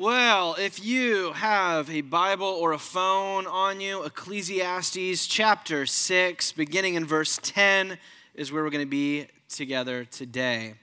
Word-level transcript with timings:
Well, 0.00 0.54
if 0.54 0.84
you 0.84 1.32
have 1.32 1.90
a 1.90 2.02
Bible 2.02 2.46
or 2.46 2.70
a 2.70 2.78
phone 2.78 3.48
on 3.48 3.80
you, 3.80 4.04
Ecclesiastes 4.04 5.26
chapter 5.26 5.86
6, 5.86 6.52
beginning 6.52 6.94
in 6.94 7.04
verse 7.04 7.40
10, 7.42 7.98
is 8.36 8.52
where 8.52 8.62
we're 8.62 8.70
going 8.70 8.86
to 8.86 8.88
be 8.88 9.26
together 9.48 10.04
today. 10.04 10.74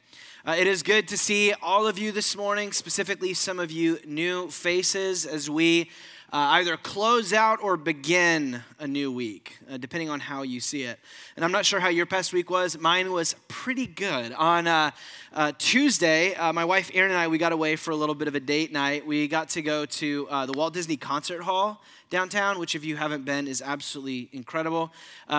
Uh, 0.46 0.56
it 0.58 0.68
is 0.68 0.84
good 0.84 1.08
to 1.08 1.18
see 1.18 1.54
all 1.62 1.88
of 1.88 1.98
you 1.98 2.12
this 2.12 2.36
morning, 2.36 2.74
specifically 2.74 3.34
some 3.34 3.58
of 3.58 3.72
you 3.72 4.00
new 4.06 4.50
faces, 4.50 5.26
as 5.26 5.50
we 5.50 5.90
uh, 6.34 6.58
either 6.58 6.76
close 6.78 7.34
out 7.34 7.60
or 7.62 7.78
begin 7.78 8.62
a 8.80 8.88
new 8.88 9.12
week, 9.12 9.58
uh, 9.72 9.78
depending 9.78 10.10
on 10.10 10.20
how 10.20 10.42
you 10.42 10.60
see 10.60 10.84
it. 10.84 11.00
And 11.36 11.46
I'm 11.46 11.52
not 11.52 11.66
sure 11.66 11.80
how 11.80 11.90
your 11.90 12.06
past 12.06 12.34
week 12.34 12.50
was. 12.50 12.78
Mine 12.78 13.12
was 13.12 13.36
pretty 13.48 13.88
good. 13.88 14.34
On 14.34 14.68
uh, 14.68 14.92
uh 15.34 15.52
Tuesday, 15.58 16.34
uh, 16.36 16.52
my 16.52 16.66
wife 16.66 16.90
Erin 16.94 17.12
and 17.12 17.20
I 17.20 17.28
we 17.28 17.38
got 17.38 17.52
away 17.52 17.76
for 17.76 17.92
a 17.92 17.96
little 17.96 18.16
bit 18.16 18.28
of 18.28 18.36
a 18.36 18.40
date 18.40 18.72
night. 18.72 19.06
We 19.06 19.28
got 19.28 19.50
to 19.50 19.62
go 19.62 19.86
to 19.86 20.28
uh, 20.30 20.46
the 20.46 20.54
Walt 20.54 20.74
Disney 20.74 20.98
Concert 20.98 21.44
Hall 21.44 21.82
downtown, 22.10 22.60
which 22.60 22.76
if 22.76 22.84
you 22.84 22.96
haven't 22.96 23.26
been 23.26 23.48
is 23.48 23.62
absolutely 23.62 24.30
incredible. 24.32 24.92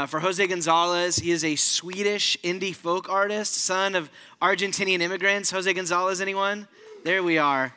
for 0.09 0.21
Jose 0.21 0.45
Gonzalez, 0.47 1.17
he 1.17 1.31
is 1.31 1.45
a 1.45 1.57
Swedish 1.57 2.37
indie 2.43 2.75
folk 2.75 3.09
artist, 3.09 3.55
son 3.55 3.95
of 3.95 4.11
Argentinian 4.43 5.01
immigrants. 5.01 5.51
Jose 5.51 5.73
Gonzalez, 5.73 6.21
anyone? 6.21 6.69
There 7.05 7.23
we 7.23 7.39
are. 7.39 7.73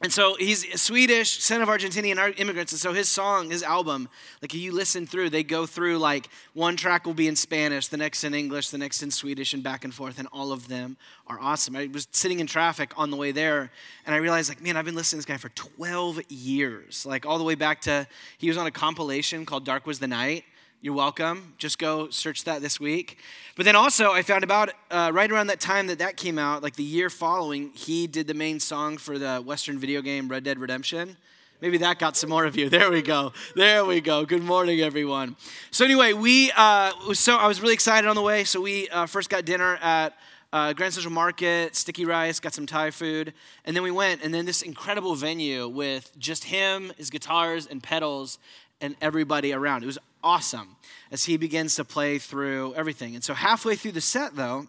And 0.00 0.12
so 0.12 0.36
he's 0.38 0.80
Swedish, 0.80 1.42
son 1.42 1.60
of 1.60 1.68
Argentinian 1.68 2.38
immigrants. 2.38 2.70
And 2.70 2.78
so 2.78 2.92
his 2.92 3.08
song, 3.08 3.50
his 3.50 3.64
album, 3.64 4.08
like 4.40 4.54
you 4.54 4.70
listen 4.70 5.06
through, 5.06 5.30
they 5.30 5.42
go 5.42 5.66
through 5.66 5.98
like 5.98 6.28
one 6.54 6.76
track 6.76 7.04
will 7.04 7.14
be 7.14 7.26
in 7.26 7.34
Spanish, 7.34 7.88
the 7.88 7.96
next 7.96 8.22
in 8.22 8.32
English, 8.32 8.70
the 8.70 8.78
next 8.78 9.02
in 9.02 9.10
Swedish, 9.10 9.54
and 9.54 9.62
back 9.62 9.84
and 9.84 9.92
forth. 9.92 10.20
And 10.20 10.28
all 10.32 10.52
of 10.52 10.68
them 10.68 10.96
are 11.26 11.40
awesome. 11.40 11.74
I 11.74 11.88
was 11.92 12.06
sitting 12.12 12.38
in 12.38 12.46
traffic 12.46 12.92
on 12.96 13.10
the 13.10 13.16
way 13.16 13.32
there, 13.32 13.72
and 14.06 14.14
I 14.14 14.18
realized, 14.18 14.48
like, 14.48 14.62
man, 14.62 14.76
I've 14.76 14.84
been 14.84 14.94
listening 14.94 15.20
to 15.20 15.26
this 15.26 15.34
guy 15.34 15.36
for 15.36 15.48
12 15.48 16.30
years. 16.30 17.04
Like 17.04 17.26
all 17.26 17.38
the 17.38 17.44
way 17.44 17.56
back 17.56 17.80
to, 17.82 18.06
he 18.38 18.46
was 18.46 18.56
on 18.56 18.68
a 18.68 18.70
compilation 18.70 19.44
called 19.44 19.64
Dark 19.64 19.84
Was 19.84 19.98
the 19.98 20.06
Night. 20.06 20.44
You're 20.80 20.94
welcome. 20.94 21.54
Just 21.58 21.80
go 21.80 22.08
search 22.08 22.44
that 22.44 22.62
this 22.62 22.78
week. 22.78 23.18
But 23.56 23.64
then 23.64 23.74
also, 23.74 24.12
I 24.12 24.22
found 24.22 24.44
about 24.44 24.70
uh, 24.92 25.10
right 25.12 25.28
around 25.28 25.48
that 25.48 25.58
time 25.58 25.88
that 25.88 25.98
that 25.98 26.16
came 26.16 26.38
out, 26.38 26.62
like 26.62 26.76
the 26.76 26.84
year 26.84 27.10
following, 27.10 27.72
he 27.74 28.06
did 28.06 28.28
the 28.28 28.34
main 28.34 28.60
song 28.60 28.96
for 28.96 29.18
the 29.18 29.38
Western 29.38 29.76
video 29.76 30.02
game 30.02 30.28
Red 30.28 30.44
Dead 30.44 30.56
Redemption. 30.56 31.16
Maybe 31.60 31.78
that 31.78 31.98
got 31.98 32.16
some 32.16 32.30
more 32.30 32.44
of 32.44 32.56
you. 32.56 32.70
There 32.78 32.92
we 32.92 33.02
go. 33.02 33.32
There 33.56 33.84
we 33.84 34.00
go. 34.00 34.24
Good 34.24 34.44
morning, 34.44 34.80
everyone. 34.80 35.34
So 35.72 35.84
anyway, 35.84 36.12
we 36.12 36.52
uh, 36.56 36.92
so 37.12 37.36
I 37.36 37.48
was 37.48 37.60
really 37.60 37.74
excited 37.74 38.06
on 38.06 38.14
the 38.14 38.22
way. 38.22 38.44
So 38.44 38.60
we 38.60 38.88
uh, 38.90 39.06
first 39.06 39.30
got 39.30 39.44
dinner 39.44 39.78
at 39.82 40.16
uh, 40.52 40.74
Grand 40.74 40.94
Central 40.94 41.12
Market, 41.12 41.74
sticky 41.74 42.04
rice, 42.04 42.38
got 42.38 42.54
some 42.54 42.66
Thai 42.66 42.92
food, 42.92 43.34
and 43.64 43.74
then 43.74 43.82
we 43.82 43.90
went. 43.90 44.22
And 44.22 44.32
then 44.32 44.46
this 44.46 44.62
incredible 44.62 45.16
venue 45.16 45.66
with 45.66 46.16
just 46.20 46.44
him, 46.44 46.92
his 46.96 47.10
guitars 47.10 47.66
and 47.66 47.82
pedals, 47.82 48.38
and 48.80 48.96
everybody 49.00 49.52
around. 49.52 49.82
It 49.82 49.86
was 49.86 49.98
awesome 50.22 50.76
as 51.10 51.24
he 51.24 51.36
begins 51.36 51.74
to 51.76 51.84
play 51.84 52.18
through 52.18 52.74
everything. 52.74 53.14
And 53.14 53.24
so, 53.24 53.34
halfway 53.34 53.76
through 53.76 53.92
the 53.92 54.00
set, 54.00 54.36
though, 54.36 54.68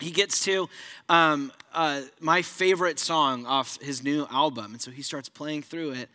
he 0.00 0.10
gets 0.10 0.44
to 0.44 0.68
um, 1.08 1.52
uh, 1.74 2.02
my 2.20 2.42
favorite 2.42 2.98
song 2.98 3.46
off 3.46 3.80
his 3.80 4.02
new 4.02 4.26
album. 4.30 4.72
And 4.72 4.80
so 4.80 4.90
he 4.90 5.02
starts 5.02 5.28
playing 5.28 5.62
through 5.62 5.92
it. 5.92 6.08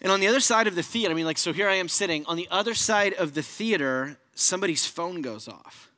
And 0.00 0.10
on 0.10 0.20
the 0.20 0.26
other 0.26 0.40
side 0.40 0.66
of 0.66 0.74
the 0.74 0.82
theater, 0.82 1.12
I 1.12 1.14
mean, 1.14 1.26
like, 1.26 1.38
so 1.38 1.52
here 1.52 1.68
I 1.68 1.74
am 1.74 1.88
sitting. 1.88 2.24
On 2.26 2.36
the 2.36 2.48
other 2.50 2.74
side 2.74 3.12
of 3.14 3.34
the 3.34 3.42
theater, 3.42 4.18
somebody's 4.34 4.86
phone 4.86 5.22
goes 5.22 5.46
off. 5.46 5.90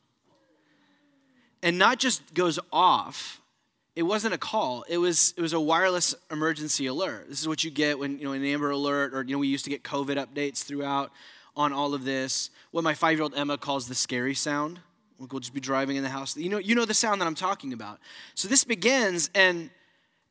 And 1.62 1.78
not 1.78 1.98
just 1.98 2.34
goes 2.34 2.58
off, 2.72 3.40
it 3.94 4.02
wasn't 4.04 4.32
a 4.32 4.38
call. 4.38 4.84
It 4.88 4.98
was 4.98 5.34
it 5.36 5.42
was 5.42 5.52
a 5.52 5.60
wireless 5.60 6.14
emergency 6.30 6.86
alert. 6.86 7.28
This 7.28 7.40
is 7.40 7.48
what 7.48 7.62
you 7.62 7.70
get 7.70 7.98
when 7.98 8.18
you 8.18 8.24
know 8.24 8.32
an 8.32 8.44
amber 8.44 8.70
alert 8.70 9.14
or 9.14 9.22
you 9.22 9.32
know 9.32 9.38
we 9.38 9.48
used 9.48 9.64
to 9.64 9.70
get 9.70 9.82
covid 9.82 10.16
updates 10.16 10.64
throughout 10.64 11.12
on 11.56 11.72
all 11.72 11.94
of 11.94 12.04
this. 12.04 12.50
What 12.70 12.84
my 12.84 12.94
five-year-old 12.94 13.34
emma 13.34 13.58
calls 13.58 13.88
the 13.88 13.94
scary 13.94 14.34
sound. 14.34 14.80
We'll 15.18 15.40
just 15.40 15.54
be 15.54 15.60
driving 15.60 15.96
in 15.96 16.02
the 16.02 16.08
house. 16.08 16.36
You 16.36 16.48
know 16.48 16.58
you 16.58 16.74
know 16.74 16.84
the 16.84 16.94
sound 16.94 17.20
that 17.20 17.26
i'm 17.26 17.34
talking 17.34 17.72
about. 17.72 17.98
So 18.34 18.48
this 18.48 18.64
begins 18.64 19.30
and 19.34 19.70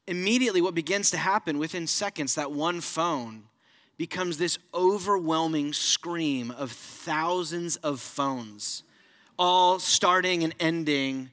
immediately 0.07 0.61
what 0.61 0.73
begins 0.73 1.11
to 1.11 1.17
happen 1.17 1.59
within 1.59 1.85
seconds 1.85 2.35
that 2.35 2.51
one 2.51 2.81
phone 2.81 3.43
becomes 3.97 4.39
this 4.39 4.57
overwhelming 4.73 5.73
scream 5.73 6.49
of 6.51 6.71
thousands 6.71 7.75
of 7.77 7.99
phones 7.99 8.83
all 9.37 9.79
starting 9.79 10.43
and 10.43 10.53
ending 10.59 11.29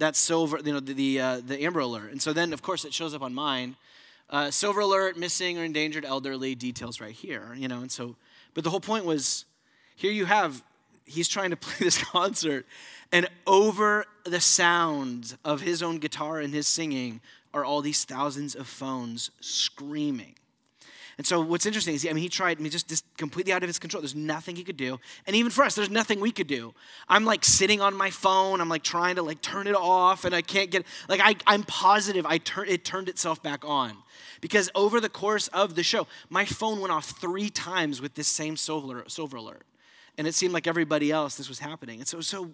that 0.00 0.16
silver, 0.16 0.58
you 0.64 0.72
know, 0.72 0.80
the, 0.80 0.92
the, 0.92 1.20
uh, 1.20 1.40
the 1.46 1.62
Amber 1.62 1.80
Alert. 1.80 2.10
And 2.10 2.20
so 2.20 2.32
then, 2.32 2.52
of 2.52 2.62
course, 2.62 2.84
it 2.84 2.92
shows 2.92 3.14
up 3.14 3.22
on 3.22 3.32
mine. 3.32 3.76
Uh, 4.28 4.50
silver 4.50 4.80
Alert, 4.80 5.16
missing 5.16 5.58
or 5.58 5.64
endangered 5.64 6.04
elderly, 6.04 6.54
details 6.54 7.00
right 7.00 7.12
here, 7.14 7.54
you 7.54 7.68
know. 7.68 7.80
And 7.80 7.92
so, 7.92 8.16
but 8.54 8.64
the 8.64 8.70
whole 8.70 8.80
point 8.80 9.04
was 9.04 9.44
here 9.96 10.10
you 10.10 10.24
have, 10.24 10.62
he's 11.04 11.28
trying 11.28 11.50
to 11.50 11.56
play 11.64 11.74
this 11.78 11.98
concert, 11.98 12.66
and 13.12 13.28
over 13.46 14.06
the 14.24 14.40
sound 14.40 15.36
of 15.44 15.60
his 15.60 15.82
own 15.82 15.98
guitar 15.98 16.40
and 16.40 16.54
his 16.54 16.66
singing 16.66 17.20
are 17.52 17.64
all 17.64 17.82
these 17.82 18.04
thousands 18.04 18.54
of 18.54 18.66
phones 18.66 19.30
screaming. 19.40 20.34
And 21.20 21.26
so 21.26 21.38
what's 21.42 21.66
interesting 21.66 21.94
is, 21.94 22.06
I 22.06 22.14
mean, 22.14 22.22
he 22.22 22.30
tried, 22.30 22.56
I 22.56 22.62
mean, 22.62 22.72
just, 22.72 22.88
just 22.88 23.04
completely 23.18 23.52
out 23.52 23.62
of 23.62 23.68
his 23.68 23.78
control. 23.78 24.00
There's 24.00 24.14
nothing 24.14 24.56
he 24.56 24.64
could 24.64 24.78
do. 24.78 24.98
And 25.26 25.36
even 25.36 25.50
for 25.50 25.62
us, 25.62 25.74
there's 25.74 25.90
nothing 25.90 26.18
we 26.18 26.32
could 26.32 26.46
do. 26.46 26.72
I'm 27.10 27.26
like 27.26 27.44
sitting 27.44 27.82
on 27.82 27.94
my 27.94 28.08
phone. 28.08 28.58
I'm 28.58 28.70
like 28.70 28.82
trying 28.82 29.16
to 29.16 29.22
like 29.22 29.42
turn 29.42 29.66
it 29.66 29.74
off 29.74 30.24
and 30.24 30.34
I 30.34 30.40
can't 30.40 30.70
get, 30.70 30.86
like 31.10 31.20
I, 31.22 31.36
I'm 31.46 31.64
positive 31.64 32.24
I 32.24 32.38
tur- 32.38 32.64
it 32.64 32.86
turned 32.86 33.10
itself 33.10 33.42
back 33.42 33.66
on. 33.66 33.98
Because 34.40 34.70
over 34.74 34.98
the 34.98 35.10
course 35.10 35.48
of 35.48 35.74
the 35.74 35.82
show, 35.82 36.06
my 36.30 36.46
phone 36.46 36.80
went 36.80 36.90
off 36.90 37.10
three 37.20 37.50
times 37.50 38.00
with 38.00 38.14
this 38.14 38.26
same 38.26 38.56
silver, 38.56 39.04
silver 39.06 39.36
alert. 39.36 39.66
And 40.16 40.26
it 40.26 40.34
seemed 40.34 40.54
like 40.54 40.66
everybody 40.66 41.12
else, 41.12 41.36
this 41.36 41.50
was 41.50 41.58
happening. 41.58 41.98
And 41.98 42.08
so 42.08 42.22
so 42.22 42.50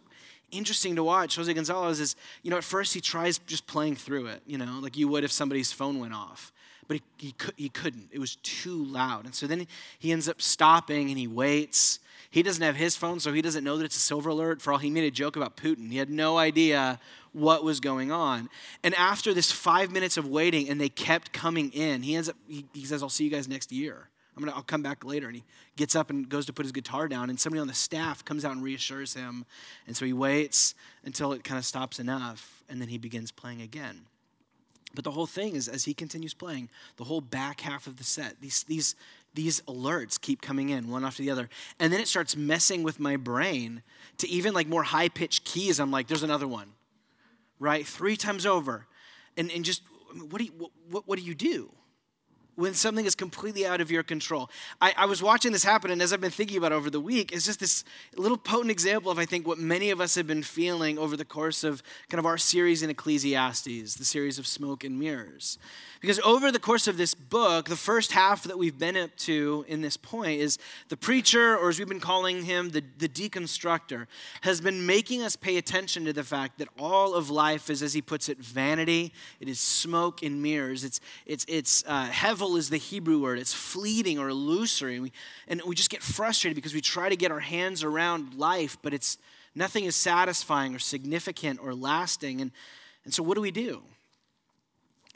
interesting 0.50 0.96
to 0.96 1.04
watch. 1.04 1.36
Jose 1.36 1.54
Gonzalez 1.54 2.00
is, 2.00 2.16
you 2.42 2.50
know, 2.50 2.56
at 2.56 2.64
first 2.64 2.94
he 2.94 3.00
tries 3.00 3.38
just 3.38 3.68
playing 3.68 3.94
through 3.94 4.26
it, 4.26 4.42
you 4.44 4.58
know, 4.58 4.80
like 4.82 4.96
you 4.96 5.06
would 5.06 5.22
if 5.22 5.30
somebody's 5.30 5.70
phone 5.70 6.00
went 6.00 6.14
off 6.14 6.52
but 6.88 6.98
he, 7.18 7.26
he, 7.28 7.34
he 7.56 7.68
couldn't. 7.68 8.08
It 8.12 8.18
was 8.18 8.36
too 8.36 8.84
loud. 8.84 9.24
And 9.24 9.34
so 9.34 9.46
then 9.46 9.66
he 9.98 10.12
ends 10.12 10.28
up 10.28 10.40
stopping 10.40 11.08
and 11.08 11.18
he 11.18 11.26
waits. 11.26 12.00
He 12.30 12.42
doesn't 12.42 12.62
have 12.62 12.76
his 12.76 12.96
phone, 12.96 13.20
so 13.20 13.32
he 13.32 13.42
doesn't 13.42 13.64
know 13.64 13.76
that 13.78 13.84
it's 13.84 13.96
a 13.96 14.00
silver 14.00 14.30
alert. 14.30 14.60
For 14.60 14.72
all 14.72 14.78
he 14.78 14.90
made 14.90 15.04
a 15.04 15.10
joke 15.10 15.36
about 15.36 15.56
Putin, 15.56 15.90
he 15.90 15.98
had 15.98 16.10
no 16.10 16.38
idea 16.38 16.98
what 17.32 17.64
was 17.64 17.80
going 17.80 18.10
on. 18.10 18.48
And 18.82 18.94
after 18.94 19.34
this 19.34 19.52
five 19.52 19.92
minutes 19.92 20.16
of 20.16 20.26
waiting, 20.26 20.68
and 20.68 20.80
they 20.80 20.88
kept 20.88 21.32
coming 21.32 21.70
in, 21.70 22.02
he 22.02 22.14
ends 22.14 22.28
up. 22.28 22.36
He, 22.48 22.64
he 22.72 22.84
says, 22.84 23.02
"I'll 23.02 23.08
see 23.08 23.24
you 23.24 23.30
guys 23.30 23.48
next 23.48 23.72
year. 23.72 24.08
I'm 24.36 24.42
gonna. 24.42 24.56
I'll 24.56 24.62
come 24.62 24.82
back 24.82 25.04
later." 25.04 25.26
And 25.26 25.36
he 25.36 25.44
gets 25.76 25.94
up 25.94 26.10
and 26.10 26.28
goes 26.28 26.46
to 26.46 26.52
put 26.52 26.64
his 26.64 26.72
guitar 26.72 27.08
down, 27.08 27.30
and 27.30 27.38
somebody 27.38 27.60
on 27.60 27.68
the 27.68 27.74
staff 27.74 28.24
comes 28.24 28.44
out 28.44 28.52
and 28.52 28.62
reassures 28.62 29.14
him. 29.14 29.44
And 29.86 29.96
so 29.96 30.04
he 30.04 30.12
waits 30.12 30.74
until 31.04 31.32
it 31.32 31.44
kind 31.44 31.58
of 31.58 31.64
stops 31.64 31.98
enough, 31.98 32.64
and 32.68 32.80
then 32.80 32.88
he 32.88 32.98
begins 32.98 33.30
playing 33.30 33.62
again. 33.62 34.06
But 34.96 35.04
the 35.04 35.12
whole 35.12 35.26
thing 35.26 35.54
is, 35.54 35.68
as 35.68 35.84
he 35.84 35.94
continues 35.94 36.34
playing, 36.34 36.70
the 36.96 37.04
whole 37.04 37.20
back 37.20 37.60
half 37.60 37.86
of 37.86 37.98
the 37.98 38.04
set, 38.04 38.40
these, 38.40 38.64
these, 38.64 38.96
these 39.34 39.60
alerts 39.68 40.20
keep 40.20 40.40
coming 40.40 40.70
in 40.70 40.88
one 40.90 41.04
after 41.04 41.22
the 41.22 41.30
other. 41.30 41.48
And 41.78 41.92
then 41.92 42.00
it 42.00 42.08
starts 42.08 42.34
messing 42.34 42.82
with 42.82 42.98
my 42.98 43.16
brain 43.16 43.82
to 44.18 44.28
even 44.28 44.54
like 44.54 44.66
more 44.66 44.82
high 44.82 45.10
pitched 45.10 45.44
keys. 45.44 45.78
I'm 45.78 45.90
like, 45.90 46.08
there's 46.08 46.22
another 46.22 46.48
one, 46.48 46.72
right? 47.60 47.86
Three 47.86 48.16
times 48.16 48.46
over. 48.46 48.86
And, 49.36 49.52
and 49.52 49.64
just, 49.64 49.82
what 50.30 50.38
do 50.38 50.44
you, 50.44 50.70
what, 50.90 51.06
what 51.06 51.18
do 51.18 51.24
you 51.24 51.34
do? 51.34 51.70
When 52.56 52.74
something 52.74 53.04
is 53.04 53.14
completely 53.14 53.66
out 53.66 53.80
of 53.80 53.90
your 53.90 54.02
control. 54.02 54.50
I, 54.80 54.94
I, 54.96 55.06
was 55.06 55.22
watching 55.22 55.52
this 55.52 55.62
happen, 55.62 55.90
and 55.90 56.02
as 56.02 56.12
I've 56.12 56.20
been 56.20 56.30
thinking 56.30 56.56
about 56.56 56.72
over 56.72 56.90
the 56.90 57.00
week, 57.00 57.30
it's 57.32 57.44
just 57.44 57.60
this 57.60 57.84
little 58.16 58.38
potent 58.38 58.70
example 58.70 59.12
of, 59.12 59.18
I 59.18 59.26
think, 59.26 59.46
what 59.46 59.58
many 59.58 59.90
of 59.90 60.00
us 60.00 60.14
have 60.14 60.26
been 60.26 60.42
feeling 60.42 60.98
over 60.98 61.16
the 61.16 61.24
course 61.24 61.64
of 61.64 61.82
kind 62.08 62.18
of 62.18 62.26
our 62.26 62.38
series 62.38 62.82
in 62.82 62.90
Ecclesiastes, 62.90 63.94
the 63.94 64.04
series 64.04 64.38
of 64.38 64.46
smoke 64.46 64.84
and 64.84 64.98
mirrors. 64.98 65.58
Because 66.00 66.20
over 66.20 66.52
the 66.52 66.58
course 66.58 66.86
of 66.86 66.96
this 66.96 67.14
book, 67.14 67.68
the 67.68 67.76
first 67.76 68.12
half 68.12 68.44
that 68.44 68.58
we've 68.58 68.78
been 68.78 68.96
up 68.96 69.14
to 69.16 69.64
in 69.68 69.80
this 69.80 69.96
point 69.96 70.40
is 70.40 70.58
the 70.88 70.96
preacher, 70.96 71.56
or 71.56 71.68
as 71.68 71.78
we've 71.78 71.88
been 71.88 72.00
calling 72.00 72.44
him, 72.44 72.70
the, 72.70 72.82
the 72.98 73.08
deconstructor, 73.08 74.06
has 74.42 74.60
been 74.60 74.86
making 74.86 75.22
us 75.22 75.36
pay 75.36 75.56
attention 75.56 76.04
to 76.04 76.12
the 76.12 76.24
fact 76.24 76.58
that 76.58 76.68
all 76.78 77.14
of 77.14 77.28
life 77.28 77.70
is, 77.70 77.82
as 77.82 77.92
he 77.92 78.02
puts 78.02 78.28
it, 78.28 78.38
vanity. 78.38 79.12
It 79.40 79.48
is 79.48 79.60
smoke 79.60 80.22
and 80.22 80.42
mirrors. 80.42 80.84
It's, 80.84 81.00
it's, 81.26 81.44
it's 81.48 81.84
uh, 81.86 82.06
is 82.54 82.70
the 82.70 82.76
Hebrew 82.76 83.20
word. 83.20 83.40
It's 83.40 83.52
fleeting 83.52 84.20
or 84.20 84.28
illusory. 84.28 84.94
And 84.94 85.02
we, 85.02 85.12
and 85.48 85.62
we 85.66 85.74
just 85.74 85.90
get 85.90 86.04
frustrated 86.04 86.54
because 86.54 86.74
we 86.74 86.80
try 86.80 87.08
to 87.08 87.16
get 87.16 87.32
our 87.32 87.40
hands 87.40 87.82
around 87.82 88.34
life, 88.34 88.78
but 88.82 88.94
it's 88.94 89.18
nothing 89.56 89.84
is 89.84 89.96
satisfying 89.96 90.76
or 90.76 90.78
significant 90.78 91.58
or 91.60 91.74
lasting. 91.74 92.40
And, 92.40 92.52
and 93.04 93.12
so 93.12 93.24
what 93.24 93.34
do 93.34 93.40
we 93.40 93.50
do? 93.50 93.82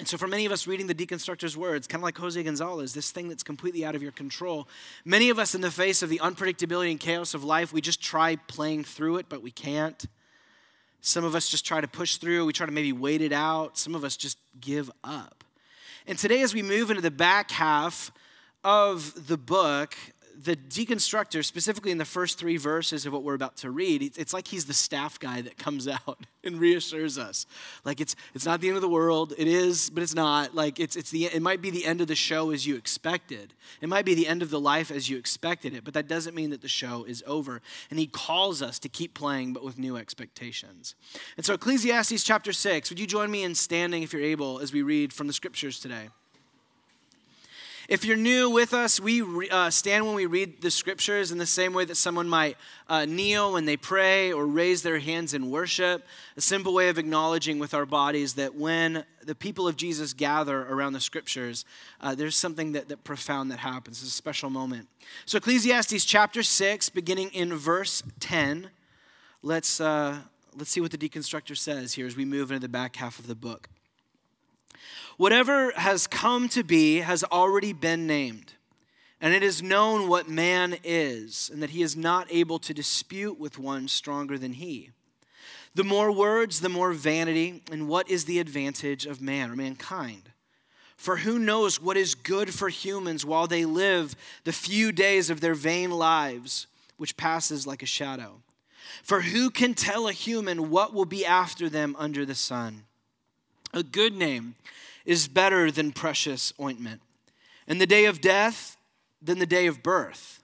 And 0.01 0.09
so, 0.09 0.17
for 0.17 0.27
many 0.27 0.47
of 0.47 0.53
us 0.53 0.67
reading 0.67 0.87
the 0.87 0.95
deconstructor's 0.95 1.59
words, 1.59 1.87
kind 1.87 2.01
of 2.01 2.05
like 2.05 2.17
Jose 2.17 2.43
Gonzalez, 2.43 2.95
this 2.95 3.11
thing 3.11 3.29
that's 3.29 3.43
completely 3.43 3.85
out 3.85 3.95
of 3.95 4.03
your 4.03 4.13
control, 4.13 4.67
many 5.05 5.29
of 5.29 5.39
us, 5.39 5.55
in 5.55 5.61
the 5.61 5.71
face 5.71 6.03
of 6.03 6.09
the 6.09 6.19
unpredictability 6.21 6.91
and 6.91 6.99
chaos 6.99 7.35
of 7.35 7.45
life, 7.45 7.71
we 7.71 7.83
just 7.83 8.03
try 8.03 8.37
playing 8.37 8.83
through 8.85 9.19
it, 9.19 9.27
but 9.29 9.43
we 9.43 9.51
can't. 9.51 10.07
Some 11.03 11.23
of 11.23 11.35
us 11.35 11.51
just 11.51 11.67
try 11.67 11.83
to 11.83 11.87
push 11.87 12.17
through. 12.17 12.47
We 12.47 12.55
try 12.55 12.65
to 12.65 12.73
maybe 12.73 12.95
wait 12.95 13.21
it 13.21 13.33
out. 13.33 13.77
Some 13.77 13.95
of 13.95 14.03
us 14.03 14.17
just 14.17 14.39
give 14.59 14.91
up. 15.05 15.45
And 16.11 16.19
today, 16.19 16.43
as 16.43 16.53
we 16.53 16.63
move 16.63 16.91
into 16.91 17.03
the 17.03 17.11
back 17.13 17.53
half 17.53 18.11
of 18.65 19.29
the 19.29 19.37
book, 19.37 19.95
the 20.43 20.57
deconstructor, 20.57 21.45
specifically 21.45 21.91
in 21.91 21.99
the 21.99 22.05
first 22.05 22.39
three 22.39 22.57
verses 22.57 23.05
of 23.05 23.13
what 23.13 23.23
we're 23.23 23.35
about 23.35 23.57
to 23.59 23.71
read, 23.71 24.03
it's 24.17 24.33
like 24.33 24.49
he's 24.49 24.65
the 24.65 24.75
staff 24.75 25.19
guy 25.19 25.43
that 25.43 25.59
comes 25.59 25.87
out 26.07 26.19
and 26.43 26.59
reassures 26.59 27.19
us. 27.19 27.47
Like 27.85 28.01
it's 28.01 28.17
it's 28.35 28.47
not 28.47 28.61
the 28.61 28.69
end 28.69 28.77
of 28.77 28.83
the 28.83 28.89
world. 28.89 29.35
It 29.37 29.49
is, 29.49 29.91
but 29.91 30.03
it's 30.03 30.15
not. 30.15 30.55
Like 30.55 30.81
it's 30.81 30.97
it's 30.97 31.11
the 31.11 31.27
it 31.27 31.43
might 31.43 31.61
be 31.61 31.71
the 31.71 31.85
end 31.85 32.01
of 32.01 32.07
the 32.07 32.15
show 32.15 32.51
as 32.51 32.67
you 32.67 32.77
expected. 32.77 33.55
It 33.81 33.89
might 33.89 34.05
be 34.05 34.15
the 34.15 34.27
end 34.27 34.43
of 34.43 34.51
the 34.51 34.61
life 34.61 34.91
as 34.91 35.09
you 35.09 35.19
expected 35.19 35.75
it, 35.75 35.85
but 35.85 35.95
that 35.95 36.09
doesn't 36.09 36.35
mean 36.35 36.51
that 36.51 36.63
the 36.63 36.69
show 36.69 37.05
is 37.05 37.23
over. 37.27 37.61
And 37.91 37.99
he 37.99 38.07
calls 38.07 38.63
us 38.63 38.79
to 38.81 38.89
keep 38.89 39.15
playing, 39.15 39.53
but 39.53 39.65
with 39.65 39.79
new 39.79 39.97
expectations. 39.97 40.95
And 41.37 41.45
so 41.45 41.55
Ecclesiastes 41.55 42.25
chapter 42.25 42.53
six. 42.53 42.89
Would 42.91 42.99
you 42.99 43.07
join 43.07 43.31
me 43.31 43.43
in 43.43 43.55
standing 43.55 44.03
if 44.03 44.13
you're 44.13 44.23
able 44.23 44.61
as 44.61 44.73
we 44.73 44.83
read 44.83 45.13
from 45.13 45.27
the 45.27 45.33
scriptures 45.33 45.79
today? 45.79 46.09
If 47.91 48.05
you're 48.05 48.17
new 48.17 48.49
with 48.49 48.73
us, 48.73 49.01
we 49.01 49.51
uh, 49.51 49.69
stand 49.69 50.07
when 50.07 50.15
we 50.15 50.27
read 50.27 50.63
the 50.63 50.71
scriptures 50.71 51.33
in 51.33 51.39
the 51.39 51.45
same 51.45 51.73
way 51.73 51.85
that 51.87 51.97
someone 51.97 52.29
might 52.29 52.57
uh, 52.89 53.05
kneel 53.05 53.55
when 53.55 53.65
they 53.65 53.77
pray 53.77 54.33
or 54.33 54.47
raise 54.47 54.83
their 54.83 55.01
hands 55.01 55.35
in 55.35 55.51
worship. 55.51 56.07
A 56.37 56.41
simple 56.41 56.73
way 56.73 56.89
of 56.89 56.99
acknowledging 56.99 57.59
with 57.59 57.75
our 57.75 57.87
bodies 57.87 58.35
that 58.35 58.55
when 58.55 59.05
the 59.25 59.35
people 59.35 59.67
of 59.67 59.75
Jesus 59.77 60.13
gather 60.13 60.63
around 60.69 60.93
the 60.93 61.01
scriptures, 61.01 61.65
uh, 62.01 62.15
there's 62.15 62.37
something 62.37 62.71
that, 62.75 62.89
that 62.91 63.03
profound 63.03 63.51
that 63.51 63.59
happens. 63.59 64.05
It's 64.05 64.13
a 64.13 64.15
special 64.15 64.51
moment. 64.51 64.87
So, 65.27 65.39
Ecclesiastes 65.39 66.05
chapter 66.05 66.45
6, 66.45 66.91
beginning 66.91 67.31
in 67.31 67.53
verse 67.55 68.05
10, 68.21 68.71
let's, 69.43 69.81
uh, 69.81 70.19
let's 70.57 70.71
see 70.71 70.81
what 70.81 70.93
the 70.93 70.97
deconstructor 70.97 71.57
says 71.57 71.95
here 71.95 72.07
as 72.07 72.17
we 72.17 72.25
move 72.25 72.53
into 72.53 72.61
the 72.61 72.69
back 72.69 72.95
half 72.95 73.19
of 73.19 73.27
the 73.27 73.35
book. 73.35 73.69
Whatever 75.21 75.73
has 75.73 76.07
come 76.07 76.49
to 76.49 76.65
be 76.65 77.01
has 77.01 77.23
already 77.25 77.75
been 77.75 78.07
named, 78.07 78.55
and 79.21 79.35
it 79.35 79.43
is 79.43 79.63
known 79.63 80.09
what 80.09 80.31
man 80.31 80.79
is, 80.83 81.51
and 81.53 81.63
that 81.63 81.69
he 81.69 81.83
is 81.83 81.95
not 81.95 82.27
able 82.31 82.59
to 82.61 82.73
dispute 82.73 83.39
with 83.39 83.59
one 83.59 83.87
stronger 83.87 84.39
than 84.39 84.55
he. 84.55 84.93
The 85.75 85.85
more 85.85 86.11
words, 86.11 86.61
the 86.61 86.71
more 86.71 86.95
vanity, 86.95 87.63
and 87.71 87.87
what 87.87 88.09
is 88.09 88.25
the 88.25 88.39
advantage 88.39 89.05
of 89.05 89.21
man 89.21 89.51
or 89.51 89.57
mankind? 89.57 90.31
For 90.97 91.19
who 91.19 91.39
knows 91.39 91.79
what 91.79 91.99
is 91.99 92.15
good 92.15 92.55
for 92.55 92.71
humans 92.71 93.23
while 93.23 93.47
they 93.47 93.67
live 93.67 94.17
the 94.45 94.55
few 94.55 94.91
days 94.91 95.29
of 95.29 95.43
their 95.43 95.53
vain 95.53 95.91
lives, 95.91 96.67
which 96.97 97.19
passes 97.19 97.67
like 97.67 97.83
a 97.83 97.87
shadow? 97.87 98.41
For 99.03 99.21
who 99.21 99.51
can 99.51 99.75
tell 99.75 100.09
a 100.09 100.15
human 100.15 100.71
what 100.71 100.95
will 100.95 101.05
be 101.05 101.27
after 101.27 101.69
them 101.69 101.95
under 101.99 102.25
the 102.25 102.35
sun? 102.35 102.85
A 103.75 103.83
good 103.83 104.15
name 104.15 104.55
is 105.05 105.29
better 105.29 105.71
than 105.71 105.93
precious 105.93 106.53
ointment, 106.61 107.01
and 107.67 107.81
the 107.81 107.87
day 107.87 108.05
of 108.05 108.21
death 108.21 108.77
than 109.23 109.39
the 109.39 109.47
day 109.47 109.67
of 109.67 109.83
birth. 109.83 110.43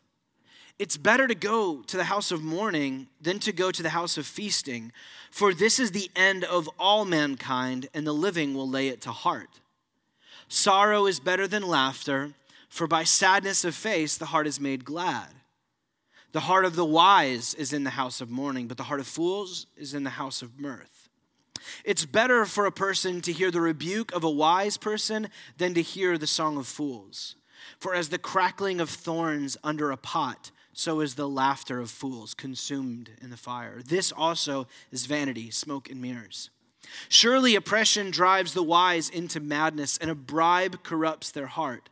It's 0.78 0.96
better 0.98 1.26
to 1.26 1.34
go 1.34 1.82
to 1.82 1.96
the 1.96 2.04
house 2.04 2.30
of 2.30 2.42
mourning 2.42 3.08
than 3.20 3.38
to 3.40 3.52
go 3.52 3.70
to 3.70 3.82
the 3.82 3.90
house 3.90 4.18
of 4.18 4.26
feasting, 4.26 4.92
for 5.30 5.54
this 5.54 5.78
is 5.78 5.92
the 5.92 6.10
end 6.14 6.44
of 6.44 6.68
all 6.78 7.04
mankind, 7.04 7.88
and 7.94 8.06
the 8.06 8.12
living 8.12 8.52
will 8.54 8.68
lay 8.68 8.88
it 8.88 9.00
to 9.02 9.12
heart. 9.12 9.60
Sorrow 10.48 11.06
is 11.06 11.18
better 11.18 11.46
than 11.48 11.66
laughter, 11.66 12.32
for 12.68 12.86
by 12.86 13.04
sadness 13.04 13.64
of 13.64 13.74
face 13.74 14.16
the 14.16 14.26
heart 14.26 14.46
is 14.46 14.60
made 14.60 14.84
glad. 14.84 15.28
The 16.32 16.40
heart 16.40 16.66
of 16.66 16.76
the 16.76 16.84
wise 16.84 17.54
is 17.54 17.72
in 17.72 17.84
the 17.84 17.90
house 17.90 18.20
of 18.20 18.28
mourning, 18.28 18.68
but 18.68 18.76
the 18.76 18.84
heart 18.84 19.00
of 19.00 19.06
fools 19.06 19.66
is 19.76 19.94
in 19.94 20.04
the 20.04 20.10
house 20.10 20.42
of 20.42 20.60
mirth. 20.60 20.95
It's 21.84 22.04
better 22.04 22.44
for 22.44 22.66
a 22.66 22.72
person 22.72 23.20
to 23.22 23.32
hear 23.32 23.50
the 23.50 23.60
rebuke 23.60 24.12
of 24.12 24.24
a 24.24 24.30
wise 24.30 24.76
person 24.76 25.28
than 25.58 25.74
to 25.74 25.82
hear 25.82 26.18
the 26.18 26.26
song 26.26 26.56
of 26.56 26.66
fools. 26.66 27.36
For 27.78 27.94
as 27.94 28.08
the 28.08 28.18
crackling 28.18 28.80
of 28.80 28.90
thorns 28.90 29.56
under 29.64 29.90
a 29.90 29.96
pot, 29.96 30.50
so 30.72 31.00
is 31.00 31.14
the 31.14 31.28
laughter 31.28 31.80
of 31.80 31.90
fools 31.90 32.34
consumed 32.34 33.10
in 33.22 33.30
the 33.30 33.36
fire. 33.36 33.80
This 33.82 34.12
also 34.12 34.66
is 34.92 35.06
vanity, 35.06 35.50
smoke 35.50 35.90
and 35.90 36.00
mirrors. 36.00 36.50
Surely 37.08 37.54
oppression 37.56 38.10
drives 38.10 38.52
the 38.52 38.62
wise 38.62 39.08
into 39.08 39.40
madness, 39.40 39.96
and 39.98 40.10
a 40.10 40.14
bribe 40.14 40.82
corrupts 40.82 41.30
their 41.30 41.46
heart. 41.46 41.88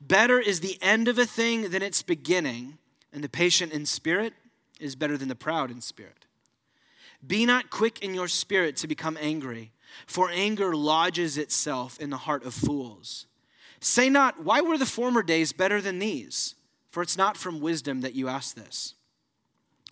Better 0.00 0.38
is 0.38 0.60
the 0.60 0.78
end 0.80 1.08
of 1.08 1.18
a 1.18 1.26
thing 1.26 1.70
than 1.70 1.82
its 1.82 2.02
beginning, 2.02 2.78
and 3.12 3.22
the 3.22 3.28
patient 3.28 3.72
in 3.72 3.84
spirit 3.84 4.32
is 4.80 4.94
better 4.94 5.16
than 5.16 5.28
the 5.28 5.34
proud 5.34 5.70
in 5.70 5.80
spirit. 5.80 6.26
Be 7.26 7.46
not 7.46 7.70
quick 7.70 8.02
in 8.02 8.14
your 8.14 8.28
spirit 8.28 8.76
to 8.76 8.86
become 8.86 9.18
angry, 9.20 9.72
for 10.06 10.30
anger 10.30 10.74
lodges 10.74 11.36
itself 11.36 11.98
in 11.98 12.10
the 12.10 12.16
heart 12.18 12.44
of 12.44 12.54
fools. 12.54 13.26
Say 13.80 14.08
not, 14.08 14.42
Why 14.42 14.60
were 14.60 14.78
the 14.78 14.86
former 14.86 15.22
days 15.22 15.52
better 15.52 15.80
than 15.80 15.98
these? 15.98 16.54
For 16.90 17.02
it's 17.02 17.16
not 17.16 17.36
from 17.36 17.60
wisdom 17.60 18.00
that 18.00 18.14
you 18.14 18.28
ask 18.28 18.54
this. 18.54 18.94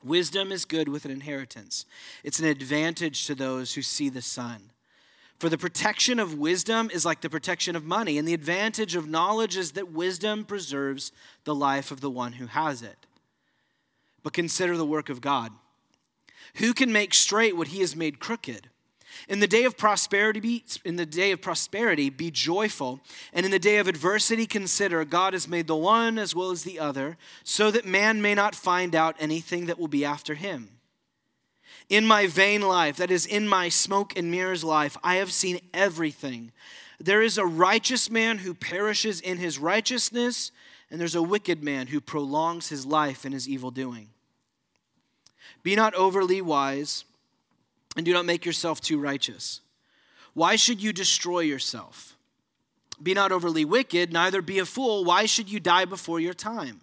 Wisdom 0.03 0.53
is 0.53 0.65
good 0.65 0.89
with 0.89 1.05
an 1.05 1.11
inheritance, 1.11 1.85
it's 2.23 2.39
an 2.39 2.47
advantage 2.47 3.27
to 3.27 3.35
those 3.35 3.75
who 3.75 3.83
see 3.83 4.09
the 4.09 4.23
sun. 4.23 4.71
For 5.39 5.51
the 5.51 5.59
protection 5.59 6.19
of 6.19 6.39
wisdom 6.39 6.91
is 6.95 7.05
like 7.05 7.21
the 7.21 7.29
protection 7.29 7.77
of 7.77 7.85
money, 7.85 8.17
and 8.17 8.27
the 8.27 8.33
advantage 8.33 8.95
of 8.95 9.07
knowledge 9.07 9.57
is 9.57 9.73
that 9.73 9.93
wisdom 9.93 10.47
preserves 10.47 11.13
the 11.45 11.55
life 11.55 11.91
of 11.91 12.01
the 12.01 12.11
one 12.11 12.35
who 12.35 12.47
has 12.47 12.81
it. 12.81 13.07
But 14.23 14.33
consider 14.33 14.79
the 14.79 14.87
work 14.87 15.11
of 15.11 15.21
God 15.21 15.53
who 16.57 16.75
can 16.75 16.93
make 16.93 17.15
straight 17.15 17.57
what 17.57 17.69
he 17.69 17.81
has 17.81 17.97
made 17.97 18.19
crooked? 18.19 18.69
In 19.29 19.41
the 19.41 19.47
day 19.47 19.65
of 19.65 19.77
prosperity, 19.77 20.41
be, 20.41 20.65
in 20.85 20.97
the 20.97 21.07
day 21.07 21.33
of 21.33 21.41
prosperity, 21.41 22.11
be 22.11 22.31
joyful, 22.31 23.01
and 23.33 23.45
in 23.45 23.53
the 23.53 23.59
day 23.59 23.79
of 23.79 23.89
adversity, 23.89 24.47
consider 24.47 25.05
God 25.05 25.33
has 25.33 25.49
made 25.49 25.67
the 25.67 25.77
one 25.77 26.19
as 26.19 26.35
well 26.35 26.51
as 26.51 26.63
the 26.63 26.79
other, 26.79 27.17
so 27.43 27.71
that 27.71 27.87
man 27.87 28.21
may 28.21 28.35
not 28.35 28.55
find 28.55 28.95
out 28.95 29.17
anything 29.19 29.67
that 29.67 29.79
will 29.79 29.89
be 29.89 30.05
after 30.05 30.35
him. 30.35 30.71
In 31.89 32.05
my 32.05 32.27
vain 32.27 32.63
life, 32.63 32.97
that 32.97 33.11
is, 33.11 33.27
in 33.27 33.49
my 33.49 33.69
smoke 33.69 34.17
and 34.17 34.31
mirrors 34.31 34.65
life, 34.65 34.97
I 35.03 35.17
have 35.17 35.33
seen 35.33 35.61
everything. 35.73 36.53
There 36.99 37.23
is 37.23 37.39
a 37.39 37.47
righteous 37.47 38.11
man 38.11 38.39
who 38.39 38.55
perishes 38.55 39.21
in 39.21 39.39
his 39.39 39.59
righteousness, 39.59 40.53
and 40.91 41.01
there's 41.01 41.15
a 41.15 41.23
wicked 41.23 41.63
man 41.63 41.89
who 41.89 42.01
prolongs 42.01 42.69
his 42.69 42.87
life 42.87 43.25
in 43.25 43.33
his 43.33 43.49
evil 43.49 43.71
doing. 43.71 44.09
Be 45.67 45.75
not 45.75 45.95
overly 45.95 46.41
wise, 46.41 47.05
and 47.97 48.07
do 48.07 48.13
not 48.13 48.25
make 48.25 48.47
yourself 48.47 48.81
too 48.81 49.01
righteous. 49.01 49.63
Why 50.33 50.55
should 50.55 50.81
you 50.81 50.93
destroy 50.93 51.41
yourself? 51.41 52.17
Be 53.03 53.15
not 53.15 53.33
overly 53.33 53.65
wicked, 53.65 54.13
neither 54.13 54.41
be 54.43 54.61
a 54.61 54.65
fool. 54.65 55.05
Why 55.05 55.27
should 55.27 55.51
you 55.51 55.59
die 55.59 55.85
before 55.85 56.21
your 56.21 56.35
time? 56.35 56.83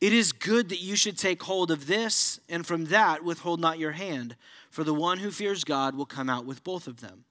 It 0.00 0.12
is 0.12 0.30
good 0.30 0.68
that 0.68 0.80
you 0.80 0.94
should 0.94 1.18
take 1.18 1.42
hold 1.42 1.72
of 1.72 1.88
this, 1.88 2.38
and 2.48 2.64
from 2.64 2.84
that 2.84 3.24
withhold 3.24 3.58
not 3.58 3.80
your 3.80 3.90
hand, 3.90 4.36
for 4.70 4.84
the 4.84 4.94
one 4.94 5.18
who 5.18 5.32
fears 5.32 5.64
God 5.64 5.96
will 5.96 6.06
come 6.06 6.30
out 6.30 6.46
with 6.46 6.62
both 6.62 6.86
of 6.86 7.00
them. 7.00 7.24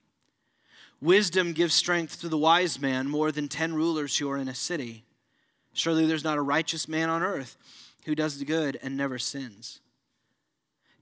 Wisdom 1.00 1.54
gives 1.54 1.74
strength 1.74 2.20
to 2.20 2.28
the 2.28 2.38
wise 2.38 2.82
man 2.82 3.08
more 3.08 3.32
than 3.32 3.48
ten 3.48 3.76
rulers 3.76 4.18
who 4.18 4.30
are 4.30 4.38
in 4.38 4.50
a 4.50 4.54
city. 4.54 5.06
Surely 5.72 6.06
there's 6.06 6.26
not 6.26 6.38
a 6.38 6.42
righteous 6.42 6.90
man 6.90 7.10
on 7.10 7.24
earth 7.24 7.56
who 8.04 8.14
does 8.14 8.40
the 8.40 8.46
good 8.46 8.78
and 8.84 8.98
never 8.98 9.18
sins. 9.18 9.80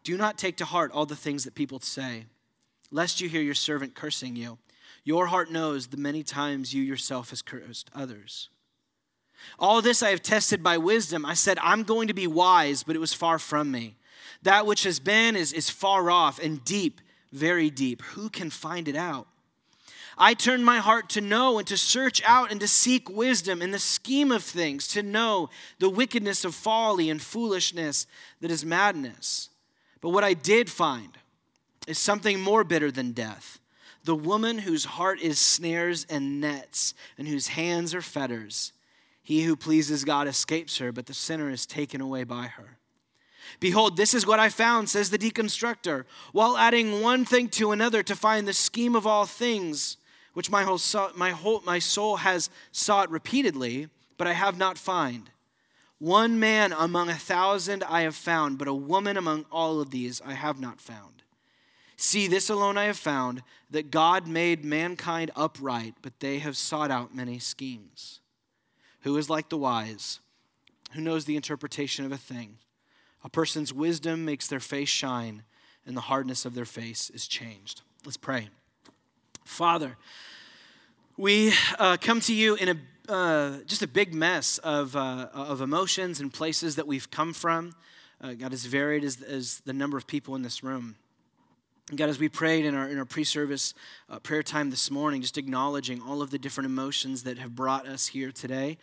Do 0.03 0.17
not 0.17 0.37
take 0.37 0.57
to 0.57 0.65
heart 0.65 0.91
all 0.91 1.05
the 1.05 1.15
things 1.15 1.43
that 1.45 1.55
people 1.55 1.79
say, 1.79 2.25
lest 2.91 3.21
you 3.21 3.29
hear 3.29 3.41
your 3.41 3.53
servant 3.53 3.95
cursing 3.95 4.35
you. 4.35 4.57
Your 5.03 5.27
heart 5.27 5.51
knows 5.51 5.87
the 5.87 5.97
many 5.97 6.23
times 6.23 6.73
you 6.73 6.83
yourself 6.83 7.29
has 7.31 7.41
cursed 7.41 7.89
others. 7.93 8.49
All 9.59 9.81
this 9.81 10.01
I 10.01 10.09
have 10.11 10.21
tested 10.21 10.63
by 10.63 10.77
wisdom. 10.77 11.25
I 11.25 11.33
said, 11.33 11.57
I'm 11.61 11.83
going 11.83 12.07
to 12.07 12.13
be 12.13 12.27
wise, 12.27 12.83
but 12.83 12.95
it 12.95 12.99
was 12.99 13.13
far 13.13 13.39
from 13.39 13.71
me. 13.71 13.95
That 14.43 14.65
which 14.65 14.83
has 14.83 14.99
been 14.99 15.35
is, 15.35 15.51
is 15.51 15.69
far 15.69 16.09
off 16.09 16.39
and 16.39 16.63
deep, 16.63 17.01
very 17.31 17.69
deep. 17.69 18.01
Who 18.01 18.29
can 18.29 18.49
find 18.49 18.87
it 18.87 18.95
out? 18.95 19.27
I 20.17 20.33
turned 20.33 20.63
my 20.63 20.77
heart 20.77 21.09
to 21.11 21.21
know 21.21 21.57
and 21.57 21.67
to 21.67 21.77
search 21.77 22.21
out 22.23 22.51
and 22.51 22.59
to 22.61 22.67
seek 22.67 23.09
wisdom 23.09 23.61
in 23.61 23.71
the 23.71 23.79
scheme 23.79 24.31
of 24.31 24.43
things, 24.43 24.87
to 24.89 25.01
know 25.01 25.49
the 25.79 25.89
wickedness 25.89 26.45
of 26.45 26.53
folly 26.53 27.09
and 27.09 27.21
foolishness 27.21 28.05
that 28.39 28.51
is 28.51 28.63
madness. 28.63 29.49
But 30.03 30.09
what 30.09 30.25
I 30.25 30.33
did 30.33 30.69
find 30.69 31.17
is 31.87 31.97
something 31.97 32.39
more 32.39 32.65
bitter 32.65 32.91
than 32.91 33.13
death 33.13 33.59
the 34.03 34.15
woman 34.15 34.59
whose 34.59 34.83
heart 34.83 35.21
is 35.21 35.39
snares 35.39 36.05
and 36.09 36.41
nets, 36.41 36.93
and 37.17 37.25
whose 37.25 37.47
hands 37.47 37.95
are 37.95 38.01
fetters. 38.01 38.73
He 39.21 39.43
who 39.43 39.55
pleases 39.55 40.03
God 40.03 40.27
escapes 40.27 40.79
her, 40.79 40.91
but 40.91 41.05
the 41.05 41.13
sinner 41.13 41.49
is 41.49 41.65
taken 41.65 42.01
away 42.01 42.25
by 42.25 42.47
her. 42.47 42.79
Behold, 43.61 43.95
this 43.95 44.13
is 44.13 44.27
what 44.27 44.41
I 44.41 44.49
found, 44.49 44.89
says 44.89 45.09
the 45.09 45.17
deconstructor, 45.17 46.03
while 46.33 46.57
adding 46.57 47.01
one 47.01 47.23
thing 47.23 47.47
to 47.51 47.71
another 47.71 48.03
to 48.03 48.13
find 48.13 48.45
the 48.45 48.51
scheme 48.51 48.93
of 48.93 49.07
all 49.07 49.25
things, 49.25 49.95
which 50.33 50.51
my 50.51 50.63
whole, 50.63 50.81
my, 51.15 51.29
whole, 51.29 51.61
my 51.65 51.79
soul 51.79 52.17
has 52.17 52.49
sought 52.73 53.09
repeatedly, 53.09 53.87
but 54.17 54.27
I 54.27 54.33
have 54.33 54.57
not 54.57 54.77
found. 54.77 55.29
One 56.03 56.37
man 56.37 56.73
among 56.73 57.07
a 57.07 57.13
thousand 57.13 57.81
I 57.81 58.01
have 58.01 58.13
found, 58.13 58.57
but 58.57 58.67
a 58.67 58.73
woman 58.73 59.15
among 59.15 59.45
all 59.49 59.79
of 59.79 59.91
these 59.91 60.19
I 60.19 60.33
have 60.33 60.59
not 60.59 60.81
found. 60.81 61.23
See, 61.95 62.27
this 62.27 62.49
alone 62.49 62.77
I 62.77 62.87
have 62.87 62.97
found 62.97 63.41
that 63.71 63.89
God 63.89 64.27
made 64.27 64.65
mankind 64.65 65.31
upright, 65.33 65.93
but 66.01 66.19
they 66.19 66.39
have 66.39 66.57
sought 66.57 66.91
out 66.91 67.15
many 67.15 67.39
schemes. 67.39 68.19
Who 69.03 69.15
is 69.15 69.29
like 69.29 69.47
the 69.47 69.57
wise? 69.57 70.19
Who 70.91 70.99
knows 70.99 71.23
the 71.23 71.37
interpretation 71.37 72.03
of 72.03 72.11
a 72.11 72.17
thing? 72.17 72.57
A 73.23 73.29
person's 73.29 73.71
wisdom 73.71 74.25
makes 74.25 74.49
their 74.49 74.59
face 74.59 74.89
shine, 74.89 75.43
and 75.85 75.95
the 75.95 76.01
hardness 76.01 76.43
of 76.43 76.53
their 76.53 76.65
face 76.65 77.11
is 77.11 77.29
changed. 77.29 77.81
Let's 78.03 78.17
pray. 78.17 78.49
Father, 79.45 79.95
we 81.15 81.53
uh, 81.79 81.95
come 82.01 82.19
to 82.19 82.33
you 82.33 82.55
in 82.55 82.67
a 82.67 82.75
uh, 83.09 83.57
just 83.65 83.81
a 83.81 83.87
big 83.87 84.13
mess 84.13 84.57
of, 84.59 84.95
uh, 84.95 85.27
of 85.33 85.61
emotions 85.61 86.19
and 86.19 86.31
places 86.33 86.75
that 86.77 86.87
we've 86.87 87.09
come 87.11 87.33
from. 87.33 87.75
Uh, 88.21 88.33
God, 88.33 88.53
as 88.53 88.65
varied 88.65 89.03
as, 89.03 89.21
as 89.21 89.59
the 89.65 89.73
number 89.73 89.97
of 89.97 90.07
people 90.07 90.35
in 90.35 90.41
this 90.41 90.63
room. 90.63 90.95
God, 91.93 92.07
as 92.07 92.17
we 92.17 92.29
prayed 92.29 92.63
in 92.63 92.75
our, 92.75 92.87
in 92.87 92.97
our 92.97 93.05
pre 93.05 93.25
service 93.25 93.73
uh, 94.09 94.19
prayer 94.19 94.41
time 94.41 94.69
this 94.69 94.89
morning, 94.89 95.21
just 95.21 95.37
acknowledging 95.37 96.01
all 96.01 96.21
of 96.21 96.31
the 96.31 96.39
different 96.39 96.65
emotions 96.65 97.23
that 97.23 97.37
have 97.37 97.55
brought 97.55 97.85
us 97.85 98.07
here 98.07 98.31
today. 98.31 98.77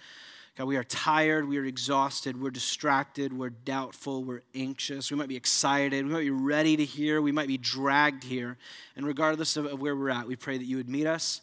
God, 0.58 0.66
we 0.66 0.76
are 0.76 0.84
tired, 0.84 1.48
we 1.48 1.56
are 1.56 1.64
exhausted, 1.64 2.38
we're 2.38 2.50
distracted, 2.50 3.32
we're 3.32 3.48
doubtful, 3.48 4.22
we're 4.22 4.42
anxious, 4.54 5.10
we 5.10 5.16
might 5.16 5.28
be 5.28 5.36
excited, 5.36 6.04
we 6.04 6.12
might 6.12 6.20
be 6.20 6.30
ready 6.30 6.76
to 6.76 6.84
hear, 6.84 7.22
we 7.22 7.32
might 7.32 7.48
be 7.48 7.56
dragged 7.56 8.24
here. 8.24 8.58
And 8.96 9.06
regardless 9.06 9.56
of, 9.56 9.64
of 9.64 9.80
where 9.80 9.96
we're 9.96 10.10
at, 10.10 10.26
we 10.26 10.36
pray 10.36 10.58
that 10.58 10.66
you 10.66 10.76
would 10.76 10.88
meet 10.88 11.06
us. 11.06 11.40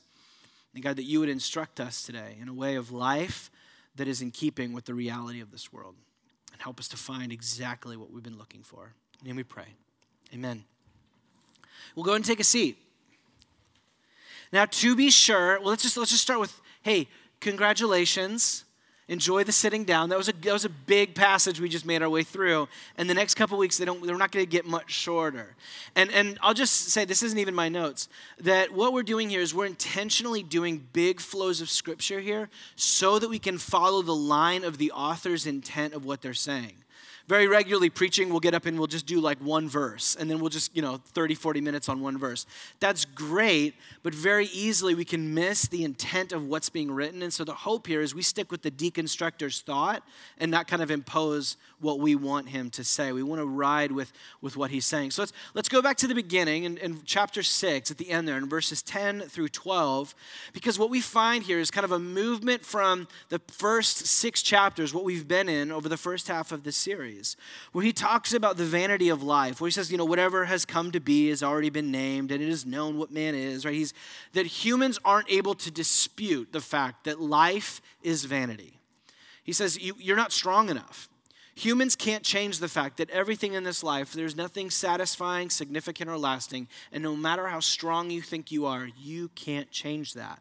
And 0.78 0.84
God, 0.84 0.98
that 0.98 1.06
you 1.06 1.20
would 1.22 1.30
instruct 1.30 1.80
us 1.80 2.04
today 2.04 2.38
in 2.40 2.48
a 2.48 2.54
way 2.54 2.76
of 2.76 2.92
life 2.92 3.50
that 3.96 4.08
is 4.08 4.22
in 4.22 4.30
keeping 4.30 4.74
with 4.74 4.86
the 4.86 4.94
reality 4.94 5.42
of 5.42 5.50
this 5.50 5.74
world. 5.74 5.96
And 6.54 6.62
help 6.62 6.80
us 6.80 6.88
to 6.90 6.98
find 6.98 7.32
exactly 7.32 7.98
what 7.98 8.12
we've 8.12 8.22
been 8.22 8.38
looking 8.38 8.62
for. 8.62 8.94
And 9.26 9.36
we 9.36 9.42
pray. 9.42 9.70
Amen. 10.36 10.66
We'll 11.96 12.06
go 12.06 12.14
and 12.14 12.24
take 12.24 12.40
a 12.40 12.44
seat. 12.44 12.78
Now, 14.54 14.66
to 14.66 14.96
be 14.96 15.10
sure, 15.10 15.60
well, 15.60 15.70
let's 15.70 15.82
just 15.82 15.98
let's 15.98 16.12
just 16.12 16.22
start 16.22 16.40
with, 16.40 16.62
hey, 16.84 17.08
congratulations. 17.40 18.64
Enjoy 19.10 19.46
the 19.46 19.54
sitting 19.54 19.86
down. 19.86 20.10
That 20.10 20.18
was 20.18 20.28
a 20.28 20.34
that 20.34 20.52
was 20.52 20.66
a 20.66 20.70
big 20.70 21.16
passage 21.16 21.62
we 21.62 21.70
just 21.70 21.86
made 21.86 22.02
our 22.02 22.10
way 22.10 22.24
through. 22.24 22.68
And 22.98 23.10
the 23.10 23.14
next 23.14 23.36
couple 23.36 23.58
weeks, 23.58 23.78
they 23.78 23.86
don't 23.86 24.06
they're 24.06 24.18
not 24.18 24.32
going 24.32 24.46
to 24.46 24.50
get 24.50 24.66
much 24.66 24.92
shorter. 24.92 25.56
And 25.96 26.12
and 26.12 26.38
I'll 26.42 26.54
just 26.54 26.90
say 26.90 27.06
this 27.06 27.24
isn't 27.24 27.40
even 27.40 27.56
my 27.56 27.70
notes. 27.70 28.10
That 28.42 28.74
what 28.74 28.92
we're 28.92 29.04
doing 29.04 29.30
here 29.30 29.40
is 29.40 29.54
we're 29.54 29.66
intentionally 29.66 30.44
doing 30.44 30.86
big 30.92 31.22
flows 31.22 31.62
of 31.62 31.70
scripture 31.70 32.20
here 32.20 32.50
so 32.76 33.18
that 33.18 33.30
we 33.30 33.40
can 33.40 33.58
follow 33.58 34.02
the 34.02 34.16
line 34.16 34.66
of 34.66 34.78
the 34.78 34.92
author's 34.92 35.46
intent 35.46 35.94
of 35.94 36.04
what 36.04 36.22
they're 36.22 36.34
saying 36.34 36.74
very 37.27 37.48
regularly 37.48 37.89
preaching 37.89 38.30
we'll 38.30 38.39
get 38.39 38.54
up 38.54 38.66
and 38.66 38.77
we'll 38.77 38.88
just 38.88 39.06
do 39.06 39.20
like 39.20 39.38
one 39.39 39.68
verse 39.68 40.16
and 40.20 40.30
then 40.30 40.39
we'll 40.39 40.50
just 40.50 40.75
you 40.75 40.82
know 40.82 41.01
30 41.13 41.36
40 41.36 41.62
minutes 41.62 41.89
on 41.89 42.01
one 42.01 42.18
verse. 42.18 42.46
That's 42.80 43.06
great 43.06 43.75
but 44.04 44.13
very 44.13 44.48
easily 44.48 44.96
we 44.96 45.06
can 45.06 45.34
miss 45.34 45.68
the 45.68 45.84
intent 45.84 46.32
of 46.32 46.48
what's 46.48 46.70
being 46.70 46.92
written 46.92 47.22
and 47.22 47.34
so 47.34 47.44
the 47.44 47.54
hope 47.54 47.88
here 47.88 48.01
is 48.01 48.16
we 48.16 48.22
stick 48.22 48.51
with 48.51 48.62
the 48.62 48.72
deconstructor's 48.72 49.62
thought 49.62 50.04
and 50.39 50.50
not 50.50 50.68
kind 50.68 50.82
of 50.82 50.89
impose 50.89 51.58
what 51.80 52.00
we 52.00 52.16
want 52.16 52.50
him 52.50 52.70
to 52.72 52.84
say. 52.84 53.12
We 53.12 53.24
want 53.24 53.42
to 53.42 53.46
ride 53.46 53.92
with 53.92 54.12
with 54.42 54.58
what 54.58 54.72
he's 54.72 54.86
saying. 54.86 55.12
So 55.12 55.24
let's 55.24 55.34
let's 55.54 55.70
go 55.70 55.82
back 55.82 55.98
to 55.98 56.08
the 56.08 56.16
beginning 56.16 56.63
in, 56.63 56.77
in 56.77 57.01
chapter 57.06 57.44
6 57.44 57.92
at 57.92 57.98
the 57.98 58.10
end 58.10 58.27
there 58.27 58.38
in 58.38 58.48
verses 58.48 58.82
10 58.82 59.22
through 59.22 59.50
12 59.50 60.16
because 60.54 60.80
what 60.80 60.89
we 60.89 61.01
find 61.01 61.44
here 61.44 61.60
is 61.60 61.70
kind 61.72 61.86
of 61.86 61.92
a 61.92 62.00
movement 62.00 62.63
from 62.63 63.08
the 63.30 63.39
first 63.48 64.06
six 64.08 64.42
chapters 64.42 64.94
what 64.94 65.04
we've 65.04 65.27
been 65.27 65.50
in 65.50 65.72
over 65.72 65.89
the 65.89 65.98
first 65.98 66.27
half 66.27 66.51
of 66.51 66.63
this 66.63 66.77
series 66.88 67.36
where 67.74 67.84
he 67.84 67.91
talks 67.91 68.34
about 68.34 68.56
the 68.56 68.63
vanity 68.63 69.10
of 69.10 69.22
life, 69.22 69.60
where 69.60 69.67
he 69.67 69.74
says, 69.74 69.91
you 69.91 69.98
know, 69.98 70.06
whatever 70.06 70.46
has 70.46 70.63
come 70.63 70.89
to 70.89 71.01
be 71.01 71.27
has 71.27 71.44
already 71.44 71.70
been 71.70 71.91
named 71.91 72.32
and 72.32 72.41
it 72.41 72.48
is 72.48 72.65
known 72.65 72.98
what 72.98 73.12
man 73.12 73.36
is, 73.36 73.65
right? 73.65 73.74
He's 73.74 73.94
that 74.32 74.46
humans 74.46 74.98
aren't 75.03 75.29
able 75.29 75.53
to 75.56 75.70
dispute 75.70 76.53
the 76.53 76.62
fact 76.62 77.03
that 77.03 77.20
life 77.20 77.82
is 78.01 78.24
vanity. 78.24 78.79
He 79.44 79.51
says, 79.51 79.77
you, 79.77 79.96
you're 80.00 80.15
not 80.15 80.32
strong 80.32 80.70
enough. 80.70 81.10
Humans 81.56 81.98
can't 81.98 82.24
change 82.24 82.60
the 82.60 82.70
fact 82.70 82.98
that 82.98 83.10
everything 83.10 83.51
in 83.51 83.65
this 83.65 83.84
life, 83.84 84.13
there's 84.13 84.36
nothing 84.36 84.70
satisfying, 84.70 85.50
significant, 85.50 86.10
or 86.10 86.17
lasting. 86.17 86.70
And 86.94 87.03
no 87.03 87.17
matter 87.17 87.48
how 87.48 87.60
strong 87.60 88.12
you 88.12 88.22
think 88.22 88.50
you 88.50 88.65
are, 88.65 88.88
you 88.98 89.27
can't 89.36 89.70
change 89.72 90.13
that. 90.13 90.39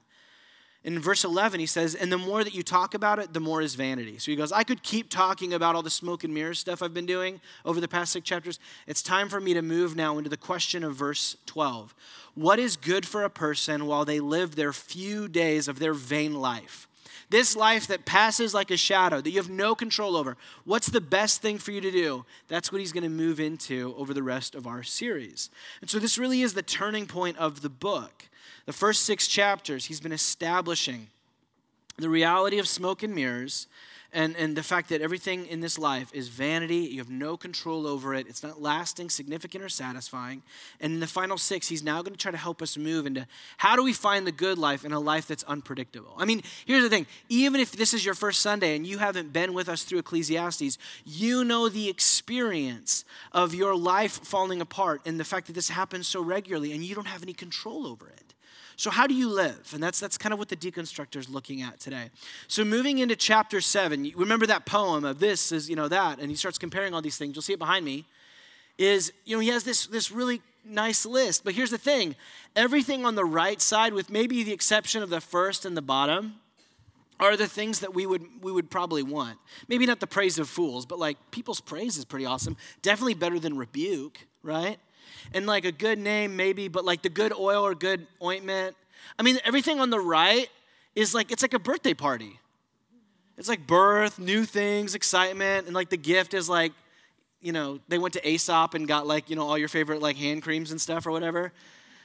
In 0.86 1.00
verse 1.00 1.24
11, 1.24 1.58
he 1.58 1.66
says, 1.66 1.96
And 1.96 2.12
the 2.12 2.16
more 2.16 2.44
that 2.44 2.54
you 2.54 2.62
talk 2.62 2.94
about 2.94 3.18
it, 3.18 3.32
the 3.32 3.40
more 3.40 3.60
is 3.60 3.74
vanity. 3.74 4.18
So 4.18 4.30
he 4.30 4.36
goes, 4.36 4.52
I 4.52 4.62
could 4.62 4.84
keep 4.84 5.10
talking 5.10 5.52
about 5.52 5.74
all 5.74 5.82
the 5.82 5.90
smoke 5.90 6.22
and 6.22 6.32
mirrors 6.32 6.60
stuff 6.60 6.80
I've 6.80 6.94
been 6.94 7.06
doing 7.06 7.40
over 7.64 7.80
the 7.80 7.88
past 7.88 8.12
six 8.12 8.24
chapters. 8.24 8.60
It's 8.86 9.02
time 9.02 9.28
for 9.28 9.40
me 9.40 9.52
to 9.54 9.62
move 9.62 9.96
now 9.96 10.16
into 10.16 10.30
the 10.30 10.36
question 10.36 10.84
of 10.84 10.94
verse 10.94 11.36
12. 11.46 11.92
What 12.36 12.60
is 12.60 12.76
good 12.76 13.04
for 13.04 13.24
a 13.24 13.30
person 13.30 13.86
while 13.86 14.04
they 14.04 14.20
live 14.20 14.54
their 14.54 14.72
few 14.72 15.26
days 15.26 15.66
of 15.66 15.80
their 15.80 15.92
vain 15.92 16.34
life? 16.34 16.86
This 17.30 17.56
life 17.56 17.88
that 17.88 18.04
passes 18.04 18.54
like 18.54 18.70
a 18.70 18.76
shadow, 18.76 19.20
that 19.20 19.30
you 19.30 19.38
have 19.38 19.50
no 19.50 19.74
control 19.74 20.16
over. 20.16 20.36
What's 20.64 20.88
the 20.88 21.00
best 21.00 21.42
thing 21.42 21.58
for 21.58 21.72
you 21.72 21.80
to 21.80 21.90
do? 21.90 22.24
That's 22.46 22.70
what 22.70 22.80
he's 22.80 22.92
going 22.92 23.02
to 23.02 23.08
move 23.08 23.40
into 23.40 23.92
over 23.98 24.14
the 24.14 24.22
rest 24.22 24.54
of 24.54 24.68
our 24.68 24.84
series. 24.84 25.50
And 25.80 25.90
so 25.90 25.98
this 25.98 26.16
really 26.16 26.42
is 26.42 26.54
the 26.54 26.62
turning 26.62 27.06
point 27.06 27.38
of 27.38 27.62
the 27.62 27.68
book. 27.68 28.28
The 28.66 28.72
first 28.72 29.04
six 29.04 29.26
chapters, 29.28 29.86
he's 29.86 30.00
been 30.00 30.12
establishing 30.12 31.08
the 31.98 32.08
reality 32.08 32.58
of 32.58 32.68
smoke 32.68 33.02
and 33.02 33.14
mirrors 33.14 33.68
and, 34.12 34.34
and 34.36 34.56
the 34.56 34.62
fact 34.62 34.88
that 34.88 35.00
everything 35.00 35.46
in 35.46 35.60
this 35.60 35.78
life 35.78 36.10
is 36.12 36.28
vanity. 36.28 36.76
You 36.76 36.98
have 36.98 37.10
no 37.10 37.36
control 37.36 37.86
over 37.86 38.14
it. 38.14 38.26
It's 38.28 38.42
not 38.42 38.62
lasting, 38.62 39.10
significant, 39.10 39.62
or 39.62 39.68
satisfying. 39.68 40.42
And 40.80 40.94
in 40.94 41.00
the 41.00 41.06
final 41.06 41.36
six, 41.36 41.68
he's 41.68 41.82
now 41.82 42.02
going 42.02 42.12
to 42.12 42.18
try 42.18 42.30
to 42.32 42.38
help 42.38 42.62
us 42.62 42.76
move 42.76 43.06
into 43.06 43.26
how 43.58 43.76
do 43.76 43.82
we 43.82 43.92
find 43.92 44.26
the 44.26 44.32
good 44.32 44.58
life 44.58 44.84
in 44.84 44.92
a 44.92 45.00
life 45.00 45.26
that's 45.26 45.42
unpredictable? 45.44 46.14
I 46.16 46.24
mean, 46.24 46.42
here's 46.64 46.82
the 46.82 46.90
thing 46.90 47.06
even 47.28 47.60
if 47.60 47.72
this 47.72 47.92
is 47.92 48.04
your 48.04 48.14
first 48.14 48.40
Sunday 48.40 48.74
and 48.74 48.86
you 48.86 48.98
haven't 48.98 49.32
been 49.32 49.52
with 49.52 49.68
us 49.68 49.82
through 49.82 49.98
Ecclesiastes, 49.98 50.78
you 51.04 51.44
know 51.44 51.68
the 51.68 51.88
experience 51.88 53.04
of 53.32 53.54
your 53.54 53.76
life 53.76 54.12
falling 54.12 54.60
apart 54.60 55.02
and 55.04 55.20
the 55.20 55.24
fact 55.24 55.46
that 55.48 55.52
this 55.52 55.68
happens 55.68 56.06
so 56.06 56.22
regularly 56.22 56.72
and 56.72 56.82
you 56.82 56.94
don't 56.94 57.08
have 57.08 57.22
any 57.22 57.34
control 57.34 57.86
over 57.86 58.08
it. 58.08 58.25
So, 58.76 58.90
how 58.90 59.06
do 59.06 59.14
you 59.14 59.28
live? 59.28 59.72
And 59.72 59.82
that's, 59.82 59.98
that's 59.98 60.18
kind 60.18 60.32
of 60.32 60.38
what 60.38 60.50
the 60.50 60.56
deconstructor 60.56 61.16
is 61.16 61.30
looking 61.30 61.62
at 61.62 61.80
today. 61.80 62.10
So, 62.46 62.64
moving 62.64 62.98
into 62.98 63.16
chapter 63.16 63.60
seven, 63.62 64.12
remember 64.14 64.46
that 64.46 64.66
poem 64.66 65.04
of 65.04 65.18
this 65.18 65.50
is, 65.50 65.68
you 65.70 65.76
know, 65.76 65.88
that, 65.88 66.18
and 66.20 66.30
he 66.30 66.36
starts 66.36 66.58
comparing 66.58 66.92
all 66.92 67.00
these 67.00 67.16
things. 67.16 67.34
You'll 67.34 67.42
see 67.42 67.54
it 67.54 67.58
behind 67.58 67.84
me. 67.84 68.04
Is, 68.76 69.12
you 69.24 69.34
know, 69.34 69.40
he 69.40 69.48
has 69.48 69.64
this, 69.64 69.86
this 69.86 70.12
really 70.12 70.42
nice 70.62 71.06
list. 71.06 71.42
But 71.42 71.54
here's 71.54 71.70
the 71.70 71.78
thing 71.78 72.14
everything 72.54 73.06
on 73.06 73.14
the 73.14 73.24
right 73.24 73.60
side, 73.60 73.94
with 73.94 74.10
maybe 74.10 74.42
the 74.42 74.52
exception 74.52 75.02
of 75.02 75.10
the 75.10 75.20
first 75.20 75.64
and 75.64 75.76
the 75.76 75.82
bottom, 75.82 76.34
are 77.18 77.36
the 77.36 77.46
things 77.46 77.80
that 77.80 77.94
we 77.94 78.06
would 78.06 78.24
we 78.42 78.52
would 78.52 78.70
probably 78.70 79.02
want. 79.02 79.38
Maybe 79.68 79.86
not 79.86 80.00
the 80.00 80.06
praise 80.06 80.38
of 80.38 80.48
fools, 80.48 80.84
but 80.84 80.98
like 80.98 81.16
people's 81.30 81.60
praise 81.60 81.96
is 81.96 82.04
pretty 82.04 82.26
awesome. 82.26 82.56
Definitely 82.82 83.14
better 83.14 83.38
than 83.38 83.56
rebuke, 83.56 84.18
right? 84.42 84.78
And 85.32 85.46
like 85.46 85.64
a 85.64 85.72
good 85.72 85.98
name, 85.98 86.36
maybe, 86.36 86.68
but 86.68 86.84
like 86.84 87.02
the 87.02 87.08
good 87.08 87.32
oil 87.32 87.64
or 87.64 87.74
good 87.74 88.06
ointment. 88.22 88.76
I 89.18 89.22
mean, 89.22 89.38
everything 89.44 89.80
on 89.80 89.90
the 89.90 90.00
right 90.00 90.48
is 90.94 91.14
like, 91.14 91.30
it's 91.30 91.42
like 91.42 91.54
a 91.54 91.58
birthday 91.58 91.94
party. 91.94 92.38
It's 93.38 93.48
like 93.48 93.66
birth, 93.66 94.18
new 94.18 94.44
things, 94.44 94.94
excitement, 94.94 95.66
and 95.66 95.74
like 95.74 95.90
the 95.90 95.96
gift 95.98 96.32
is 96.32 96.48
like, 96.48 96.72
you 97.40 97.52
know, 97.52 97.80
they 97.88 97.98
went 97.98 98.14
to 98.14 98.28
Aesop 98.28 98.74
and 98.74 98.88
got 98.88 99.06
like, 99.06 99.28
you 99.28 99.36
know, 99.36 99.46
all 99.46 99.58
your 99.58 99.68
favorite 99.68 100.00
like 100.00 100.16
hand 100.16 100.42
creams 100.42 100.70
and 100.70 100.80
stuff 100.80 101.06
or 101.06 101.12
whatever. 101.12 101.52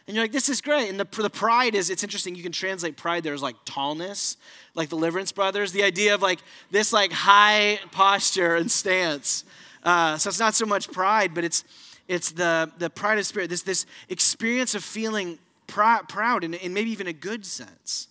And 0.07 0.15
you're 0.15 0.23
like, 0.23 0.31
this 0.31 0.49
is 0.49 0.61
great. 0.61 0.89
And 0.89 0.99
the, 0.99 1.07
the 1.21 1.29
pride 1.29 1.73
is, 1.73 1.89
it's 1.89 2.03
interesting. 2.03 2.35
You 2.35 2.43
can 2.43 2.51
translate 2.51 2.97
pride 2.97 3.23
there 3.23 3.33
as 3.33 3.41
like 3.41 3.55
tallness, 3.65 4.35
like 4.75 4.89
the 4.89 4.95
Deliverance 4.95 5.31
Brothers. 5.31 5.71
The 5.71 5.83
idea 5.83 6.13
of 6.15 6.21
like 6.21 6.39
this 6.69 6.91
like 6.91 7.11
high 7.11 7.79
posture 7.91 8.55
and 8.55 8.69
stance. 8.69 9.45
Uh, 9.83 10.17
so 10.17 10.29
it's 10.29 10.39
not 10.39 10.53
so 10.53 10.65
much 10.65 10.91
pride, 10.91 11.33
but 11.33 11.43
it's 11.43 11.63
it's 12.07 12.31
the, 12.31 12.71
the 12.77 12.89
pride 12.89 13.17
of 13.17 13.25
spirit, 13.25 13.49
this, 13.49 13.61
this 13.61 13.85
experience 14.09 14.75
of 14.75 14.83
feeling 14.83 15.39
pr- 15.67 16.03
proud 16.07 16.43
in 16.43 16.73
maybe 16.73 16.91
even 16.91 17.07
a 17.07 17.13
good 17.13 17.45
sense. 17.45 18.07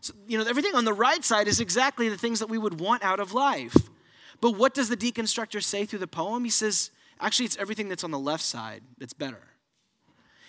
So, 0.00 0.12
you 0.26 0.36
know, 0.36 0.44
everything 0.46 0.74
on 0.74 0.84
the 0.84 0.92
right 0.92 1.24
side 1.24 1.48
is 1.48 1.60
exactly 1.60 2.08
the 2.08 2.18
things 2.18 2.38
that 2.40 2.48
we 2.48 2.58
would 2.58 2.78
want 2.80 3.02
out 3.02 3.20
of 3.20 3.32
life. 3.32 3.76
But 4.40 4.52
what 4.52 4.74
does 4.74 4.88
the 4.88 4.96
deconstructor 4.96 5.62
say 5.62 5.86
through 5.86 6.00
the 6.00 6.06
poem? 6.06 6.44
He 6.44 6.50
says, 6.50 6.90
actually, 7.20 7.46
it's 7.46 7.56
everything 7.56 7.88
that's 7.88 8.04
on 8.04 8.10
the 8.10 8.18
left 8.18 8.42
side 8.44 8.82
that's 8.98 9.14
better. 9.14 9.40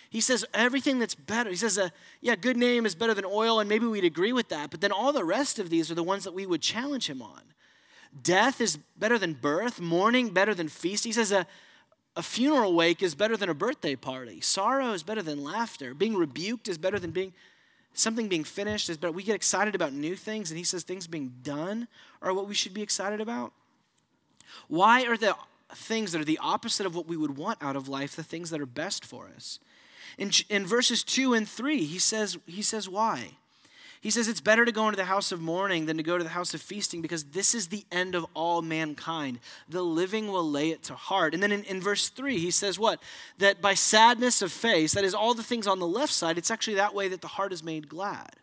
He 0.10 0.22
says 0.22 0.46
everything 0.54 1.00
that's 1.00 1.16
better. 1.16 1.50
He 1.50 1.56
says, 1.56 1.78
uh, 1.78 1.90
yeah, 2.22 2.36
good 2.36 2.58
name 2.58 2.86
is 2.86 2.96
better 2.96 3.14
than 3.14 3.26
oil, 3.26 3.60
and 3.60 3.70
maybe 3.70 3.86
we'd 3.86 4.04
agree 4.04 4.34
with 4.34 4.50
that. 4.50 4.72
But 4.72 4.82
then 4.82 4.92
all 4.92 5.14
the 5.14 5.24
rest 5.24 5.60
of 5.60 5.70
these 5.70 5.92
are 5.92 5.96
the 5.96 6.04
ones 6.04 6.24
that 6.24 6.34
we 6.34 6.46
would 6.46 6.62
challenge 6.62 7.10
him 7.10 7.22
on. 7.22 7.42
Death 8.22 8.62
is 8.62 8.78
better 8.98 9.18
than 9.18 9.34
birth, 9.34 9.82
mourning 9.82 10.30
better 10.30 10.54
than 10.54 10.70
feast. 10.70 11.04
He 11.04 11.12
says, 11.12 11.34
uh, 11.34 11.44
a 12.16 12.24
funeral 12.24 12.74
wake 12.74 13.04
is 13.04 13.14
better 13.16 13.36
than 13.36 13.50
a 13.50 13.54
birthday 13.54 13.96
party. 13.96 14.40
Sorrow 14.42 14.94
is 14.94 15.04
better 15.04 15.22
than 15.22 15.44
laughter. 15.44 15.94
Being 15.94 16.16
rebuked 16.16 16.68
is 16.68 16.78
better 16.78 17.00
than 17.00 17.12
being 17.12 17.34
something 17.94 18.28
being 18.28 18.44
finished 18.44 18.90
is 18.90 18.98
better. 18.98 19.12
We 19.12 19.24
get 19.24 19.36
excited 19.36 19.76
about 19.76 19.94
new 19.94 20.16
things, 20.16 20.52
and 20.52 20.58
he 20.58 20.64
says 20.64 20.84
things 20.84 21.08
being 21.08 21.34
done 21.44 21.88
are 22.22 22.34
what 22.34 22.48
we 22.48 22.54
should 22.54 22.74
be 22.74 22.82
excited 22.82 23.22
about. 23.22 23.54
Why 24.68 25.06
are 25.06 25.18
the 25.18 25.36
things 25.74 26.12
that 26.12 26.22
are 26.22 26.26
the 26.26 26.40
opposite 26.42 26.86
of 26.86 26.96
what 26.96 27.08
we 27.08 27.18
would 27.18 27.38
want 27.38 27.62
out 27.62 27.76
of 27.76 27.88
life 27.88 28.16
the 28.16 28.24
things 28.24 28.50
that 28.50 28.62
are 28.62 28.66
best 28.66 29.04
for 29.04 29.30
us? 29.36 29.60
In, 30.18 30.32
in 30.50 30.66
verses 30.66 31.04
2 31.04 31.34
and 31.34 31.48
3, 31.48 31.84
he 31.84 32.00
says, 32.00 32.38
he 32.46 32.62
says 32.62 32.88
why. 32.88 33.32
He 34.06 34.12
says 34.12 34.28
it's 34.28 34.40
better 34.40 34.66
to 34.66 34.72
go 34.72 34.86
into 34.86 34.98
the 34.98 35.06
house 35.06 35.32
of 35.32 35.42
mourning 35.42 35.88
than 35.88 35.98
to 35.98 36.04
go 36.04 36.16
to 36.16 36.24
the 36.24 36.30
house 36.30 36.54
of 36.54 36.62
feasting 36.62 37.02
because 37.02 37.24
this 37.24 37.56
is 37.56 37.70
the 37.70 37.84
end 37.92 38.14
of 38.14 38.24
all 38.36 38.62
mankind. 38.62 39.40
The 39.68 39.82
living 39.82 40.28
will 40.28 40.48
lay 40.48 40.70
it 40.70 40.84
to 40.84 40.94
heart. 40.94 41.34
And 41.34 41.42
then 41.42 41.52
in, 41.52 41.64
in 41.64 41.82
verse 41.82 42.10
3, 42.10 42.38
he 42.38 42.52
says 42.52 42.78
what? 42.78 43.02
That 43.40 43.62
by 43.62 43.74
sadness 43.74 44.44
of 44.44 44.52
face, 44.52 44.94
that 44.94 45.04
is 45.04 45.16
all 45.16 45.34
the 45.34 45.42
things 45.42 45.66
on 45.66 45.80
the 45.80 45.88
left 45.88 46.14
side, 46.14 46.38
it's 46.38 46.52
actually 46.52 46.76
that 46.76 46.94
way 46.94 47.08
that 47.08 47.22
the 47.22 47.28
heart 47.28 47.52
is 47.52 47.64
made 47.64 47.90
glad. 47.90 48.36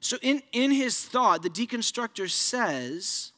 So 0.00 0.16
in, 0.22 0.40
in 0.52 0.70
his 0.70 1.04
thought, 1.04 1.42
the 1.42 1.50
deconstructor 1.50 2.30
says 2.30 3.32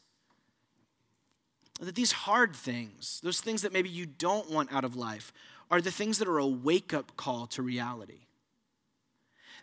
that 1.80 1.96
these 1.96 2.12
hard 2.12 2.54
things, 2.54 3.20
those 3.24 3.40
things 3.40 3.62
that 3.62 3.72
maybe 3.72 3.88
you 3.88 4.06
don't 4.06 4.48
want 4.48 4.72
out 4.72 4.84
of 4.84 4.94
life, 4.94 5.32
are 5.68 5.80
the 5.80 5.90
things 5.90 6.18
that 6.18 6.28
are 6.28 6.38
a 6.38 6.46
wake 6.46 6.94
up 6.94 7.16
call 7.16 7.48
to 7.48 7.60
reality. 7.60 8.20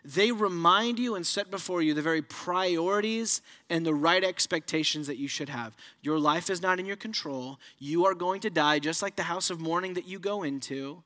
They 0.04 0.32
remind 0.32 0.98
you 0.98 1.14
and 1.14 1.26
set 1.26 1.50
before 1.50 1.82
you 1.82 1.94
the 1.94 2.02
very 2.02 2.22
priorities 2.22 3.42
and 3.68 3.84
the 3.84 3.94
right 3.94 4.24
expectations 4.24 5.06
that 5.06 5.18
you 5.18 5.28
should 5.28 5.48
have. 5.48 5.76
Your 6.02 6.18
life 6.18 6.50
is 6.50 6.62
not 6.62 6.78
in 6.78 6.86
your 6.86 6.96
control. 6.96 7.58
You 7.78 8.06
are 8.06 8.14
going 8.14 8.40
to 8.42 8.50
die, 8.50 8.78
just 8.78 9.02
like 9.02 9.16
the 9.16 9.24
house 9.24 9.50
of 9.50 9.60
mourning 9.60 9.94
that 9.94 10.06
you 10.06 10.18
go 10.18 10.42
into. 10.42 11.02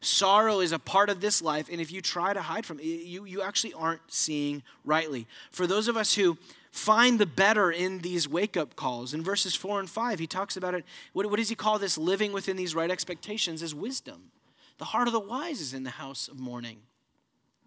Sorrow 0.00 0.60
is 0.60 0.72
a 0.72 0.80
part 0.80 1.10
of 1.10 1.20
this 1.20 1.40
life, 1.40 1.68
and 1.70 1.80
if 1.80 1.92
you 1.92 2.00
try 2.00 2.32
to 2.32 2.42
hide 2.42 2.66
from 2.66 2.80
it, 2.80 2.84
you, 2.84 3.24
you 3.24 3.40
actually 3.40 3.72
aren't 3.74 4.00
seeing 4.08 4.64
rightly. 4.84 5.28
For 5.52 5.66
those 5.66 5.86
of 5.86 5.96
us 5.96 6.14
who 6.14 6.36
find 6.72 7.20
the 7.20 7.26
better 7.26 7.70
in 7.70 8.00
these 8.00 8.28
wake 8.28 8.56
up 8.56 8.74
calls, 8.74 9.14
in 9.14 9.22
verses 9.22 9.54
four 9.54 9.78
and 9.78 9.88
five, 9.88 10.18
he 10.18 10.26
talks 10.26 10.56
about 10.56 10.74
it. 10.74 10.84
What, 11.12 11.26
what 11.26 11.36
does 11.36 11.50
he 11.50 11.54
call 11.54 11.78
this? 11.78 11.96
Living 11.96 12.32
within 12.32 12.56
these 12.56 12.74
right 12.74 12.90
expectations 12.90 13.62
is 13.62 13.76
wisdom. 13.76 14.32
The 14.78 14.86
heart 14.86 15.06
of 15.06 15.12
the 15.12 15.20
wise 15.20 15.60
is 15.60 15.72
in 15.72 15.84
the 15.84 15.90
house 15.90 16.26
of 16.26 16.40
mourning. 16.40 16.78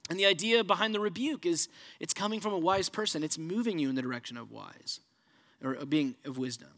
And 0.10 0.20
the 0.20 0.26
idea 0.26 0.64
behind 0.64 0.94
the 0.94 1.00
rebuke 1.00 1.46
is 1.46 1.68
it's 2.00 2.14
coming 2.14 2.40
from 2.40 2.54
a 2.54 2.60
wise 2.60 2.90
person. 2.90 3.24
It's 3.24 3.38
moving 3.38 3.80
you 3.80 3.90
in 3.90 3.96
the 3.96 4.02
direction 4.02 4.38
of 4.38 4.52
wise 4.52 5.00
or 5.64 5.74
being 5.86 6.16
of 6.26 6.38
wisdom. 6.38 6.70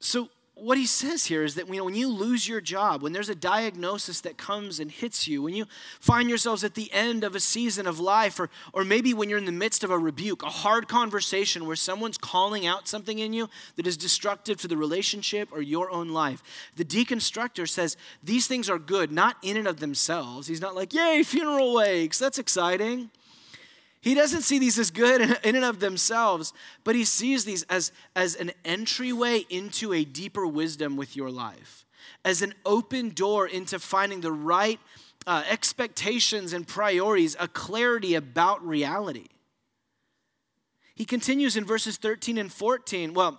So 0.00 0.28
what 0.54 0.76
he 0.76 0.86
says 0.86 1.26
here 1.26 1.42
is 1.42 1.54
that 1.54 1.66
when 1.66 1.94
you 1.94 2.08
lose 2.08 2.46
your 2.46 2.60
job, 2.60 3.02
when 3.02 3.12
there's 3.12 3.30
a 3.30 3.34
diagnosis 3.34 4.20
that 4.20 4.36
comes 4.36 4.80
and 4.80 4.90
hits 4.90 5.26
you, 5.26 5.42
when 5.42 5.54
you 5.54 5.64
find 5.98 6.28
yourselves 6.28 6.62
at 6.62 6.74
the 6.74 6.92
end 6.92 7.24
of 7.24 7.34
a 7.34 7.40
season 7.40 7.86
of 7.86 7.98
life, 7.98 8.38
or, 8.38 8.50
or 8.74 8.84
maybe 8.84 9.14
when 9.14 9.30
you're 9.30 9.38
in 9.38 9.46
the 9.46 9.52
midst 9.52 9.82
of 9.82 9.90
a 9.90 9.98
rebuke, 9.98 10.42
a 10.42 10.50
hard 10.50 10.88
conversation 10.88 11.66
where 11.66 11.74
someone's 11.74 12.18
calling 12.18 12.66
out 12.66 12.86
something 12.86 13.18
in 13.18 13.32
you 13.32 13.48
that 13.76 13.86
is 13.86 13.96
destructive 13.96 14.58
to 14.60 14.68
the 14.68 14.76
relationship 14.76 15.48
or 15.52 15.62
your 15.62 15.90
own 15.90 16.10
life, 16.10 16.42
the 16.76 16.84
deconstructor 16.84 17.66
says 17.66 17.96
these 18.22 18.46
things 18.46 18.68
are 18.68 18.78
good, 18.78 19.10
not 19.10 19.36
in 19.42 19.56
and 19.56 19.66
of 19.66 19.80
themselves. 19.80 20.48
He's 20.48 20.60
not 20.60 20.74
like, 20.74 20.92
yay, 20.92 21.22
funeral 21.22 21.74
wakes, 21.74 22.18
that's 22.18 22.38
exciting. 22.38 23.10
He 24.02 24.14
doesn't 24.14 24.42
see 24.42 24.58
these 24.58 24.80
as 24.80 24.90
good 24.90 25.20
in 25.44 25.56
and 25.56 25.64
of 25.64 25.78
themselves, 25.80 26.52
but 26.84 26.94
he 26.94 27.04
sees 27.04 27.44
these 27.44 27.62
as, 27.64 27.92
as 28.14 28.34
an 28.34 28.50
entryway 28.64 29.46
into 29.48 29.94
a 29.94 30.04
deeper 30.04 30.46
wisdom 30.46 30.96
with 30.96 31.16
your 31.16 31.30
life, 31.30 31.86
as 32.24 32.42
an 32.42 32.52
open 32.66 33.10
door 33.10 33.46
into 33.46 33.78
finding 33.78 34.20
the 34.20 34.32
right 34.32 34.80
uh, 35.24 35.44
expectations 35.48 36.52
and 36.52 36.66
priorities, 36.66 37.36
a 37.38 37.46
clarity 37.46 38.16
about 38.16 38.66
reality. 38.66 39.28
He 40.96 41.04
continues 41.04 41.56
in 41.56 41.64
verses 41.64 41.96
13 41.96 42.38
and 42.38 42.52
14. 42.52 43.14
Well, 43.14 43.38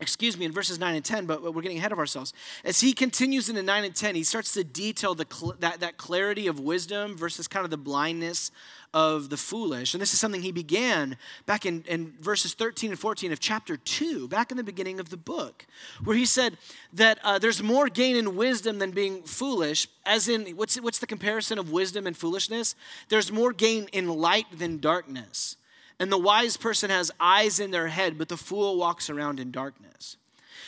excuse 0.00 0.38
me, 0.38 0.44
in 0.44 0.52
verses 0.52 0.78
9 0.78 0.94
and 0.94 1.04
10, 1.04 1.26
but 1.26 1.42
we're 1.42 1.62
getting 1.62 1.78
ahead 1.78 1.92
of 1.92 1.98
ourselves. 1.98 2.32
As 2.64 2.80
he 2.80 2.92
continues 2.92 3.48
into 3.48 3.62
9 3.62 3.84
and 3.84 3.94
10, 3.94 4.14
he 4.14 4.22
starts 4.22 4.52
to 4.54 4.64
detail 4.64 5.14
the, 5.14 5.26
that, 5.60 5.80
that 5.80 5.96
clarity 5.96 6.46
of 6.46 6.60
wisdom 6.60 7.16
versus 7.16 7.46
kind 7.46 7.64
of 7.64 7.70
the 7.70 7.76
blindness 7.76 8.50
of 8.92 9.30
the 9.30 9.36
foolish. 9.36 9.94
And 9.94 10.00
this 10.00 10.12
is 10.12 10.20
something 10.20 10.42
he 10.42 10.52
began 10.52 11.16
back 11.46 11.64
in, 11.64 11.84
in 11.86 12.14
verses 12.20 12.54
13 12.54 12.90
and 12.90 12.98
14 12.98 13.30
of 13.32 13.38
chapter 13.38 13.76
2, 13.76 14.26
back 14.28 14.50
in 14.50 14.56
the 14.56 14.64
beginning 14.64 14.98
of 14.98 15.10
the 15.10 15.16
book, 15.16 15.66
where 16.02 16.16
he 16.16 16.24
said 16.24 16.56
that 16.92 17.18
uh, 17.22 17.38
there's 17.38 17.62
more 17.62 17.88
gain 17.88 18.16
in 18.16 18.36
wisdom 18.36 18.78
than 18.78 18.90
being 18.90 19.22
foolish, 19.22 19.86
as 20.04 20.28
in, 20.28 20.46
what's, 20.56 20.80
what's 20.80 20.98
the 20.98 21.06
comparison 21.06 21.58
of 21.58 21.70
wisdom 21.70 22.06
and 22.06 22.16
foolishness? 22.16 22.74
There's 23.08 23.30
more 23.30 23.52
gain 23.52 23.88
in 23.92 24.08
light 24.08 24.46
than 24.58 24.78
darkness. 24.78 25.56
And 26.00 26.10
the 26.10 26.18
wise 26.18 26.56
person 26.56 26.88
has 26.88 27.12
eyes 27.20 27.60
in 27.60 27.70
their 27.70 27.86
head, 27.86 28.16
but 28.16 28.30
the 28.30 28.36
fool 28.38 28.78
walks 28.78 29.10
around 29.10 29.38
in 29.38 29.50
darkness. 29.52 30.16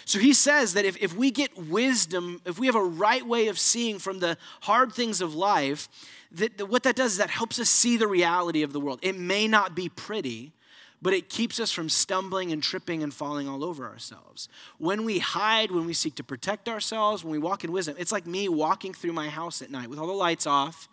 So 0.05 0.18
he 0.18 0.35
says 0.35 0.75
that 0.75 0.85
if, 0.85 0.97
if 1.03 1.16
we 1.16 1.31
get 1.31 1.57
wisdom, 1.57 2.42
if 2.45 2.59
we 2.59 2.66
have 2.66 2.77
a 2.77 2.85
right 2.85 3.27
way 3.27 3.49
of 3.49 3.59
seeing 3.59 3.99
from 3.99 4.21
the 4.21 4.37
hard 4.61 4.92
things 4.92 5.23
of 5.23 5.35
life, 5.35 5.88
that, 6.33 6.59
that 6.59 6.66
what 6.66 6.83
that 6.83 6.97
does 6.97 7.12
is 7.12 7.18
that 7.18 7.31
helps 7.31 7.59
us 7.59 7.71
see 7.71 7.97
the 7.97 8.07
reality 8.07 8.62
of 8.62 8.75
the 8.75 8.81
world. 8.81 8.99
It 9.03 9.16
may 9.16 9.49
not 9.49 9.75
be 9.75 9.88
pretty, 9.88 10.53
but 11.01 11.14
it 11.14 11.31
keeps 11.31 11.59
us 11.59 11.73
from 11.73 11.88
stumbling 11.88 12.53
and 12.53 12.62
tripping 12.62 13.03
and 13.03 13.12
falling 13.12 13.49
all 13.49 13.64
over 13.64 13.87
ourselves. 13.87 14.49
When 14.79 15.05
we 15.05 15.18
hide, 15.18 15.71
when 15.71 15.87
we 15.87 15.95
seek 15.95 16.14
to 16.16 16.25
protect 16.25 16.68
ourselves, 16.68 17.25
when 17.25 17.33
we 17.33 17.38
walk 17.38 17.64
in 17.64 17.73
wisdom, 17.73 17.97
it's 17.99 18.12
like 18.12 18.27
me 18.27 18.49
walking 18.49 18.92
through 18.92 19.12
my 19.12 19.29
house 19.29 19.62
at 19.62 19.71
night 19.71 19.88
with 19.88 19.99
all 19.99 20.07
the 20.07 20.12
lights 20.12 20.47
off 20.47 20.88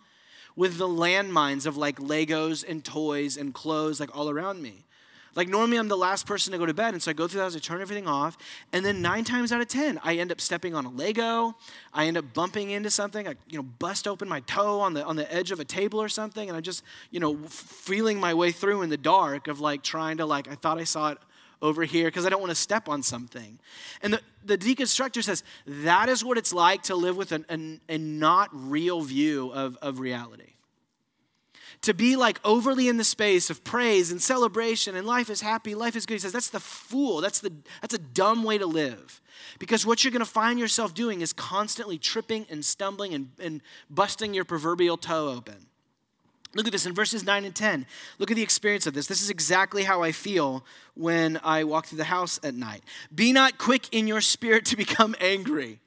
with 0.59 0.77
the 0.77 0.89
landmines 0.89 1.65
of 1.65 1.77
like 1.77 1.99
Legos 1.99 2.65
and 2.67 2.83
toys 2.83 3.37
and 3.37 3.53
clothes 3.53 3.97
like 3.97 4.13
all 4.13 4.29
around 4.29 4.61
me. 4.61 4.83
Like 5.33 5.47
normally 5.47 5.77
I'm 5.77 5.87
the 5.87 5.95
last 5.95 6.25
person 6.25 6.51
to 6.51 6.57
go 6.59 6.65
to 6.65 6.73
bed, 6.73 6.93
and 6.93 7.01
so 7.01 7.11
I 7.11 7.13
go 7.13 7.29
through 7.29 7.37
the 7.37 7.43
house, 7.45 7.55
I 7.55 7.59
turn 7.59 7.79
everything 7.79 8.07
off, 8.07 8.37
and 8.73 8.83
then 8.83 9.01
nine 9.01 9.23
times 9.23 9.53
out 9.53 9.61
of 9.61 9.69
ten, 9.69 10.01
I 10.03 10.17
end 10.17 10.33
up 10.33 10.41
stepping 10.41 10.75
on 10.75 10.83
a 10.83 10.89
Lego, 10.89 11.55
I 11.93 12.07
end 12.07 12.17
up 12.17 12.33
bumping 12.33 12.71
into 12.71 12.89
something, 12.89 13.25
I 13.25 13.35
you 13.47 13.57
know 13.57 13.63
bust 13.63 14.05
open 14.05 14.27
my 14.27 14.41
toe 14.41 14.81
on 14.81 14.95
the 14.95 15.05
on 15.05 15.15
the 15.15 15.33
edge 15.33 15.51
of 15.51 15.61
a 15.61 15.65
table 15.65 16.01
or 16.01 16.09
something, 16.09 16.49
and 16.49 16.57
I'm 16.57 16.63
just 16.63 16.83
you 17.09 17.21
know 17.21 17.37
feeling 17.47 18.19
my 18.19 18.33
way 18.33 18.51
through 18.51 18.81
in 18.81 18.89
the 18.89 18.97
dark 18.97 19.47
of 19.47 19.61
like 19.61 19.81
trying 19.81 20.17
to 20.17 20.25
like 20.25 20.49
I 20.49 20.55
thought 20.55 20.77
I 20.77 20.83
saw 20.83 21.11
it 21.11 21.19
over 21.61 21.83
here 21.83 22.07
because 22.07 22.25
I 22.25 22.29
don't 22.29 22.39
want 22.39 22.51
to 22.51 22.55
step 22.55 22.87
on 22.87 23.03
something. 23.03 23.59
And 24.01 24.13
the, 24.13 24.21
the 24.43 24.57
deconstructor 24.57 25.23
says 25.23 25.43
that 25.65 26.09
is 26.09 26.23
what 26.23 26.37
it's 26.37 26.53
like 26.53 26.83
to 26.83 26.95
live 26.95 27.17
with 27.17 27.31
an, 27.31 27.45
an, 27.49 27.81
a 27.89 27.97
not 27.97 28.49
real 28.53 29.01
view 29.01 29.51
of, 29.51 29.77
of 29.81 29.99
reality. 29.99 30.53
To 31.83 31.93
be 31.93 32.17
like 32.17 32.39
overly 32.43 32.89
in 32.89 32.97
the 32.97 33.05
space 33.05 33.49
of 33.49 33.63
praise 33.63 34.11
and 34.11 34.21
celebration 34.21 34.97
and 34.97 35.07
life 35.07 35.29
is 35.29 35.39
happy, 35.39 35.75
life 35.75 35.95
is 35.95 36.05
good. 36.05 36.15
He 36.15 36.19
says 36.19 36.33
that's 36.33 36.49
the 36.49 36.59
fool. 36.59 37.21
That's, 37.21 37.39
the, 37.39 37.53
that's 37.81 37.93
a 37.93 37.99
dumb 37.99 38.43
way 38.43 38.57
to 38.57 38.65
live. 38.65 39.21
Because 39.59 39.85
what 39.85 40.03
you're 40.03 40.11
going 40.11 40.19
to 40.19 40.29
find 40.29 40.59
yourself 40.59 40.93
doing 40.93 41.21
is 41.21 41.31
constantly 41.31 41.97
tripping 41.97 42.45
and 42.49 42.65
stumbling 42.65 43.13
and, 43.13 43.29
and 43.39 43.61
busting 43.89 44.33
your 44.33 44.43
proverbial 44.43 44.97
toe 44.97 45.29
open. 45.29 45.68
Look 46.55 46.65
at 46.65 46.71
this 46.71 46.87
in 46.87 46.93
verses 46.93 47.23
9 47.23 47.45
and 47.45 47.55
10. 47.55 47.85
Look 48.17 48.31
at 48.31 48.35
the 48.35 48.41
experience 48.41 48.87
of 48.87 48.93
this. 48.93 49.05
This 49.05 49.21
is 49.21 49.29
exactly 49.29 49.83
how 49.83 50.01
I 50.01 50.11
feel 50.11 50.65
when 50.95 51.39
I 51.43 51.63
walk 51.63 51.85
through 51.85 51.99
the 51.99 52.05
house 52.05 52.39
at 52.43 52.55
night. 52.55 52.81
Be 53.13 53.31
not 53.31 53.57
quick 53.59 53.87
in 53.91 54.07
your 54.07 54.21
spirit 54.21 54.65
to 54.65 54.77
become 54.77 55.15
angry. 55.21 55.79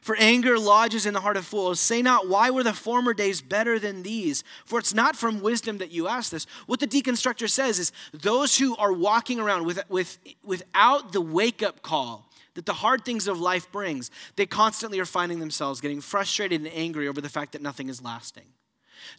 For 0.00 0.16
anger 0.16 0.58
lodges 0.58 1.06
in 1.06 1.14
the 1.14 1.20
heart 1.20 1.36
of 1.36 1.46
fools. 1.46 1.78
Say 1.78 2.02
not, 2.02 2.26
Why 2.26 2.50
were 2.50 2.64
the 2.64 2.72
former 2.72 3.14
days 3.14 3.40
better 3.40 3.78
than 3.78 4.02
these? 4.02 4.42
For 4.64 4.80
it's 4.80 4.92
not 4.92 5.14
from 5.14 5.40
wisdom 5.40 5.78
that 5.78 5.92
you 5.92 6.08
ask 6.08 6.32
this. 6.32 6.44
What 6.66 6.80
the 6.80 6.88
deconstructor 6.88 7.48
says 7.48 7.78
is 7.78 7.92
those 8.12 8.58
who 8.58 8.76
are 8.78 8.92
walking 8.92 9.38
around 9.38 9.64
with, 9.64 9.88
with, 9.88 10.18
without 10.42 11.12
the 11.12 11.20
wake 11.20 11.62
up 11.62 11.82
call 11.82 12.28
that 12.54 12.66
the 12.66 12.72
hard 12.72 13.04
things 13.04 13.28
of 13.28 13.40
life 13.40 13.70
brings, 13.70 14.10
they 14.34 14.44
constantly 14.44 14.98
are 14.98 15.04
finding 15.04 15.38
themselves 15.38 15.80
getting 15.80 16.00
frustrated 16.00 16.60
and 16.60 16.72
angry 16.74 17.06
over 17.06 17.20
the 17.20 17.28
fact 17.28 17.52
that 17.52 17.62
nothing 17.62 17.88
is 17.88 18.02
lasting. 18.02 18.51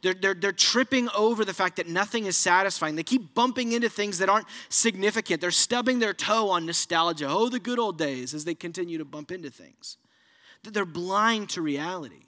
They're, 0.01 0.13
they're, 0.13 0.33
they're 0.33 0.51
tripping 0.51 1.09
over 1.15 1.45
the 1.45 1.53
fact 1.53 1.77
that 1.77 1.87
nothing 1.87 2.25
is 2.25 2.37
satisfying. 2.37 2.95
They 2.95 3.03
keep 3.03 3.33
bumping 3.33 3.71
into 3.71 3.89
things 3.89 4.17
that 4.19 4.29
aren't 4.29 4.47
significant. 4.69 5.41
They're 5.41 5.51
stubbing 5.51 5.99
their 5.99 6.13
toe 6.13 6.49
on 6.49 6.65
nostalgia. 6.65 7.27
Oh, 7.29 7.49
the 7.49 7.59
good 7.59 7.79
old 7.79 7.97
days 7.97 8.33
as 8.33 8.45
they 8.45 8.55
continue 8.55 8.97
to 8.97 9.05
bump 9.05 9.31
into 9.31 9.49
things. 9.49 9.97
They're 10.63 10.85
blind 10.85 11.49
to 11.49 11.61
reality. 11.61 12.23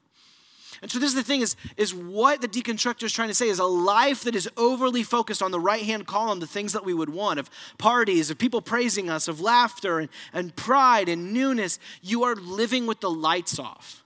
And 0.82 0.92
so 0.92 1.00
this 1.00 1.10
is 1.10 1.16
the 1.16 1.24
thing 1.24 1.42
is, 1.42 1.56
is 1.78 1.94
what 1.94 2.42
the 2.42 2.48
deconstructor 2.48 3.04
is 3.04 3.14
trying 3.14 3.30
to 3.30 3.34
say 3.34 3.48
is 3.48 3.60
a 3.60 3.66
life 3.66 4.24
that 4.24 4.36
is 4.36 4.50
overly 4.58 5.04
focused 5.04 5.42
on 5.42 5.52
the 5.52 5.60
right-hand 5.60 6.06
column, 6.06 6.40
the 6.40 6.48
things 6.48 6.74
that 6.74 6.86
we 6.86 6.94
would 6.94 7.10
want, 7.10 7.40
of 7.40 7.50
parties, 7.78 8.30
of 8.30 8.38
people 8.38 8.62
praising 8.62 9.10
us, 9.10 9.28
of 9.28 9.42
laughter 9.42 10.00
and, 10.00 10.10
and 10.34 10.56
pride 10.56 11.10
and 11.10 11.34
newness. 11.34 11.80
You 12.02 12.24
are 12.24 12.36
living 12.36 12.86
with 12.86 13.00
the 13.00 13.10
lights 13.10 13.58
off. 13.58 14.05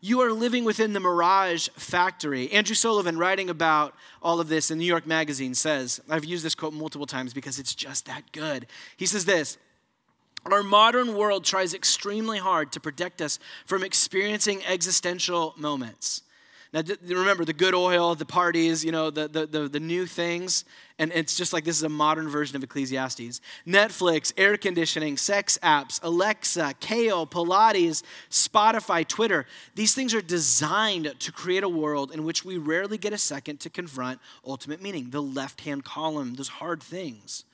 You 0.00 0.20
are 0.20 0.32
living 0.32 0.64
within 0.64 0.92
the 0.92 1.00
mirage 1.00 1.68
factory. 1.70 2.50
Andrew 2.52 2.76
Sullivan, 2.76 3.18
writing 3.18 3.50
about 3.50 3.94
all 4.22 4.38
of 4.38 4.48
this 4.48 4.70
in 4.70 4.78
New 4.78 4.84
York 4.84 5.06
Magazine, 5.06 5.54
says, 5.54 6.00
I've 6.08 6.24
used 6.24 6.44
this 6.44 6.54
quote 6.54 6.72
multiple 6.72 7.06
times 7.06 7.34
because 7.34 7.58
it's 7.58 7.74
just 7.74 8.06
that 8.06 8.30
good. 8.30 8.66
He 8.96 9.06
says 9.06 9.24
this 9.24 9.58
Our 10.44 10.62
modern 10.62 11.16
world 11.16 11.44
tries 11.44 11.74
extremely 11.74 12.38
hard 12.38 12.70
to 12.72 12.80
protect 12.80 13.20
us 13.20 13.40
from 13.66 13.82
experiencing 13.82 14.64
existential 14.64 15.54
moments. 15.56 16.22
Now, 16.72 16.82
remember 17.06 17.46
the 17.46 17.54
good 17.54 17.74
oil, 17.74 18.14
the 18.14 18.26
parties, 18.26 18.84
you 18.84 18.92
know, 18.92 19.10
the, 19.10 19.26
the, 19.26 19.46
the, 19.46 19.68
the 19.68 19.80
new 19.80 20.06
things. 20.06 20.64
And 20.98 21.12
it's 21.14 21.36
just 21.36 21.52
like 21.52 21.64
this 21.64 21.76
is 21.76 21.82
a 21.82 21.88
modern 21.88 22.28
version 22.28 22.56
of 22.56 22.62
Ecclesiastes. 22.62 23.40
Netflix, 23.66 24.32
air 24.36 24.56
conditioning, 24.56 25.16
sex 25.16 25.58
apps, 25.62 25.98
Alexa, 26.02 26.74
Kale, 26.80 27.26
Pilates, 27.26 28.02
Spotify, 28.30 29.06
Twitter. 29.06 29.46
These 29.76 29.94
things 29.94 30.12
are 30.12 30.20
designed 30.20 31.14
to 31.18 31.32
create 31.32 31.62
a 31.62 31.68
world 31.68 32.12
in 32.12 32.24
which 32.24 32.44
we 32.44 32.58
rarely 32.58 32.98
get 32.98 33.12
a 33.12 33.18
second 33.18 33.60
to 33.60 33.70
confront 33.70 34.20
ultimate 34.44 34.82
meaning, 34.82 35.10
the 35.10 35.22
left 35.22 35.62
hand 35.62 35.84
column, 35.84 36.34
those 36.34 36.48
hard 36.48 36.82
things. 36.82 37.44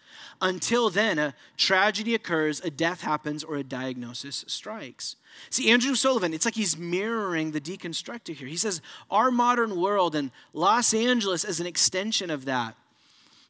Until 0.41 0.91
then, 0.91 1.19
a 1.19 1.35
tragedy 1.57 2.15
occurs, 2.15 2.61
a 2.61 2.71
death 2.71 3.01
happens, 3.03 3.45
or 3.45 3.57
a 3.57 3.65
diagnosis 3.65 4.45
strikes. 4.49 5.17
See, 5.51 5.71
Andrew 5.71 5.95
Sullivan, 5.95 6.35
it's 6.35 6.45
like 6.45 6.55
he's 6.55 6.77
mirroring 6.77 7.53
the 7.53 7.61
deconstructor 7.61 8.35
here. 8.35 8.49
He 8.49 8.57
says, 8.57 8.81
Our 9.11 9.31
modern 9.31 9.81
world 9.81 10.15
and 10.15 10.31
Los 10.53 10.95
Angeles 10.95 11.45
as 11.45 11.61
an 11.61 11.67
extension 11.67 12.31
of 12.31 12.45
that 12.45 12.77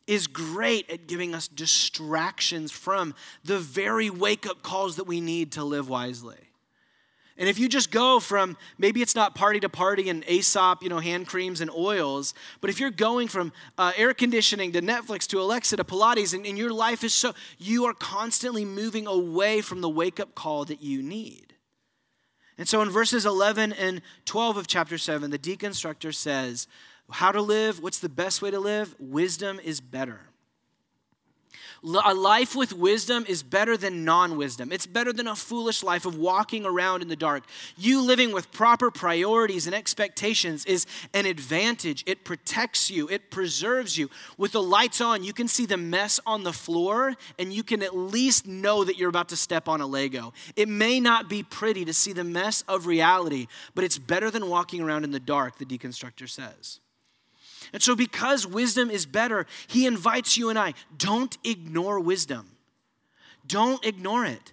is 0.07 0.27
great 0.27 0.89
at 0.91 1.07
giving 1.07 1.35
us 1.35 1.49
distractions 1.49 2.71
from 2.71 3.15
the 3.45 3.59
very 3.59 4.11
wake 4.11 4.47
up 4.47 4.63
calls 4.63 4.97
that 4.97 5.05
we 5.05 5.21
need 5.21 5.53
to 5.53 5.65
live 5.65 5.89
wisely. 5.89 6.37
And 7.37 7.49
if 7.49 7.59
you 7.59 7.69
just 7.69 7.91
go 7.91 8.21
from 8.21 8.57
maybe 8.79 9.03
it's 9.03 9.17
not 9.17 9.35
party 9.35 9.59
to 9.61 9.69
party 9.69 10.09
and 10.09 10.25
Aesop, 10.29 10.83
you 10.83 10.89
know, 10.89 11.01
hand 11.01 11.27
creams 11.27 11.61
and 11.61 11.71
oils, 11.71 12.33
but 12.61 12.71
if 12.71 12.79
you're 12.79 12.93
going 12.93 13.27
from 13.27 13.53
uh, 13.77 13.93
air 13.97 14.15
conditioning 14.15 14.71
to 14.73 14.81
Netflix 14.81 15.27
to 15.29 15.41
Alexa 15.41 15.77
to 15.77 15.85
Pilates, 15.85 16.33
and, 16.33 16.47
and 16.47 16.57
your 16.57 16.73
life 16.73 17.03
is 17.03 17.13
so, 17.13 17.35
you 17.59 17.87
are 17.87 17.95
constantly 17.95 18.65
moving 18.65 19.09
away 19.09 19.61
from 19.61 19.81
the 19.81 19.89
wake 19.89 20.21
up 20.21 20.35
call 20.37 20.65
that 20.67 20.81
you 20.81 21.03
need. 21.03 21.55
And 22.57 22.69
so 22.69 22.83
in 22.83 22.91
verses 22.91 23.27
11 23.27 23.73
and 23.73 24.01
12 24.27 24.57
of 24.57 24.67
chapter 24.69 24.97
7, 24.97 25.33
the 25.33 25.39
deconstructor 25.39 26.15
says, 26.15 26.69
How 27.11 27.33
to 27.33 27.43
live, 27.43 27.83
what's 27.83 27.99
the 27.99 28.09
best 28.09 28.43
way 28.43 28.53
to 28.53 28.61
live? 28.61 28.95
Wisdom 29.01 29.59
is 29.59 29.81
better. 29.81 30.21
A 31.85 32.15
life 32.15 32.57
with 32.57 32.73
wisdom 32.73 33.27
is 33.29 33.43
better 33.43 33.77
than 33.77 34.07
non 34.07 34.39
wisdom. 34.39 34.73
It's 34.73 34.87
better 34.87 35.13
than 35.13 35.27
a 35.27 35.37
foolish 35.37 35.83
life 35.83 36.07
of 36.07 36.17
walking 36.17 36.65
around 36.65 37.03
in 37.03 37.09
the 37.09 37.17
dark. 37.17 37.45
You 37.77 38.01
living 38.01 38.33
with 38.33 38.51
proper 38.53 38.91
priorities 38.91 39.67
and 39.67 39.75
expectations 39.75 40.65
is 40.65 40.87
an 41.13 41.27
advantage. 41.27 42.03
It 42.07 42.25
protects 42.25 42.91
you, 42.91 43.07
it 43.09 43.31
preserves 43.31 43.99
you. 43.99 44.09
With 44.39 44.53
the 44.53 44.63
lights 44.63 45.03
on, 45.03 45.25
you 45.25 45.35
can 45.35 45.47
see 45.47 45.67
the 45.67 45.77
mess 45.77 46.19
on 46.25 46.43
the 46.43 46.55
floor, 46.55 47.15
and 47.39 47.53
you 47.53 47.63
can 47.63 47.83
at 47.83 47.95
least 47.95 48.47
know 48.47 48.83
that 48.85 48.97
you're 48.97 49.11
about 49.11 49.29
to 49.29 49.37
step 49.37 49.69
on 49.69 49.83
a 49.83 49.87
Lego. 49.87 50.33
It 50.57 50.71
may 50.71 51.01
not 51.01 51.29
be 51.29 51.43
pretty 51.43 51.85
to 51.85 51.93
see 51.93 52.15
the 52.15 52.25
mess 52.25 52.63
of 52.67 52.87
reality, 52.87 53.47
but 53.75 53.85
it's 53.85 53.99
better 53.99 54.31
than 54.31 54.49
walking 54.49 54.81
around 54.81 55.05
in 55.05 55.11
the 55.11 55.21
dark, 55.21 55.59
the 55.59 55.67
deconstructor 55.67 56.31
says. 56.31 56.81
And 57.75 57.83
so, 57.83 57.97
because 57.97 58.47
wisdom 58.47 58.89
is 58.89 59.05
better, 59.05 59.47
he 59.67 59.85
invites 59.85 60.39
you 60.39 60.49
and 60.49 60.57
I 60.57 60.75
don't 60.97 61.37
ignore 61.43 61.99
wisdom. 61.99 62.49
Don't 63.49 63.85
ignore 63.85 64.25
it. 64.25 64.53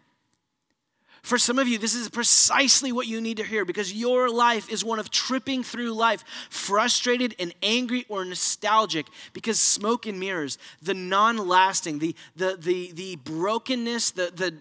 For 1.22 1.38
some 1.38 1.60
of 1.60 1.68
you, 1.68 1.78
this 1.78 1.94
is 1.94 2.10
precisely 2.10 2.92
what 2.92 3.06
you 3.06 3.22
need 3.22 3.38
to 3.38 3.44
hear 3.44 3.64
because 3.64 3.94
your 3.94 4.28
life 4.28 4.72
is 4.72 4.84
one 4.84 4.98
of 4.98 5.12
tripping 5.12 5.62
through 5.62 5.94
life, 5.94 6.24
frustrated 6.50 7.36
and 7.38 7.54
angry 7.62 8.08
or 8.10 8.26
nostalgic 8.26 9.06
because 9.34 9.62
smoke 9.62 10.08
and 10.08 10.20
mirrors, 10.20 10.58
the 10.82 10.96
non 10.96 11.38
lasting, 11.38 12.00
the, 12.00 12.16
the, 12.36 12.58
the, 12.60 12.92
the 12.94 13.16
brokenness, 13.18 14.12
the, 14.12 14.32
the, 14.36 14.56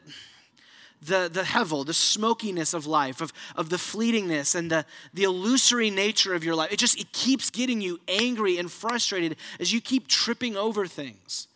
the, 1.02 1.30
the 1.32 1.42
hevel, 1.42 1.84
the 1.86 1.94
smokiness 1.94 2.74
of 2.74 2.86
life, 2.86 3.20
of, 3.20 3.32
of 3.56 3.70
the 3.70 3.76
fleetingness 3.76 4.54
and 4.54 4.70
the, 4.70 4.84
the 5.14 5.24
illusory 5.24 5.90
nature 5.90 6.34
of 6.34 6.44
your 6.44 6.54
life. 6.54 6.72
It 6.72 6.78
just 6.78 7.00
it 7.00 7.12
keeps 7.12 7.50
getting 7.50 7.80
you 7.80 8.00
angry 8.08 8.58
and 8.58 8.70
frustrated 8.70 9.36
as 9.58 9.72
you 9.72 9.80
keep 9.80 10.08
tripping 10.08 10.56
over 10.56 10.86
things. 10.86 11.48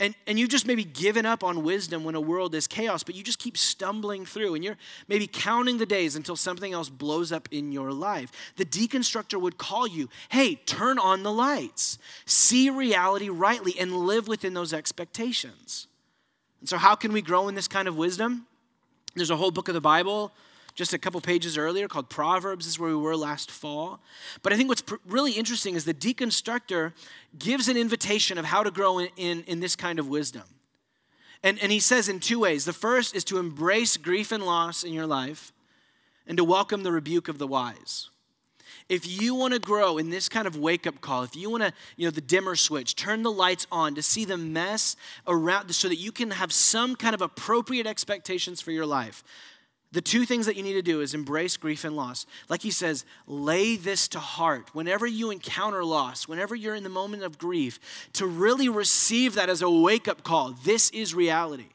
And, 0.00 0.14
and 0.28 0.38
you've 0.38 0.50
just 0.50 0.64
maybe 0.64 0.84
given 0.84 1.26
up 1.26 1.42
on 1.42 1.64
wisdom 1.64 2.04
when 2.04 2.14
a 2.14 2.20
world 2.20 2.54
is 2.54 2.68
chaos, 2.68 3.02
but 3.02 3.16
you 3.16 3.24
just 3.24 3.40
keep 3.40 3.56
stumbling 3.56 4.24
through 4.24 4.54
and 4.54 4.62
you're 4.62 4.76
maybe 5.08 5.26
counting 5.26 5.78
the 5.78 5.86
days 5.86 6.14
until 6.14 6.36
something 6.36 6.72
else 6.72 6.88
blows 6.88 7.32
up 7.32 7.48
in 7.50 7.72
your 7.72 7.92
life. 7.92 8.30
The 8.56 8.64
deconstructor 8.64 9.40
would 9.40 9.58
call 9.58 9.88
you, 9.88 10.08
hey, 10.28 10.54
turn 10.54 11.00
on 11.00 11.24
the 11.24 11.32
lights, 11.32 11.98
see 12.26 12.70
reality 12.70 13.28
rightly, 13.28 13.74
and 13.76 13.92
live 13.92 14.28
within 14.28 14.54
those 14.54 14.72
expectations. 14.72 15.88
And 16.60 16.68
so, 16.68 16.76
how 16.76 16.94
can 16.94 17.12
we 17.12 17.22
grow 17.22 17.48
in 17.48 17.54
this 17.54 17.68
kind 17.68 17.88
of 17.88 17.96
wisdom? 17.96 18.46
There's 19.14 19.30
a 19.30 19.36
whole 19.36 19.50
book 19.50 19.68
of 19.68 19.74
the 19.74 19.80
Bible 19.80 20.32
just 20.78 20.94
a 20.94 20.98
couple 20.98 21.20
pages 21.20 21.58
earlier 21.58 21.88
called 21.88 22.08
Proverbs. 22.08 22.64
This 22.64 22.74
is 22.74 22.78
where 22.78 22.90
we 22.90 22.94
were 22.94 23.16
last 23.16 23.50
fall. 23.50 23.98
But 24.42 24.52
I 24.52 24.56
think 24.56 24.68
what's 24.68 24.82
pr- 24.82 24.94
really 25.04 25.32
interesting 25.32 25.74
is 25.74 25.84
the 25.84 25.92
deconstructor 25.92 26.92
gives 27.36 27.66
an 27.66 27.76
invitation 27.76 28.38
of 28.38 28.44
how 28.44 28.62
to 28.62 28.70
grow 28.70 29.00
in, 29.00 29.08
in, 29.16 29.42
in 29.48 29.58
this 29.58 29.74
kind 29.74 29.98
of 29.98 30.06
wisdom. 30.06 30.44
And, 31.42 31.58
and 31.58 31.72
he 31.72 31.80
says 31.80 32.08
in 32.08 32.20
two 32.20 32.38
ways. 32.38 32.64
The 32.64 32.72
first 32.72 33.16
is 33.16 33.24
to 33.24 33.38
embrace 33.38 33.96
grief 33.96 34.30
and 34.30 34.44
loss 34.44 34.84
in 34.84 34.92
your 34.92 35.06
life 35.06 35.52
and 36.28 36.38
to 36.38 36.44
welcome 36.44 36.84
the 36.84 36.92
rebuke 36.92 37.26
of 37.26 37.38
the 37.38 37.48
wise 37.48 38.10
if 38.88 39.06
you 39.06 39.34
want 39.34 39.54
to 39.54 39.60
grow 39.60 39.98
in 39.98 40.10
this 40.10 40.28
kind 40.28 40.46
of 40.46 40.56
wake 40.56 40.86
up 40.86 41.00
call, 41.00 41.22
if 41.22 41.36
you 41.36 41.50
want 41.50 41.62
to, 41.62 41.72
you 41.96 42.06
know, 42.06 42.10
the 42.10 42.20
dimmer 42.20 42.56
switch, 42.56 42.96
turn 42.96 43.22
the 43.22 43.30
lights 43.30 43.66
on 43.70 43.94
to 43.94 44.02
see 44.02 44.24
the 44.24 44.36
mess 44.36 44.96
around 45.26 45.74
so 45.74 45.88
that 45.88 45.96
you 45.96 46.12
can 46.12 46.30
have 46.30 46.52
some 46.52 46.96
kind 46.96 47.14
of 47.14 47.20
appropriate 47.20 47.86
expectations 47.86 48.60
for 48.60 48.72
your 48.72 48.86
life. 48.86 49.22
The 49.90 50.02
two 50.02 50.26
things 50.26 50.44
that 50.46 50.56
you 50.56 50.62
need 50.62 50.74
to 50.74 50.82
do 50.82 51.00
is 51.00 51.14
embrace 51.14 51.56
grief 51.56 51.84
and 51.84 51.96
loss. 51.96 52.26
Like 52.48 52.60
he 52.62 52.70
says, 52.70 53.06
lay 53.26 53.76
this 53.76 54.06
to 54.08 54.18
heart. 54.18 54.74
Whenever 54.74 55.06
you 55.06 55.30
encounter 55.30 55.82
loss, 55.82 56.28
whenever 56.28 56.54
you're 56.54 56.74
in 56.74 56.82
the 56.82 56.90
moment 56.90 57.22
of 57.22 57.38
grief, 57.38 57.80
to 58.14 58.26
really 58.26 58.68
receive 58.68 59.34
that 59.34 59.48
as 59.48 59.62
a 59.62 59.70
wake 59.70 60.06
up 60.06 60.22
call. 60.22 60.52
This 60.64 60.90
is 60.90 61.14
reality 61.14 61.68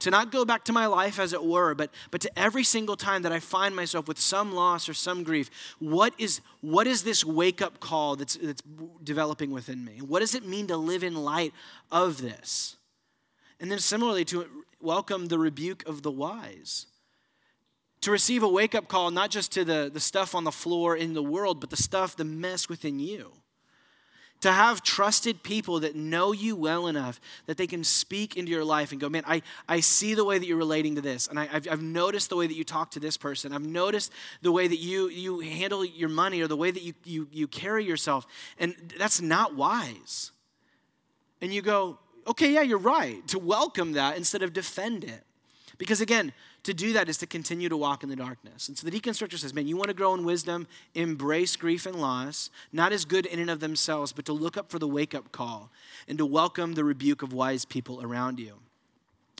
to 0.00 0.10
not 0.10 0.30
go 0.30 0.44
back 0.44 0.64
to 0.64 0.72
my 0.72 0.86
life 0.86 1.18
as 1.18 1.32
it 1.32 1.44
were, 1.44 1.74
but, 1.74 1.90
but 2.10 2.20
to 2.20 2.38
every 2.38 2.64
single 2.64 2.96
time 2.96 3.22
that 3.22 3.32
I 3.32 3.40
find 3.40 3.74
myself 3.74 4.08
with 4.08 4.18
some 4.18 4.54
loss 4.54 4.88
or 4.88 4.94
some 4.94 5.22
grief, 5.22 5.50
what 5.78 6.14
is, 6.18 6.40
what 6.60 6.86
is 6.86 7.02
this 7.02 7.24
wake 7.24 7.62
up 7.62 7.80
call 7.80 8.16
that's, 8.16 8.36
that's 8.36 8.62
developing 9.02 9.50
within 9.50 9.84
me? 9.84 10.00
What 10.00 10.20
does 10.20 10.34
it 10.34 10.46
mean 10.46 10.66
to 10.68 10.76
live 10.76 11.02
in 11.02 11.14
light 11.14 11.52
of 11.90 12.20
this? 12.20 12.76
And 13.60 13.70
then 13.70 13.78
similarly, 13.78 14.24
to 14.26 14.46
welcome 14.80 15.26
the 15.26 15.38
rebuke 15.38 15.86
of 15.88 16.02
the 16.02 16.10
wise. 16.10 16.86
To 18.02 18.10
receive 18.10 18.42
a 18.42 18.48
wake 18.48 18.74
up 18.74 18.88
call, 18.88 19.10
not 19.10 19.30
just 19.30 19.50
to 19.52 19.64
the, 19.64 19.90
the 19.92 20.00
stuff 20.00 20.34
on 20.34 20.44
the 20.44 20.52
floor 20.52 20.94
in 20.96 21.14
the 21.14 21.22
world, 21.22 21.60
but 21.60 21.70
the 21.70 21.76
stuff, 21.76 22.16
the 22.16 22.24
mess 22.24 22.68
within 22.68 22.98
you 22.98 23.32
to 24.40 24.52
have 24.52 24.82
trusted 24.82 25.42
people 25.42 25.80
that 25.80 25.96
know 25.96 26.32
you 26.32 26.54
well 26.56 26.86
enough 26.86 27.20
that 27.46 27.56
they 27.56 27.66
can 27.66 27.82
speak 27.82 28.36
into 28.36 28.50
your 28.50 28.64
life 28.64 28.92
and 28.92 29.00
go, 29.00 29.08
man, 29.08 29.24
I, 29.26 29.42
I 29.68 29.80
see 29.80 30.14
the 30.14 30.24
way 30.24 30.38
that 30.38 30.46
you're 30.46 30.56
relating 30.56 30.94
to 30.96 31.00
this. 31.00 31.26
And 31.26 31.38
I, 31.38 31.46
have 31.46 31.66
I've 31.70 31.82
noticed 31.82 32.28
the 32.28 32.36
way 32.36 32.46
that 32.46 32.54
you 32.54 32.64
talk 32.64 32.90
to 32.92 33.00
this 33.00 33.16
person. 33.16 33.52
I've 33.52 33.66
noticed 33.66 34.12
the 34.42 34.52
way 34.52 34.68
that 34.68 34.78
you, 34.78 35.08
you 35.08 35.40
handle 35.40 35.84
your 35.84 36.08
money 36.08 36.42
or 36.42 36.48
the 36.48 36.56
way 36.56 36.70
that 36.70 36.82
you, 36.82 36.94
you, 37.04 37.28
you 37.32 37.48
carry 37.48 37.84
yourself. 37.84 38.26
And 38.58 38.74
that's 38.98 39.20
not 39.20 39.54
wise. 39.56 40.32
And 41.40 41.52
you 41.52 41.62
go, 41.62 41.98
okay, 42.26 42.52
yeah, 42.52 42.62
you're 42.62 42.78
right. 42.78 43.26
To 43.28 43.38
welcome 43.38 43.92
that 43.92 44.16
instead 44.16 44.42
of 44.42 44.52
defend 44.52 45.04
it. 45.04 45.22
Because 45.78 46.00
again, 46.00 46.32
to 46.66 46.74
do 46.74 46.92
that 46.92 47.08
is 47.08 47.18
to 47.18 47.26
continue 47.26 47.68
to 47.68 47.76
walk 47.76 48.02
in 48.02 48.08
the 48.08 48.16
darkness. 48.16 48.68
And 48.68 48.76
so 48.76 48.88
the 48.88 49.00
deconstructor 49.00 49.38
says, 49.38 49.54
man, 49.54 49.66
you 49.66 49.76
want 49.76 49.88
to 49.88 49.94
grow 49.94 50.14
in 50.14 50.24
wisdom, 50.24 50.66
embrace 50.94 51.56
grief 51.56 51.86
and 51.86 51.96
loss, 51.96 52.50
not 52.72 52.92
as 52.92 53.04
good 53.04 53.26
in 53.26 53.38
and 53.38 53.50
of 53.50 53.60
themselves, 53.60 54.12
but 54.12 54.24
to 54.26 54.32
look 54.32 54.56
up 54.56 54.70
for 54.70 54.78
the 54.78 54.86
wake 54.86 55.14
up 55.14 55.32
call 55.32 55.70
and 56.06 56.18
to 56.18 56.26
welcome 56.26 56.74
the 56.74 56.84
rebuke 56.84 57.22
of 57.22 57.32
wise 57.32 57.64
people 57.64 58.02
around 58.02 58.38
you. 58.38 58.58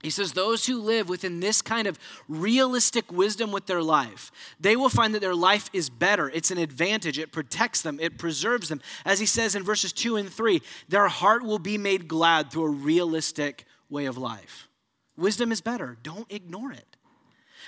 He 0.02 0.10
says, 0.10 0.32
Those 0.32 0.66
who 0.66 0.80
live 0.80 1.08
within 1.08 1.40
this 1.40 1.62
kind 1.62 1.88
of 1.88 1.98
realistic 2.28 3.10
wisdom 3.10 3.50
with 3.50 3.66
their 3.66 3.82
life, 3.82 4.30
they 4.60 4.76
will 4.76 4.88
find 4.88 5.14
that 5.14 5.20
their 5.20 5.34
life 5.34 5.68
is 5.72 5.90
better. 5.90 6.30
It's 6.30 6.50
an 6.50 6.58
advantage. 6.58 7.18
It 7.18 7.32
protects 7.32 7.82
them, 7.82 7.98
it 8.00 8.18
preserves 8.18 8.68
them. 8.68 8.80
As 9.04 9.18
he 9.20 9.26
says 9.26 9.54
in 9.54 9.62
verses 9.62 9.92
2 9.92 10.16
and 10.16 10.30
3, 10.30 10.62
their 10.88 11.08
heart 11.08 11.42
will 11.42 11.58
be 11.58 11.78
made 11.78 12.08
glad 12.08 12.50
through 12.50 12.64
a 12.64 12.70
realistic 12.70 13.64
way 13.90 14.06
of 14.06 14.16
life. 14.16 14.68
Wisdom 15.16 15.50
is 15.50 15.60
better. 15.60 15.96
Don't 16.02 16.30
ignore 16.30 16.72
it. 16.72 16.95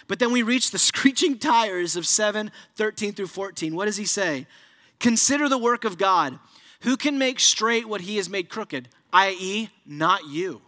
But 0.06 0.18
then 0.18 0.32
we 0.32 0.42
reach 0.42 0.70
the 0.70 0.78
screeching 0.78 1.38
tires 1.38 1.96
of 1.96 2.06
7, 2.06 2.50
13 2.76 3.12
through 3.12 3.26
14. 3.26 3.74
What 3.74 3.86
does 3.86 3.96
he 3.96 4.04
say? 4.04 4.46
Consider 5.00 5.48
the 5.48 5.58
work 5.58 5.84
of 5.84 5.98
God. 5.98 6.38
Who 6.80 6.96
can 6.96 7.18
make 7.18 7.40
straight 7.40 7.88
what 7.88 8.02
he 8.02 8.16
has 8.16 8.28
made 8.28 8.48
crooked? 8.48 8.88
I.e., 9.12 9.70
not 9.86 10.28
you. 10.28 10.62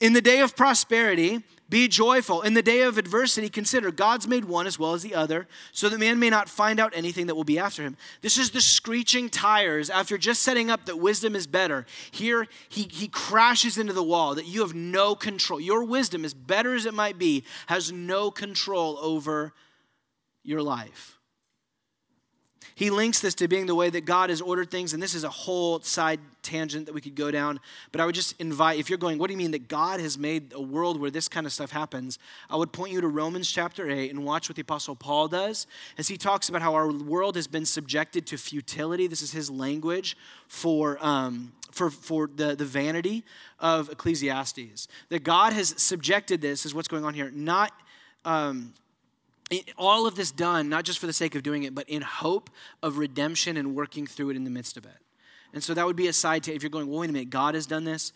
In 0.00 0.12
the 0.12 0.20
day 0.20 0.40
of 0.40 0.56
prosperity, 0.56 1.42
be 1.68 1.88
joyful. 1.88 2.42
In 2.42 2.54
the 2.54 2.62
day 2.62 2.82
of 2.82 2.98
adversity, 2.98 3.48
consider 3.48 3.90
God's 3.90 4.28
made 4.28 4.44
one 4.44 4.66
as 4.66 4.78
well 4.78 4.92
as 4.92 5.02
the 5.02 5.14
other, 5.14 5.48
so 5.72 5.88
that 5.88 5.98
man 5.98 6.18
may 6.18 6.28
not 6.28 6.48
find 6.48 6.78
out 6.78 6.92
anything 6.94 7.26
that 7.26 7.34
will 7.34 7.44
be 7.44 7.58
after 7.58 7.82
him. 7.82 7.96
This 8.20 8.36
is 8.36 8.50
the 8.50 8.60
screeching 8.60 9.30
tires 9.30 9.88
after 9.88 10.18
just 10.18 10.42
setting 10.42 10.70
up 10.70 10.84
that 10.84 10.98
wisdom 10.98 11.34
is 11.34 11.46
better. 11.46 11.86
Here, 12.10 12.46
he, 12.68 12.82
he 12.82 13.08
crashes 13.08 13.78
into 13.78 13.94
the 13.94 14.02
wall 14.02 14.34
that 14.34 14.46
you 14.46 14.60
have 14.60 14.74
no 14.74 15.14
control. 15.14 15.60
Your 15.60 15.84
wisdom, 15.84 16.24
as 16.24 16.34
better 16.34 16.74
as 16.74 16.86
it 16.86 16.94
might 16.94 17.18
be, 17.18 17.44
has 17.66 17.90
no 17.90 18.30
control 18.30 18.98
over 18.98 19.54
your 20.42 20.62
life. 20.62 21.18
He 22.76 22.90
links 22.90 23.20
this 23.20 23.34
to 23.36 23.46
being 23.46 23.66
the 23.66 23.74
way 23.74 23.88
that 23.90 24.04
God 24.04 24.30
has 24.30 24.40
ordered 24.40 24.70
things, 24.70 24.94
and 24.94 25.02
this 25.02 25.14
is 25.14 25.22
a 25.22 25.30
whole 25.30 25.80
side 25.80 26.18
tangent 26.42 26.86
that 26.86 26.92
we 26.92 27.00
could 27.00 27.14
go 27.14 27.30
down. 27.30 27.60
But 27.92 28.00
I 28.00 28.06
would 28.06 28.14
just 28.14 28.38
invite, 28.40 28.78
if 28.78 28.90
you're 28.90 28.98
going, 28.98 29.18
what 29.18 29.28
do 29.28 29.32
you 29.32 29.38
mean 29.38 29.52
that 29.52 29.68
God 29.68 30.00
has 30.00 30.18
made 30.18 30.52
a 30.54 30.60
world 30.60 31.00
where 31.00 31.10
this 31.10 31.28
kind 31.28 31.46
of 31.46 31.52
stuff 31.52 31.70
happens? 31.70 32.18
I 32.50 32.56
would 32.56 32.72
point 32.72 32.92
you 32.92 33.00
to 33.00 33.08
Romans 33.08 33.50
chapter 33.50 33.88
8 33.88 34.10
and 34.10 34.24
watch 34.24 34.48
what 34.48 34.56
the 34.56 34.62
Apostle 34.62 34.96
Paul 34.96 35.28
does 35.28 35.66
as 35.98 36.08
he 36.08 36.16
talks 36.16 36.48
about 36.48 36.62
how 36.62 36.74
our 36.74 36.90
world 36.90 37.36
has 37.36 37.46
been 37.46 37.64
subjected 37.64 38.26
to 38.28 38.36
futility. 38.36 39.06
This 39.06 39.22
is 39.22 39.32
his 39.32 39.50
language 39.50 40.16
for, 40.48 40.98
um, 41.00 41.52
for, 41.70 41.90
for 41.90 42.28
the, 42.34 42.56
the 42.56 42.64
vanity 42.64 43.24
of 43.60 43.88
Ecclesiastes. 43.88 44.88
That 45.10 45.22
God 45.22 45.52
has 45.52 45.80
subjected 45.80 46.40
this, 46.40 46.66
is 46.66 46.74
what's 46.74 46.88
going 46.88 47.04
on 47.04 47.14
here, 47.14 47.30
not. 47.30 47.72
Um, 48.24 48.72
all 49.76 50.06
of 50.06 50.14
this 50.14 50.30
done 50.30 50.68
not 50.68 50.84
just 50.84 50.98
for 50.98 51.06
the 51.06 51.12
sake 51.12 51.34
of 51.34 51.42
doing 51.42 51.64
it, 51.64 51.74
but 51.74 51.88
in 51.88 52.02
hope 52.02 52.50
of 52.82 52.98
redemption 52.98 53.56
and 53.56 53.74
working 53.74 54.06
through 54.06 54.30
it 54.30 54.36
in 54.36 54.44
the 54.44 54.50
midst 54.50 54.76
of 54.76 54.84
it. 54.84 54.96
And 55.52 55.62
so 55.62 55.74
that 55.74 55.86
would 55.86 55.96
be 55.96 56.08
a 56.08 56.12
side 56.12 56.42
to 56.44 56.54
if 56.54 56.62
you're 56.62 56.70
going, 56.70 56.88
well, 56.88 57.00
wait 57.00 57.10
a 57.10 57.12
minute, 57.12 57.30
God 57.30 57.54
has 57.54 57.66
done 57.66 57.84
this. 57.84 58.12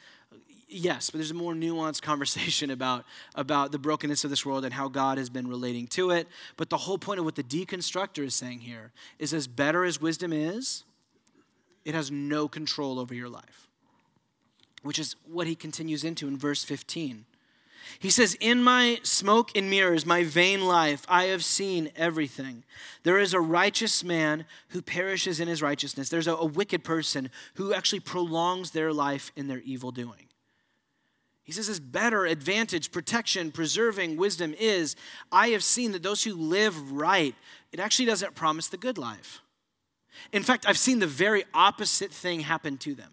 Yes, 0.69 1.09
but 1.09 1.19
there's 1.19 1.31
a 1.31 1.35
more 1.35 1.55
nuanced 1.55 2.03
conversation 2.03 2.71
about, 2.71 3.05
about 3.35 3.73
the 3.73 3.79
brokenness 3.79 4.25
of 4.25 4.31
this 4.31 4.45
world 4.45 4.65
and 4.65 4.75
how 4.75 4.89
God 4.89 5.19
has 5.19 5.31
been 5.31 5.47
relating 5.47 5.87
to 5.89 6.11
it. 6.11 6.27
But 6.57 6.69
the 6.69 6.77
whole 6.77 6.99
point 6.99 7.21
of 7.21 7.25
what 7.25 7.37
the 7.37 7.45
deconstructor 7.45 8.25
is 8.25 8.35
saying 8.35 8.61
here 8.61 8.93
is 9.19 9.33
as 9.33 9.47
better 9.47 9.85
as 9.85 10.01
wisdom 10.01 10.33
is, 10.33 10.85
it 11.85 11.95
has 11.95 12.11
no 12.11 12.49
control 12.49 12.99
over 12.99 13.15
your 13.15 13.29
life, 13.29 13.69
which 14.83 14.99
is 14.99 15.17
what 15.25 15.47
he 15.47 15.55
continues 15.55 16.05
into 16.05 16.29
in 16.29 16.37
verse 16.37 16.65
15. 16.65 17.25
He 17.99 18.11
says, 18.11 18.37
In 18.41 18.63
my 18.63 19.01
smoke 19.03 19.51
and 19.57 19.71
mirrors, 19.71 20.07
my 20.07 20.25
vain 20.25 20.65
life, 20.67 21.05
I 21.09 21.25
have 21.25 21.45
seen 21.45 21.91
everything. 21.97 22.65
There 23.03 23.19
is 23.19 23.35
a 23.35 23.41
righteous 23.41 24.05
man 24.05 24.45
who 24.69 24.83
perishes 24.83 25.41
in 25.41 25.49
his 25.49 25.63
righteousness. 25.63 26.09
There's 26.09 26.27
a, 26.27 26.35
a 26.35 26.45
wicked 26.45 26.85
person 26.85 27.31
who 27.55 27.73
actually 27.73 28.01
prolongs 28.01 28.71
their 28.71 28.93
life 28.93 29.33
in 29.37 29.49
their 29.49 29.61
evil 29.61 29.91
doing. 29.91 30.29
He 31.45 31.53
says, 31.53 31.69
As 31.69 31.81
better 31.81 32.27
advantage, 32.27 32.93
protection, 32.93 33.51
preserving 33.51 34.17
wisdom 34.17 34.55
is, 34.59 34.97
I 35.33 35.49
have 35.49 35.65
seen 35.65 35.93
that 35.93 36.03
those 36.03 36.25
who 36.25 36.35
live 36.35 36.93
right, 36.93 37.35
it 37.73 37.81
actually 37.81 38.07
doesn't 38.07 38.35
promise 38.35 38.69
the 38.69 38.77
good 38.77 38.99
life. 38.99 39.41
In 40.33 40.43
fact, 40.43 40.67
I've 40.67 40.79
seen 40.79 40.99
the 40.99 41.07
very 41.07 41.45
opposite 41.55 42.13
thing 42.13 42.41
happen 42.41 42.77
to 42.79 42.95
them 42.95 43.13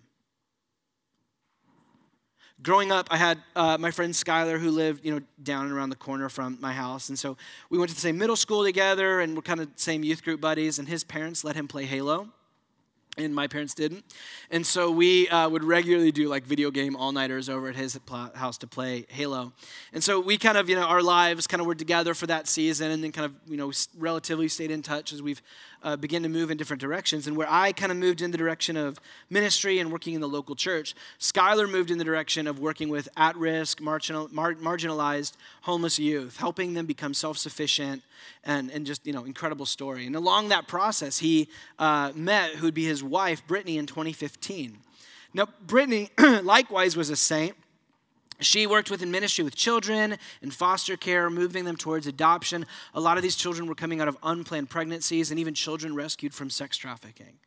growing 2.61 2.91
up, 2.91 3.07
I 3.11 3.17
had 3.17 3.41
uh, 3.55 3.77
my 3.77 3.91
friend 3.91 4.13
Skylar 4.13 4.59
who 4.59 4.71
lived, 4.71 5.05
you 5.05 5.13
know, 5.13 5.21
down 5.41 5.65
and 5.65 5.73
around 5.73 5.89
the 5.89 5.95
corner 5.95 6.29
from 6.29 6.57
my 6.61 6.73
house. 6.73 7.09
And 7.09 7.17
so 7.17 7.37
we 7.69 7.77
went 7.77 7.89
to 7.89 7.95
the 7.95 8.01
same 8.01 8.17
middle 8.17 8.35
school 8.35 8.63
together 8.63 9.19
and 9.21 9.35
we're 9.35 9.41
kind 9.41 9.59
of 9.59 9.69
same 9.75 10.03
youth 10.03 10.23
group 10.23 10.41
buddies. 10.41 10.79
And 10.79 10.87
his 10.87 11.03
parents 11.03 11.43
let 11.43 11.55
him 11.55 11.67
play 11.67 11.85
Halo 11.85 12.29
and 13.17 13.33
my 13.33 13.47
parents 13.47 13.73
didn't. 13.73 14.03
And 14.51 14.65
so 14.65 14.91
we 14.91 15.29
uh, 15.29 15.47
would 15.49 15.63
regularly 15.63 16.11
do 16.11 16.27
like 16.27 16.45
video 16.45 16.71
game 16.71 16.95
all 16.95 17.11
nighters 17.11 17.49
over 17.49 17.67
at 17.67 17.75
his 17.75 17.99
house 18.35 18.57
to 18.59 18.67
play 18.67 19.05
Halo. 19.09 19.53
And 19.93 20.03
so 20.03 20.19
we 20.19 20.37
kind 20.37 20.57
of, 20.57 20.69
you 20.69 20.75
know, 20.75 20.83
our 20.83 21.01
lives 21.01 21.47
kind 21.47 21.61
of 21.61 21.67
were 21.67 21.75
together 21.75 22.13
for 22.13 22.27
that 22.27 22.47
season 22.47 22.91
and 22.91 23.03
then 23.03 23.11
kind 23.11 23.25
of, 23.25 23.33
you 23.47 23.57
know, 23.57 23.71
relatively 23.97 24.47
stayed 24.47 24.71
in 24.71 24.81
touch 24.81 25.13
as 25.13 25.21
we've 25.21 25.41
uh, 25.86 25.95
began 25.95 26.24
to 26.24 26.30
move 26.30 26.50
in 26.50 26.58
different 26.58 26.82
directions. 26.82 27.28
And 27.28 27.38
where 27.38 27.48
I 27.50 27.71
kind 27.71 27.91
of 27.91 27.98
moved 27.98 28.21
in 28.21 28.32
the 28.32 28.38
direction 28.38 28.76
of 28.76 29.00
ministry 29.30 29.78
and 29.78 29.91
working 29.91 30.15
in 30.15 30.19
the 30.19 30.28
local 30.28 30.56
church, 30.56 30.95
Skylar 31.19 31.69
moved 31.69 31.91
in 31.91 32.00
the 32.00 32.04
direction 32.04 32.48
of 32.48 32.60
working 32.60 32.89
with 32.89 33.08
at 33.15 33.38
risk, 33.38 33.80
marginal, 33.80 34.28
mar- 34.32 34.56
marginalized 34.56 35.34
homeless 35.62 36.00
youth, 36.00 36.38
helping 36.38 36.74
them 36.74 36.88
become 36.88 37.13
self 37.13 37.38
sufficient 37.38 38.02
and, 38.43 38.71
and 38.71 38.86
just, 38.88 39.06
you 39.06 39.13
know, 39.13 39.26
incredible 39.26 39.67
story. 39.67 40.08
And 40.08 40.15
along 40.15 40.50
that 40.50 40.67
process, 40.67 41.19
he 41.19 41.48
uh, 41.78 42.12
met 42.15 42.56
who'd 42.56 42.74
be 42.74 42.86
his 42.86 43.04
wife, 43.04 43.45
Brittany, 43.45 43.78
in 43.78 43.86
2015. 43.86 44.80
Now, 45.36 45.48
Brittany 45.67 46.10
likewise 46.17 46.98
was 46.98 47.12
a 47.12 47.15
saint. 47.15 47.56
She 48.41 48.67
worked 48.67 48.91
within 48.91 49.12
ministry 49.12 49.43
with 49.43 49.56
children 49.56 50.17
and 50.41 50.54
foster 50.54 50.98
care, 50.98 51.30
moving 51.30 51.63
them 51.63 51.78
towards 51.78 52.06
adoption. 52.06 52.65
A 52.93 53.00
lot 53.00 53.17
of 53.17 53.24
these 53.24 53.36
children 53.36 53.67
were 53.67 53.76
coming 53.76 54.02
out 54.02 54.08
of 54.08 54.17
unplanned 54.24 54.69
pregnancies 54.69 55.32
and 55.32 55.39
even 55.39 55.54
children 55.54 55.95
rescued 55.95 56.34
from 56.34 56.50
sex 56.50 56.76
trafficking. 56.76 57.39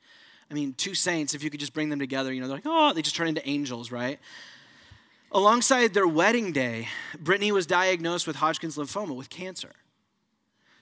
I 0.51 0.55
mean, 0.55 0.72
two 0.72 0.94
saints, 0.94 1.35
if 1.35 1.44
you 1.44 1.51
could 1.51 1.61
just 1.61 1.74
bring 1.74 1.90
them 1.90 1.98
together, 1.98 2.33
you 2.33 2.40
know, 2.40 2.48
they're 2.48 2.57
like, 2.57 2.66
oh, 2.66 2.94
they 2.94 3.03
just 3.03 3.16
turn 3.16 3.29
into 3.29 3.46
angels, 3.46 3.92
right? 3.92 4.18
Alongside 5.31 5.92
their 5.92 6.09
wedding 6.09 6.53
day, 6.53 6.88
Brittany 7.18 7.53
was 7.53 7.66
diagnosed 7.66 8.27
with 8.27 8.37
Hodgkin's 8.37 8.79
lymphoma, 8.79 9.14
with 9.14 9.29
cancer. 9.29 9.72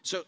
So, 0.02 0.22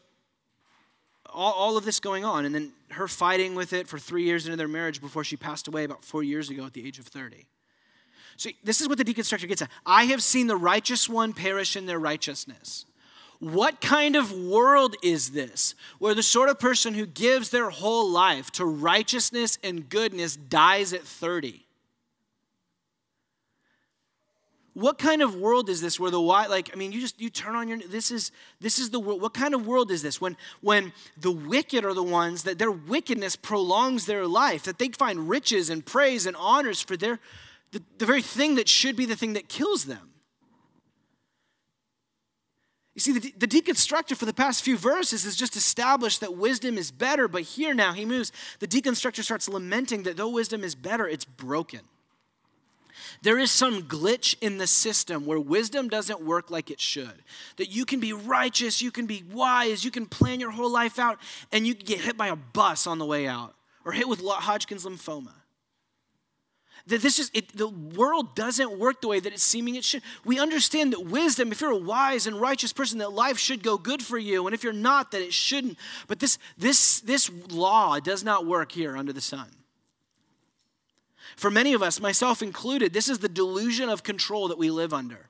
all, 1.27 1.53
all 1.53 1.77
of 1.77 1.85
this 1.85 2.01
going 2.01 2.25
on, 2.25 2.45
and 2.45 2.53
then 2.53 2.73
her 2.91 3.07
fighting 3.07 3.55
with 3.55 3.73
it 3.73 3.87
for 3.87 3.97
three 3.97 4.25
years 4.25 4.47
into 4.47 4.57
their 4.57 4.67
marriage 4.67 5.01
before 5.01 5.23
she 5.23 5.37
passed 5.37 5.69
away 5.69 5.85
about 5.85 6.05
four 6.05 6.25
years 6.25 6.51
ago 6.51 6.67
at 6.67 6.73
the 6.73 6.85
age 6.85 6.99
of 6.99 7.07
30. 7.07 7.47
So, 8.39 8.51
this 8.63 8.81
is 8.81 8.89
what 8.89 8.99
the 8.99 9.05
deconstructor 9.05 9.49
gets 9.49 9.63
at. 9.63 9.71
I 9.85 10.05
have 10.05 10.23
seen 10.23 10.47
the 10.47 10.57
righteous 10.57 11.09
one 11.09 11.33
perish 11.33 11.75
in 11.75 11.87
their 11.87 11.99
righteousness. 11.99 12.87
What 13.41 13.81
kind 13.81 14.15
of 14.15 14.33
world 14.33 14.95
is 15.03 15.31
this 15.31 15.75
where 15.99 16.15
the 16.15 16.23
sort 16.23 16.49
of 16.49 16.59
person 16.59 16.95
who 16.95 17.05
gives 17.05 17.51
their 17.51 17.69
whole 17.71 18.09
life 18.09 18.51
to 18.53 18.65
righteousness 18.65 19.59
and 19.65 19.89
goodness 19.89 20.37
dies 20.37 20.93
at 20.93 21.03
30? 21.03 21.65
What 24.75 24.99
kind 24.99 25.21
of 25.21 25.35
world 25.35 25.69
is 25.69 25.81
this 25.81 25.99
where 25.99 26.13
the 26.13 26.21
why 26.21 26.47
like 26.47 26.71
I 26.73 26.77
mean 26.77 26.93
you 26.93 27.01
just 27.01 27.21
you 27.21 27.31
turn 27.31 27.57
on 27.57 27.67
your 27.67 27.79
this 27.79 28.13
is 28.13 28.31
this 28.61 28.79
is 28.79 28.91
the 28.91 29.01
world 29.01 29.21
what 29.21 29.35
kind 29.35 29.53
of 29.53 29.67
world 29.67 29.91
is 29.91 30.03
this 30.03 30.21
when 30.21 30.37
when 30.61 30.93
the 31.17 31.33
wicked 31.33 31.85
are 31.85 31.95
the 31.95 32.05
ones 32.05 32.45
that 32.45 32.61
their 32.61 32.71
wickedness 32.71 33.35
prolongs 33.35 34.07
their 34.07 34.29
life 34.29 34.63
that 34.63 34.79
they 34.79 34.91
find 34.91 35.29
riches 35.29 35.69
and 35.71 35.85
praise 35.85 36.27
and 36.27 36.37
honors 36.37 36.81
for 36.81 36.97
their 36.97 37.19
the, 37.73 37.83
the 37.99 38.07
very 38.07 38.23
thing 38.23 38.55
that 38.57 38.69
should 38.69 38.97
be 38.97 39.07
the 39.07 39.17
thing 39.17 39.35
that 39.35 39.49
kills 39.49 39.85
them. 39.85 40.11
You 42.95 43.01
see, 43.01 43.13
the, 43.13 43.33
the 43.39 43.47
deconstructor 43.47 44.17
for 44.17 44.25
the 44.25 44.35
past 44.35 44.65
few 44.65 44.77
verses 44.77 45.23
has 45.23 45.37
just 45.37 45.55
established 45.55 46.21
that 46.21 46.37
wisdom 46.37 46.77
is 46.77 46.91
better, 46.91 47.29
but 47.29 47.43
here 47.43 47.73
now 47.73 47.93
he 47.93 48.05
moves. 48.05 48.33
The 48.59 48.67
deconstructor 48.67 49.23
starts 49.23 49.49
lamenting 49.49 50.03
that 50.03 50.17
though 50.17 50.31
wisdom 50.31 50.65
is 50.65 50.75
better, 50.75 51.07
it's 51.07 51.25
broken. 51.25 51.81
There 53.23 53.39
is 53.39 53.53
some 53.53 53.83
glitch 53.83 54.35
in 54.41 54.59
the 54.59 54.67
system 54.67 55.27
where 55.27 55.39
wisdom 55.39 55.89
doesn't 55.89 56.23
work 56.23 56.51
like 56.51 56.73
it 56.73 56.81
should. 56.81 57.23
That 57.57 57.71
you 57.71 57.85
can 57.85 58.01
be 58.01 58.13
righteous, 58.13 58.83
you 58.83 58.91
can 58.91 59.07
be 59.07 59.23
wise, 59.33 59.85
you 59.85 59.93
can 59.93 60.07
plan 60.07 60.41
your 60.41 60.51
whole 60.51 60.71
life 60.71 60.99
out, 60.99 61.21
and 61.53 61.67
you 61.67 61.77
can 61.77 61.87
get 61.87 62.01
hit 62.01 62.17
by 62.17 62.29
a 62.29 62.37
bus 62.37 62.89
on 62.89 62.99
the 62.99 63.07
way 63.07 63.29
out 63.29 63.55
or 63.85 63.93
hit 63.93 64.09
with 64.09 64.21
Hodgkin's 64.25 64.85
lymphoma 64.85 65.35
that 66.89 67.03
this 67.03 67.19
is 67.19 67.31
it, 67.35 67.57
the 67.57 67.69
world 67.69 68.35
doesn't 68.35 68.79
work 68.79 69.01
the 69.01 69.09
way 69.09 69.21
that 69.21 69.33
it's 69.33 69.43
seeming 69.43 69.77
it 69.77 69.85
should. 69.85 70.03
We 70.25 70.39
understand 70.39 70.93
that 70.93 71.07
wisdom, 71.07 71.53
if 71.53 71.61
you're 71.61 71.71
a 71.71 71.77
wise 71.77 72.27
and 72.27 72.41
righteous 72.41 72.73
person, 72.73 72.99
that 72.99 73.13
life 73.13 73.39
should 73.39 73.63
go 73.63 73.79
good 73.79 74.03
for 74.03 74.19
you, 74.19 74.47
and 74.47 74.55
if 74.55 74.65
you're 74.65 74.73
not, 74.73 75.11
that 75.13 75.23
it 75.23 75.33
shouldn't. 75.33 75.79
But 76.07 76.19
this 76.19 76.39
this 76.57 77.01
this 77.01 77.31
law 77.51 78.01
does 78.01 78.25
not 78.25 78.47
work 78.47 78.73
here 78.73 78.97
under 78.97 79.13
the 79.13 79.21
sun. 79.21 79.49
For 81.37 81.51
many 81.51 81.73
of 81.73 81.83
us, 81.83 82.01
myself 82.01 82.43
included, 82.43 82.93
this 82.93 83.09
is 83.09 83.21
the 83.21 83.29
delusion 83.29 83.89
of 83.89 84.03
control 84.03 84.49
that 84.49 84.59
we 84.59 84.71
live 84.71 84.93
under 84.93 85.29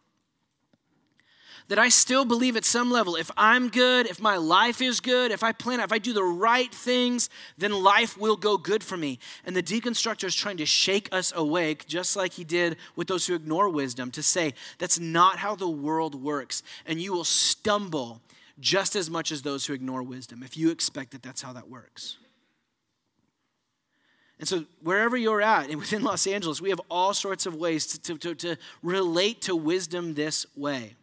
that 1.68 1.78
I 1.78 1.88
still 1.88 2.24
believe 2.24 2.57
at 2.57 2.64
some 2.64 2.90
level 2.90 3.14
if 3.14 3.31
I'm 3.37 3.68
good, 3.68 4.07
if 4.07 4.20
my 4.20 4.37
life 4.37 4.81
is 4.81 5.00
good, 5.00 5.31
if 5.31 5.42
I 5.42 5.52
plan, 5.52 5.81
if 5.81 5.92
I 5.92 5.98
do 5.98 6.12
the 6.12 6.24
right 6.24 6.74
things, 6.74 7.31
then 7.57 7.72
life 7.72 8.18
will 8.18 8.37
go 8.37 8.57
good 8.57 8.83
for 8.83 8.96
me. 8.96 9.18
And 9.44 9.54
the 9.54 9.62
deconstructor 9.62 10.24
is 10.24 10.35
trying 10.35 10.57
to 10.59 10.66
shake 10.66 11.09
us 11.12 11.33
awake, 11.37 11.87
just 11.87 12.16
like 12.16 12.33
he 12.33 12.44
did 12.44 12.76
with 12.96 13.09
those 13.09 13.26
who 13.26 13.35
ignore 13.35 13.68
wisdom, 13.68 14.11
to 14.12 14.22
say 14.22 14.54
that's 14.78 14.98
not 14.98 15.38
how 15.38 15.54
the 15.54 15.68
world 15.68 16.14
works. 16.14 16.62
And 16.87 17.00
you 17.00 17.12
will 17.12 17.24
stumble 17.24 18.22
just 18.61 18.96
as 18.96 19.09
much 19.09 19.31
as 19.31 19.42
those 19.42 19.66
who 19.66 19.72
ignore 19.72 20.02
wisdom 20.02 20.42
if 20.42 20.57
you 20.57 20.70
expect 20.70 21.12
that 21.12 21.22
that's 21.22 21.42
how 21.42 21.52
that 21.52 21.68
works. 21.68 22.16
And 24.38 24.46
so, 24.46 24.64
wherever 24.83 25.16
you're 25.16 25.42
at, 25.42 25.68
and 25.68 25.81
within 25.81 26.02
Los 26.04 26.26
Angeles, 26.26 26.61
we 26.61 26.70
have 26.70 26.81
all 26.88 27.12
sorts 27.12 27.44
of 27.44 27.57
ways 27.57 27.98
to, 27.98 28.16
to, 28.16 28.35
to, 28.37 28.57
relate 28.83 29.42
to 29.42 29.57
wisdom 29.57 30.14
this 30.14 30.46
way. 30.57 30.94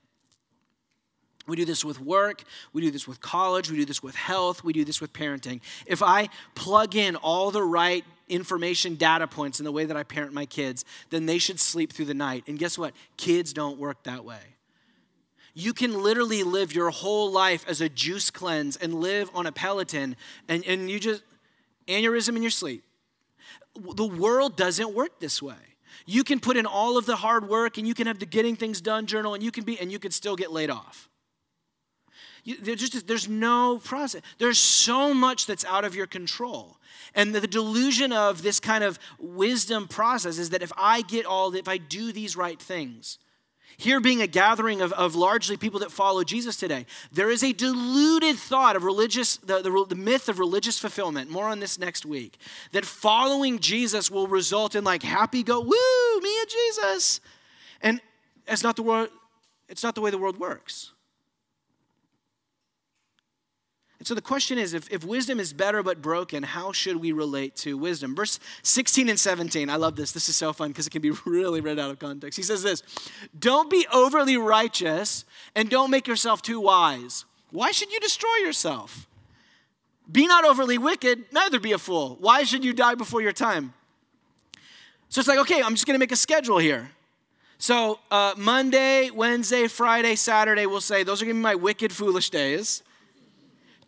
We 1.47 1.55
do 1.55 1.65
this 1.65 1.85
with 1.85 1.99
work, 1.99 2.43
we 2.73 2.81
do 2.81 2.89
this 2.89 3.07
with 3.07 3.21
college, 3.21 3.69
we 3.69 3.77
do 3.77 3.85
this 3.85 4.01
with 4.01 4.15
health, 4.15 4.63
we 4.63 4.73
do 4.73 4.83
this 4.83 4.99
with 4.99 5.13
parenting. 5.13 5.61
If 5.85 6.01
I 6.01 6.29
plug 6.55 6.95
in 6.95 7.15
all 7.15 7.51
the 7.51 7.61
right 7.61 8.03
information 8.27 8.95
data 8.95 9.27
points 9.27 9.59
in 9.59 9.65
the 9.65 9.71
way 9.71 9.85
that 9.85 9.95
I 9.95 10.03
parent 10.03 10.33
my 10.33 10.45
kids, 10.45 10.83
then 11.11 11.27
they 11.27 11.37
should 11.37 11.59
sleep 11.59 11.93
through 11.93 12.05
the 12.05 12.15
night. 12.15 12.43
And 12.47 12.57
guess 12.57 12.77
what? 12.77 12.93
Kids 13.17 13.53
don't 13.53 13.77
work 13.77 14.03
that 14.03 14.25
way. 14.25 14.39
You 15.53 15.73
can 15.73 16.01
literally 16.01 16.43
live 16.43 16.73
your 16.73 16.89
whole 16.89 17.31
life 17.31 17.63
as 17.67 17.79
a 17.79 17.87
juice 17.87 18.29
cleanse 18.29 18.75
and 18.75 18.95
live 18.95 19.29
on 19.33 19.45
a 19.45 19.51
Peloton, 19.51 20.17
and, 20.49 20.65
and 20.65 20.89
you 20.89 20.99
just, 20.99 21.23
aneurysm 21.87 22.35
in 22.35 22.41
your 22.41 22.51
sleep. 22.51 22.83
The 23.75 24.05
world 24.05 24.57
doesn't 24.57 24.93
work 24.93 25.19
this 25.19 25.41
way. 25.41 25.55
You 26.05 26.23
can 26.23 26.39
put 26.39 26.57
in 26.57 26.65
all 26.65 26.97
of 26.97 27.05
the 27.05 27.15
hard 27.15 27.47
work 27.47 27.77
and 27.77 27.87
you 27.87 27.93
can 27.93 28.07
have 28.07 28.19
the 28.19 28.25
getting 28.25 28.55
things 28.55 28.81
done 28.81 29.05
journal 29.05 29.33
and 29.33 29.41
you 29.41 29.51
can 29.51 29.63
be 29.63 29.79
and 29.79 29.91
you 29.91 29.99
can 29.99 30.11
still 30.11 30.35
get 30.35 30.51
laid 30.51 30.69
off. 30.69 31.09
You, 32.45 32.57
there's, 32.61 32.89
just, 32.89 33.07
there's 33.07 33.27
no 33.27 33.81
process. 33.83 34.21
There's 34.37 34.59
so 34.59 35.13
much 35.13 35.47
that's 35.47 35.65
out 35.65 35.83
of 35.83 35.95
your 35.95 36.05
control. 36.05 36.77
And 37.15 37.33
the, 37.33 37.39
the 37.39 37.47
delusion 37.47 38.13
of 38.13 38.43
this 38.43 38.59
kind 38.59 38.83
of 38.83 38.99
wisdom 39.19 39.87
process 39.87 40.37
is 40.37 40.51
that 40.51 40.61
if 40.61 40.71
I 40.77 41.01
get 41.01 41.25
all, 41.25 41.53
if 41.55 41.67
I 41.67 41.77
do 41.77 42.11
these 42.11 42.37
right 42.37 42.61
things, 42.61 43.17
here 43.77 43.99
being 43.99 44.21
a 44.21 44.27
gathering 44.27 44.81
of, 44.81 44.93
of 44.93 45.15
largely 45.15 45.57
people 45.57 45.79
that 45.79 45.91
follow 45.91 46.23
Jesus 46.23 46.55
today, 46.55 46.85
there 47.11 47.31
is 47.31 47.43
a 47.43 47.51
deluded 47.51 48.37
thought 48.37 48.75
of 48.75 48.83
religious, 48.83 49.37
the, 49.37 49.61
the, 49.61 49.85
the 49.89 49.95
myth 49.95 50.29
of 50.29 50.37
religious 50.37 50.77
fulfillment, 50.77 51.31
more 51.31 51.47
on 51.47 51.59
this 51.59 51.79
next 51.79 52.05
week, 52.05 52.37
that 52.73 52.85
following 52.85 53.59
Jesus 53.59 54.11
will 54.11 54.27
result 54.27 54.75
in 54.75 54.83
like 54.83 55.01
happy 55.01 55.41
go, 55.41 55.59
woo, 55.59 56.21
me 56.21 56.39
and 56.39 56.49
Jesus. 56.49 57.19
And 57.81 58.01
it's 58.47 58.63
not 58.63 58.75
the 58.75 58.83
world, 58.83 59.09
it's 59.67 59.83
not 59.83 59.95
the 59.95 60.01
way 60.01 60.11
the 60.11 60.17
world 60.19 60.39
works. 60.39 60.91
And 64.05 64.09
so 64.09 64.13
the 64.13 64.21
question 64.21 64.59
is 64.59 64.75
if, 64.75 64.87
if 64.91 65.03
wisdom 65.03 65.39
is 65.39 65.51
better 65.51 65.81
but 65.81 65.99
broken, 65.99 66.43
how 66.43 66.71
should 66.71 66.97
we 66.97 67.11
relate 67.11 67.55
to 67.55 67.75
wisdom? 67.75 68.15
Verse 68.15 68.39
16 68.61 69.09
and 69.09 69.19
17, 69.19 69.67
I 69.67 69.77
love 69.77 69.95
this. 69.95 70.11
This 70.11 70.29
is 70.29 70.35
so 70.35 70.53
fun 70.53 70.67
because 70.67 70.85
it 70.85 70.91
can 70.91 71.01
be 71.01 71.09
really 71.25 71.59
read 71.59 71.79
out 71.79 71.89
of 71.89 71.97
context. 71.97 72.37
He 72.37 72.43
says 72.43 72.61
this 72.61 72.83
Don't 73.39 73.67
be 73.67 73.87
overly 73.91 74.37
righteous 74.37 75.25
and 75.55 75.71
don't 75.71 75.89
make 75.89 76.07
yourself 76.07 76.43
too 76.43 76.61
wise. 76.61 77.25
Why 77.49 77.71
should 77.71 77.91
you 77.91 77.99
destroy 77.99 78.35
yourself? 78.43 79.07
Be 80.11 80.27
not 80.27 80.45
overly 80.45 80.77
wicked, 80.77 81.25
neither 81.31 81.59
be 81.59 81.71
a 81.71 81.79
fool. 81.79 82.17
Why 82.19 82.43
should 82.43 82.63
you 82.63 82.73
die 82.73 82.93
before 82.93 83.23
your 83.23 83.31
time? 83.31 83.73
So 85.09 85.17
it's 85.17 85.27
like, 85.27 85.39
okay, 85.39 85.63
I'm 85.63 85.73
just 85.73 85.87
going 85.87 85.95
to 85.95 85.99
make 85.99 86.11
a 86.11 86.15
schedule 86.15 86.59
here. 86.59 86.91
So 87.57 87.97
uh, 88.11 88.35
Monday, 88.37 89.09
Wednesday, 89.09 89.65
Friday, 89.65 90.13
Saturday, 90.13 90.67
we'll 90.67 90.79
say 90.79 91.01
those 91.01 91.23
are 91.23 91.25
going 91.25 91.37
to 91.37 91.39
be 91.39 91.43
my 91.43 91.55
wicked, 91.55 91.91
foolish 91.91 92.29
days. 92.29 92.83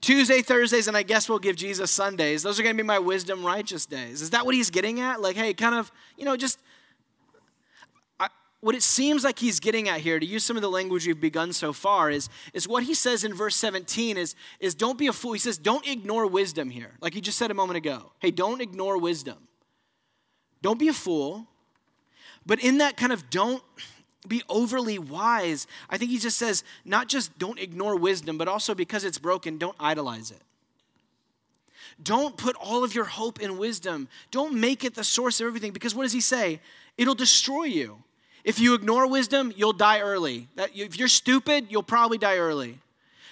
Tuesday, 0.02 0.42
Thursdays, 0.42 0.88
and 0.88 0.96
I 0.96 1.04
guess 1.04 1.28
we'll 1.28 1.40
give 1.40 1.56
Jesus 1.56 1.92
Sundays. 1.92 2.44
Those 2.44 2.60
are 2.60 2.64
going 2.64 2.76
to 2.76 2.82
be 2.82 2.86
my 2.86 3.00
wisdom 3.00 3.46
righteous 3.46 3.86
days. 3.86 4.22
Is 4.22 4.30
that 4.30 4.46
what 4.46 4.54
he's 4.54 4.70
getting 4.70 5.00
at? 5.00 5.22
Like, 5.22 5.36
hey, 5.36 5.54
kind 5.54 5.76
of, 5.76 5.92
you 6.18 6.26
know, 6.26 6.38
just 6.38 6.60
I, 8.20 8.30
what 8.62 8.76
it 8.76 8.84
seems 8.84 9.24
like 9.24 9.40
he's 9.40 9.60
getting 9.60 9.90
at 9.90 10.02
here, 10.02 10.20
to 10.20 10.26
use 10.26 10.44
some 10.44 10.56
of 10.56 10.62
the 10.62 10.70
language 10.70 11.08
we've 11.08 11.20
begun 11.20 11.52
so 11.52 11.74
far, 11.74 12.12
is, 12.12 12.30
is 12.54 12.68
what 12.68 12.84
he 12.84 12.94
says 12.94 13.24
in 13.24 13.34
verse 13.34 13.56
17 13.56 14.18
is, 14.18 14.36
is 14.60 14.76
don't 14.76 15.00
be 15.00 15.08
a 15.08 15.14
fool. 15.14 15.34
He 15.34 15.40
says, 15.40 15.58
don't 15.58 15.88
ignore 15.88 16.28
wisdom 16.28 16.70
here. 16.70 16.94
Like 17.02 17.14
he 17.14 17.22
just 17.22 17.38
said 17.38 17.50
a 17.50 17.56
moment 17.56 17.78
ago. 17.78 18.12
Hey, 18.20 18.32
don't 18.32 18.62
ignore 18.62 19.00
wisdom. 19.00 19.48
Don't 20.62 20.80
be 20.80 20.90
a 20.90 20.94
fool. 20.94 21.48
But 22.46 22.64
in 22.64 22.78
that 22.78 22.98
kind 22.98 23.12
of 23.12 23.30
don't 23.30 23.64
be 24.28 24.44
overly 24.50 25.00
wise. 25.00 25.68
I 25.90 25.98
think 25.98 26.12
he 26.12 26.18
just 26.18 26.38
says, 26.38 26.64
not 26.86 27.08
just 27.08 27.38
don't 27.38 27.60
ignore 27.60 27.96
wisdom, 27.96 28.38
but 28.38 28.48
also 28.48 28.76
because 28.76 29.04
it's 29.04 29.18
broken, 29.18 29.58
don't 29.58 29.76
idolize 29.80 30.32
it. 30.32 30.42
Don't 32.02 32.38
put 32.38 32.56
all 32.56 32.84
of 32.84 32.94
your 32.94 33.06
hope 33.06 33.42
in 33.42 33.58
wisdom. 33.58 34.08
Don't 34.30 34.54
make 34.54 34.84
it 34.84 34.94
the 34.94 35.04
source 35.04 35.42
of 35.42 35.48
everything 35.48 35.72
because 35.72 35.96
what 35.96 36.04
does 36.04 36.14
he 36.14 36.22
say? 36.22 36.60
It'll 36.98 37.16
destroy 37.16 37.64
you. 37.64 38.04
If 38.44 38.60
you 38.60 38.76
ignore 38.76 39.08
wisdom, 39.08 39.52
you'll 39.56 39.74
die 39.74 40.00
early. 40.00 40.48
If 40.58 40.98
you're 40.98 41.08
stupid, 41.08 41.68
you'll 41.70 41.84
probably 41.84 42.18
die 42.18 42.38
early. 42.38 42.80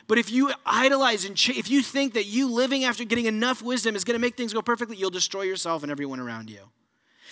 But 0.08 0.17
if 0.17 0.31
you 0.31 0.51
idolize 0.65 1.25
and 1.25 1.36
ch- 1.36 1.58
if 1.58 1.69
you 1.69 1.81
think 1.81 2.13
that 2.13 2.25
you 2.25 2.51
living 2.51 2.84
after 2.84 3.03
getting 3.03 3.25
enough 3.25 3.62
wisdom 3.62 3.95
is 3.95 4.03
going 4.03 4.15
to 4.15 4.21
make 4.21 4.36
things 4.36 4.53
go 4.53 4.62
perfectly, 4.62 4.97
you'll 4.97 5.10
destroy 5.10 5.43
yourself 5.43 5.84
and 5.84 5.91
everyone 5.91 6.19
around 6.19 6.49
you. 6.49 6.69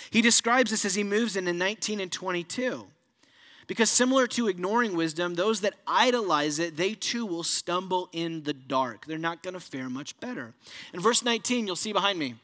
He 0.10 0.22
describes 0.22 0.72
this 0.72 0.86
as 0.86 0.96
he 0.96 1.04
moves 1.04 1.36
into 1.36 1.54
19 1.54 2.00
and 2.00 2.12
22. 2.12 2.88
Because 3.68 3.90
similar 3.90 4.28
to 4.28 4.48
ignoring 4.48 4.96
wisdom, 4.96 5.36
those 5.36 5.62
that 5.62 5.74
idolize 5.88 6.60
it, 6.60 6.76
they 6.76 6.94
too 6.94 7.26
will 7.26 7.44
stumble 7.44 8.10
in 8.12 8.44
the 8.44 8.54
dark. 8.54 9.06
They're 9.06 9.18
not 9.18 9.42
going 9.42 9.54
to 9.54 9.60
fare 9.60 9.90
much 9.90 10.20
better. 10.20 10.54
In 10.94 11.00
verse 11.00 11.24
19, 11.24 11.66
you'll 11.68 11.76
see 11.76 11.94
behind 11.94 12.20
me, 12.20 12.36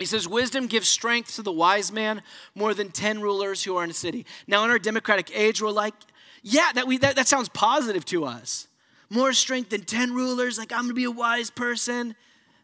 he 0.00 0.06
says, 0.06 0.26
Wisdom 0.26 0.66
gives 0.66 0.88
strength 0.88 1.36
to 1.36 1.42
the 1.42 1.52
wise 1.52 1.92
man 1.92 2.22
more 2.54 2.72
than 2.72 2.90
10 2.90 3.20
rulers 3.20 3.62
who 3.62 3.76
are 3.76 3.84
in 3.84 3.90
a 3.90 3.94
city. 3.94 4.24
Now, 4.46 4.64
in 4.64 4.70
our 4.70 4.78
democratic 4.78 5.30
age, 5.34 5.60
we're 5.60 5.70
like, 5.70 5.94
yeah, 6.42 6.72
that, 6.74 6.86
we, 6.86 6.96
that, 6.98 7.16
that 7.16 7.28
sounds 7.28 7.50
positive 7.50 8.04
to 8.06 8.24
us. 8.24 8.66
More 9.10 9.32
strength 9.34 9.70
than 9.70 9.82
10 9.82 10.14
rulers, 10.14 10.58
like 10.58 10.72
I'm 10.72 10.82
gonna 10.82 10.94
be 10.94 11.04
a 11.04 11.10
wise 11.10 11.50
person. 11.50 12.16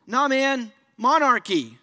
Nah, 0.07 0.29
man, 0.29 0.73
monarchy. 0.97 1.77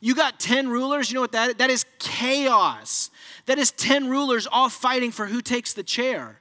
You 0.00 0.14
got 0.14 0.38
10 0.38 0.68
rulers, 0.68 1.10
you 1.10 1.16
know 1.16 1.20
what 1.20 1.32
that 1.32 1.50
is? 1.50 1.54
That 1.56 1.70
is 1.70 1.84
chaos. 1.98 3.10
That 3.46 3.58
is 3.58 3.72
10 3.72 4.08
rulers 4.08 4.46
all 4.50 4.68
fighting 4.68 5.10
for 5.10 5.26
who 5.26 5.40
takes 5.40 5.72
the 5.72 5.82
chair. 5.82 6.40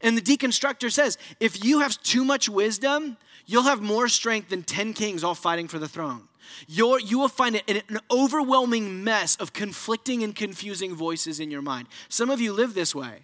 And 0.00 0.16
the 0.16 0.22
deconstructor 0.22 0.90
says 0.90 1.18
if 1.40 1.64
you 1.64 1.80
have 1.80 2.02
too 2.02 2.24
much 2.24 2.48
wisdom, 2.48 3.16
you'll 3.46 3.62
have 3.64 3.80
more 3.80 4.08
strength 4.08 4.48
than 4.48 4.62
10 4.62 4.94
kings 4.94 5.22
all 5.22 5.34
fighting 5.34 5.68
for 5.68 5.78
the 5.78 5.88
throne. 5.88 6.28
You're, 6.66 7.00
you 7.00 7.18
will 7.18 7.28
find 7.28 7.56
it 7.56 7.84
an 7.88 8.00
overwhelming 8.10 9.04
mess 9.04 9.36
of 9.36 9.52
conflicting 9.52 10.22
and 10.22 10.34
confusing 10.34 10.94
voices 10.94 11.40
in 11.40 11.50
your 11.50 11.62
mind. 11.62 11.88
Some 12.08 12.30
of 12.30 12.40
you 12.40 12.52
live 12.52 12.74
this 12.74 12.94
way. 12.94 13.20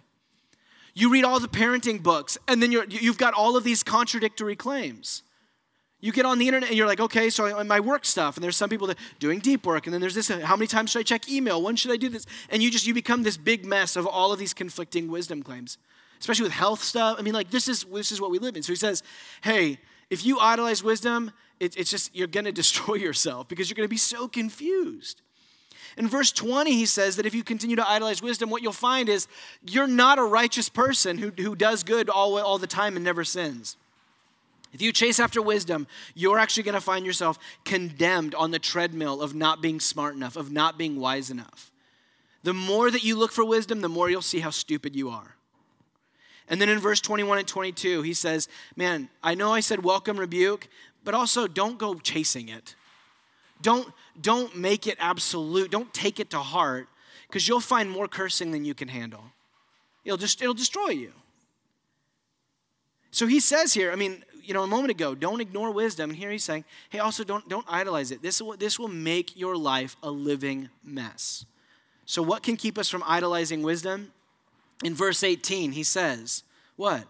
You 0.93 1.11
read 1.11 1.23
all 1.23 1.39
the 1.39 1.47
parenting 1.47 2.01
books, 2.01 2.37
and 2.47 2.61
then 2.61 2.71
you 2.71 2.83
you've 2.89 3.17
got 3.17 3.33
all 3.33 3.55
of 3.55 3.63
these 3.63 3.83
contradictory 3.83 4.55
claims. 4.55 5.23
You 6.01 6.13
get 6.13 6.25
on 6.25 6.39
the 6.39 6.47
internet 6.47 6.69
and 6.69 6.77
you're 6.77 6.87
like, 6.87 7.01
okay, 7.01 7.29
so 7.29 7.61
my 7.65 7.79
work 7.79 8.05
stuff, 8.05 8.37
and 8.37 8.43
there's 8.43 8.55
some 8.55 8.69
people 8.69 8.87
that 8.87 8.97
doing 9.19 9.39
deep 9.39 9.65
work, 9.65 9.85
and 9.85 9.93
then 9.93 9.99
there's 9.99 10.15
this. 10.15 10.31
Uh, 10.31 10.39
how 10.39 10.55
many 10.55 10.67
times 10.67 10.91
should 10.91 10.99
I 10.99 11.03
check 11.03 11.27
email? 11.27 11.61
When 11.61 11.75
should 11.75 11.91
I 11.91 11.97
do 11.97 12.07
this? 12.07 12.25
And 12.49 12.63
you 12.63 12.71
just 12.71 12.87
you 12.87 12.93
become 12.93 13.23
this 13.23 13.35
big 13.35 13.65
mess 13.65 13.97
of 13.97 14.07
all 14.07 14.31
of 14.31 14.39
these 14.39 14.53
conflicting 14.53 15.09
wisdom 15.09 15.43
claims, 15.43 15.77
especially 16.19 16.43
with 16.43 16.53
health 16.53 16.81
stuff. 16.81 17.17
I 17.19 17.21
mean, 17.21 17.33
like 17.33 17.49
this 17.49 17.67
is 17.67 17.83
this 17.83 18.13
is 18.13 18.21
what 18.21 18.31
we 18.31 18.39
live 18.39 18.55
in. 18.55 18.63
So 18.63 18.71
he 18.71 18.77
says, 18.77 19.03
hey, 19.41 19.77
if 20.09 20.25
you 20.25 20.39
idolize 20.39 20.81
wisdom, 20.81 21.31
it, 21.59 21.75
it's 21.77 21.91
just 21.91 22.15
you're 22.15 22.27
going 22.27 22.45
to 22.45 22.53
destroy 22.53 22.95
yourself 22.95 23.49
because 23.49 23.69
you're 23.69 23.75
going 23.75 23.87
to 23.87 23.89
be 23.89 23.97
so 23.97 24.29
confused. 24.29 25.21
In 25.97 26.07
verse 26.07 26.31
20, 26.31 26.71
he 26.71 26.85
says 26.85 27.17
that 27.17 27.25
if 27.25 27.35
you 27.35 27.43
continue 27.43 27.75
to 27.75 27.89
idolize 27.89 28.21
wisdom, 28.21 28.49
what 28.49 28.61
you'll 28.61 28.71
find 28.71 29.09
is 29.09 29.27
you're 29.67 29.87
not 29.87 30.17
a 30.17 30.23
righteous 30.23 30.69
person 30.69 31.17
who, 31.17 31.31
who 31.37 31.55
does 31.55 31.83
good 31.83 32.09
all, 32.09 32.37
all 32.39 32.57
the 32.57 32.67
time 32.67 32.95
and 32.95 33.03
never 33.03 33.25
sins. 33.25 33.75
If 34.71 34.81
you 34.81 34.91
chase 34.91 35.19
after 35.19 35.41
wisdom, 35.41 35.87
you're 36.13 36.37
actually 36.37 36.63
going 36.63 36.75
to 36.75 36.81
find 36.81 37.05
yourself 37.05 37.39
condemned 37.65 38.35
on 38.35 38.51
the 38.51 38.59
treadmill 38.59 39.21
of 39.21 39.33
not 39.33 39.61
being 39.61 39.79
smart 39.79 40.15
enough, 40.15 40.35
of 40.35 40.51
not 40.51 40.77
being 40.77 40.99
wise 40.99 41.31
enough. 41.31 41.71
The 42.43 42.53
more 42.53 42.91
that 42.91 43.03
you 43.03 43.17
look 43.17 43.31
for 43.31 43.43
wisdom, 43.43 43.81
the 43.81 43.89
more 43.89 44.09
you'll 44.09 44.21
see 44.21 44.39
how 44.39 44.51
stupid 44.51 44.95
you 44.95 45.09
are. 45.09 45.35
And 46.47 46.61
then 46.61 46.69
in 46.69 46.79
verse 46.79 47.01
21 47.01 47.39
and 47.39 47.47
22, 47.47 48.01
he 48.01 48.13
says, 48.13 48.47
Man, 48.75 49.09
I 49.21 49.35
know 49.35 49.53
I 49.53 49.59
said 49.59 49.83
welcome 49.83 50.19
rebuke, 50.19 50.67
but 51.03 51.13
also 51.13 51.47
don't 51.47 51.77
go 51.77 51.95
chasing 51.95 52.49
it. 52.49 52.75
Don't, 53.61 53.91
don't 54.19 54.55
make 54.55 54.87
it 54.87 54.97
absolute. 54.99 55.69
Don't 55.69 55.93
take 55.93 56.19
it 56.19 56.29
to 56.31 56.39
heart, 56.39 56.87
because 57.27 57.47
you'll 57.47 57.59
find 57.59 57.89
more 57.89 58.07
cursing 58.07 58.51
than 58.51 58.65
you 58.65 58.73
can 58.73 58.87
handle. 58.87 59.23
It'll, 60.05 60.17
just, 60.17 60.41
it'll 60.41 60.53
destroy 60.53 60.89
you. 60.89 61.11
So 63.11 63.27
he 63.27 63.39
says 63.39 63.73
here, 63.73 63.91
I 63.91 63.95
mean, 63.95 64.23
you 64.49 64.55
know, 64.55 64.63
a 64.63 64.67
moment 64.67 64.89
ago, 64.89 65.13
don't 65.13 65.41
ignore 65.41 65.69
wisdom. 65.69 66.09
And 66.09 66.17
here 66.17 66.31
he's 66.31 66.43
saying, 66.43 66.65
hey, 66.89 66.97
also 66.97 67.23
don't, 67.23 67.47
don't 67.47 67.67
idolize 67.69 68.09
it. 68.09 68.23
This 68.23 68.41
will, 68.41 68.57
this 68.57 68.79
will 68.79 68.87
make 68.87 69.37
your 69.37 69.55
life 69.55 69.95
a 70.01 70.09
living 70.09 70.69
mess. 70.83 71.45
So, 72.07 72.23
what 72.23 72.41
can 72.41 72.57
keep 72.57 72.79
us 72.79 72.89
from 72.89 73.03
idolizing 73.05 73.61
wisdom? 73.61 74.11
In 74.83 74.95
verse 74.95 75.23
18, 75.23 75.73
he 75.73 75.83
says, 75.83 76.41
What? 76.77 77.05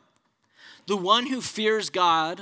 The 0.86 0.98
one 0.98 1.28
who 1.28 1.40
fears 1.40 1.90
God 1.90 2.42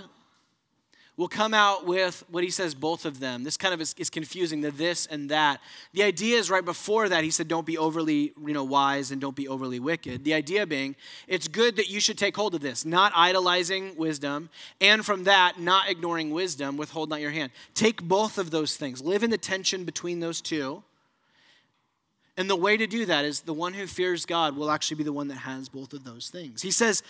will 1.17 1.27
come 1.27 1.51
out 1.51 1.87
with 1.87 2.23
what 2.29 2.43
he 2.43 2.49
says, 2.51 2.75
both 2.75 3.03
of 3.03 3.19
them. 3.19 3.43
This 3.43 3.57
kind 3.57 3.73
of 3.73 3.81
is, 3.81 3.95
is, 3.97 4.09
confusing, 4.09 4.61
the 4.61 4.69
this 4.69 5.07
and 5.07 5.29
that. 5.31 5.59
The 5.93 6.03
idea 6.03 6.37
is 6.37 6.51
right 6.51 6.63
before 6.63 7.09
that, 7.09 7.23
he 7.23 7.31
said, 7.31 7.47
don't 7.47 7.65
be 7.65 7.77
overly 7.77 8.33
you 8.45 8.53
know, 8.53 8.63
wise 8.63 9.09
and 9.09 9.19
don't 9.19 9.35
be 9.35 9.47
overly 9.47 9.79
wicked. 9.79 10.23
The 10.23 10.35
idea 10.35 10.67
being, 10.67 10.95
it's 11.27 11.47
good 11.47 11.75
that 11.77 11.89
you 11.89 11.99
should 11.99 12.19
take 12.19 12.35
hold 12.35 12.53
of 12.53 12.61
this, 12.61 12.85
not 12.85 13.11
idolizing 13.15 13.95
wisdom, 13.97 14.49
and 14.79 15.03
from 15.03 15.23
that, 15.23 15.59
not 15.59 15.89
ignoring 15.89 16.29
wisdom, 16.29 16.77
withhold 16.77 17.09
not 17.09 17.19
your 17.19 17.31
hand. 17.31 17.51
Take 17.73 18.03
both 18.03 18.37
of 18.37 18.51
those 18.51 18.77
things, 18.77 19.01
live 19.01 19.23
in 19.23 19.31
the 19.31 19.39
tension 19.39 19.85
between 19.85 20.19
those 20.19 20.39
two. 20.39 20.83
And 22.39 22.47
the 22.47 22.55
way 22.55 22.77
to 22.77 22.85
do 22.85 23.07
that 23.07 23.25
is 23.25 23.41
the 23.41 23.53
one 23.53 23.73
who 23.73 23.87
fears 23.87 24.27
God 24.27 24.55
will 24.55 24.69
actually 24.69 24.97
be 24.97 25.03
the 25.03 25.13
one 25.13 25.29
that 25.29 25.39
has 25.39 25.67
both 25.67 25.93
of 25.93 26.03
those 26.03 26.29
things. 26.29 26.61
He 26.61 26.69
says, 26.69 27.01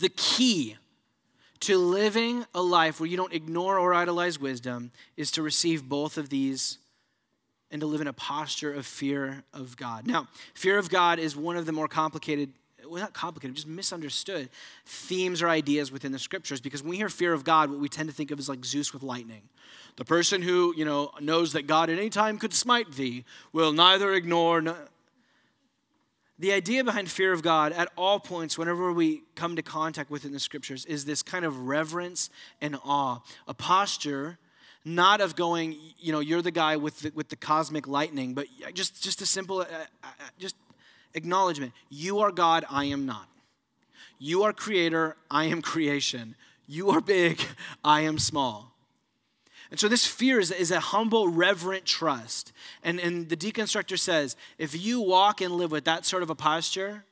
the 0.00 0.08
key 0.08 0.78
to 1.64 1.78
living 1.78 2.44
a 2.54 2.62
life 2.62 3.00
where 3.00 3.08
you 3.08 3.16
don't 3.16 3.32
ignore 3.32 3.78
or 3.78 3.94
idolize 3.94 4.38
wisdom 4.38 4.92
is 5.16 5.30
to 5.32 5.42
receive 5.42 5.88
both 5.88 6.18
of 6.18 6.28
these 6.28 6.78
and 7.70 7.80
to 7.80 7.86
live 7.86 8.00
in 8.00 8.06
a 8.06 8.12
posture 8.12 8.72
of 8.72 8.86
fear 8.86 9.42
of 9.52 9.76
God. 9.76 10.06
Now, 10.06 10.28
fear 10.54 10.78
of 10.78 10.88
God 10.90 11.18
is 11.18 11.36
one 11.36 11.56
of 11.56 11.66
the 11.66 11.72
more 11.72 11.88
complicated, 11.88 12.52
well, 12.86 13.00
not 13.00 13.14
complicated, 13.14 13.56
just 13.56 13.66
misunderstood 13.66 14.48
themes 14.86 15.42
or 15.42 15.48
ideas 15.48 15.90
within 15.90 16.12
the 16.12 16.18
scriptures 16.18 16.60
because 16.60 16.82
when 16.82 16.90
we 16.90 16.96
hear 16.96 17.08
fear 17.08 17.32
of 17.32 17.44
God, 17.44 17.70
what 17.70 17.80
we 17.80 17.88
tend 17.88 18.08
to 18.08 18.14
think 18.14 18.30
of 18.30 18.38
is 18.38 18.48
like 18.48 18.64
Zeus 18.64 18.92
with 18.92 19.02
lightning. 19.02 19.42
The 19.96 20.04
person 20.04 20.42
who, 20.42 20.74
you 20.76 20.84
know, 20.84 21.10
knows 21.20 21.52
that 21.54 21.66
God 21.66 21.90
at 21.90 21.98
any 21.98 22.10
time 22.10 22.38
could 22.38 22.52
smite 22.52 22.92
thee 22.92 23.24
will 23.52 23.72
neither 23.72 24.12
ignore. 24.12 24.62
The 26.38 26.52
idea 26.52 26.82
behind 26.82 27.08
fear 27.08 27.32
of 27.32 27.42
God 27.42 27.72
at 27.72 27.88
all 27.96 28.18
points, 28.18 28.58
whenever 28.58 28.92
we 28.92 29.22
come 29.36 29.54
to 29.56 29.62
contact 29.62 30.10
with 30.10 30.24
it 30.24 30.28
in 30.28 30.32
the 30.32 30.40
scriptures, 30.40 30.84
is 30.84 31.04
this 31.04 31.22
kind 31.22 31.44
of 31.44 31.66
reverence 31.66 32.28
and 32.60 32.76
awe. 32.84 33.20
A 33.46 33.54
posture 33.54 34.38
not 34.84 35.20
of 35.20 35.34
going, 35.34 35.76
you 35.98 36.12
know, 36.12 36.20
you're 36.20 36.42
the 36.42 36.50
guy 36.50 36.76
with 36.76 37.00
the, 37.00 37.12
with 37.14 37.28
the 37.28 37.36
cosmic 37.36 37.86
lightning, 37.86 38.34
but 38.34 38.46
just, 38.74 39.02
just 39.02 39.22
a 39.22 39.26
simple, 39.26 39.60
uh, 39.60 39.66
uh, 40.02 40.08
just 40.38 40.56
acknowledgement. 41.14 41.72
You 41.88 42.18
are 42.20 42.30
God, 42.30 42.66
I 42.68 42.86
am 42.86 43.06
not. 43.06 43.28
You 44.18 44.42
are 44.42 44.52
creator, 44.52 45.16
I 45.30 45.44
am 45.44 45.62
creation. 45.72 46.34
You 46.66 46.90
are 46.90 47.00
big, 47.00 47.40
I 47.82 48.02
am 48.02 48.18
small. 48.18 48.73
And 49.74 49.80
so 49.80 49.88
this 49.88 50.06
fear 50.06 50.38
is, 50.38 50.52
is 50.52 50.70
a 50.70 50.78
humble, 50.78 51.26
reverent 51.26 51.84
trust. 51.84 52.52
And, 52.84 53.00
and 53.00 53.28
the 53.28 53.36
deconstructor 53.36 53.98
says 53.98 54.36
if 54.56 54.80
you 54.80 55.00
walk 55.00 55.40
and 55.40 55.52
live 55.52 55.72
with 55.72 55.84
that 55.86 56.06
sort 56.06 56.22
of 56.22 56.30
a 56.30 56.36
posture, 56.36 57.02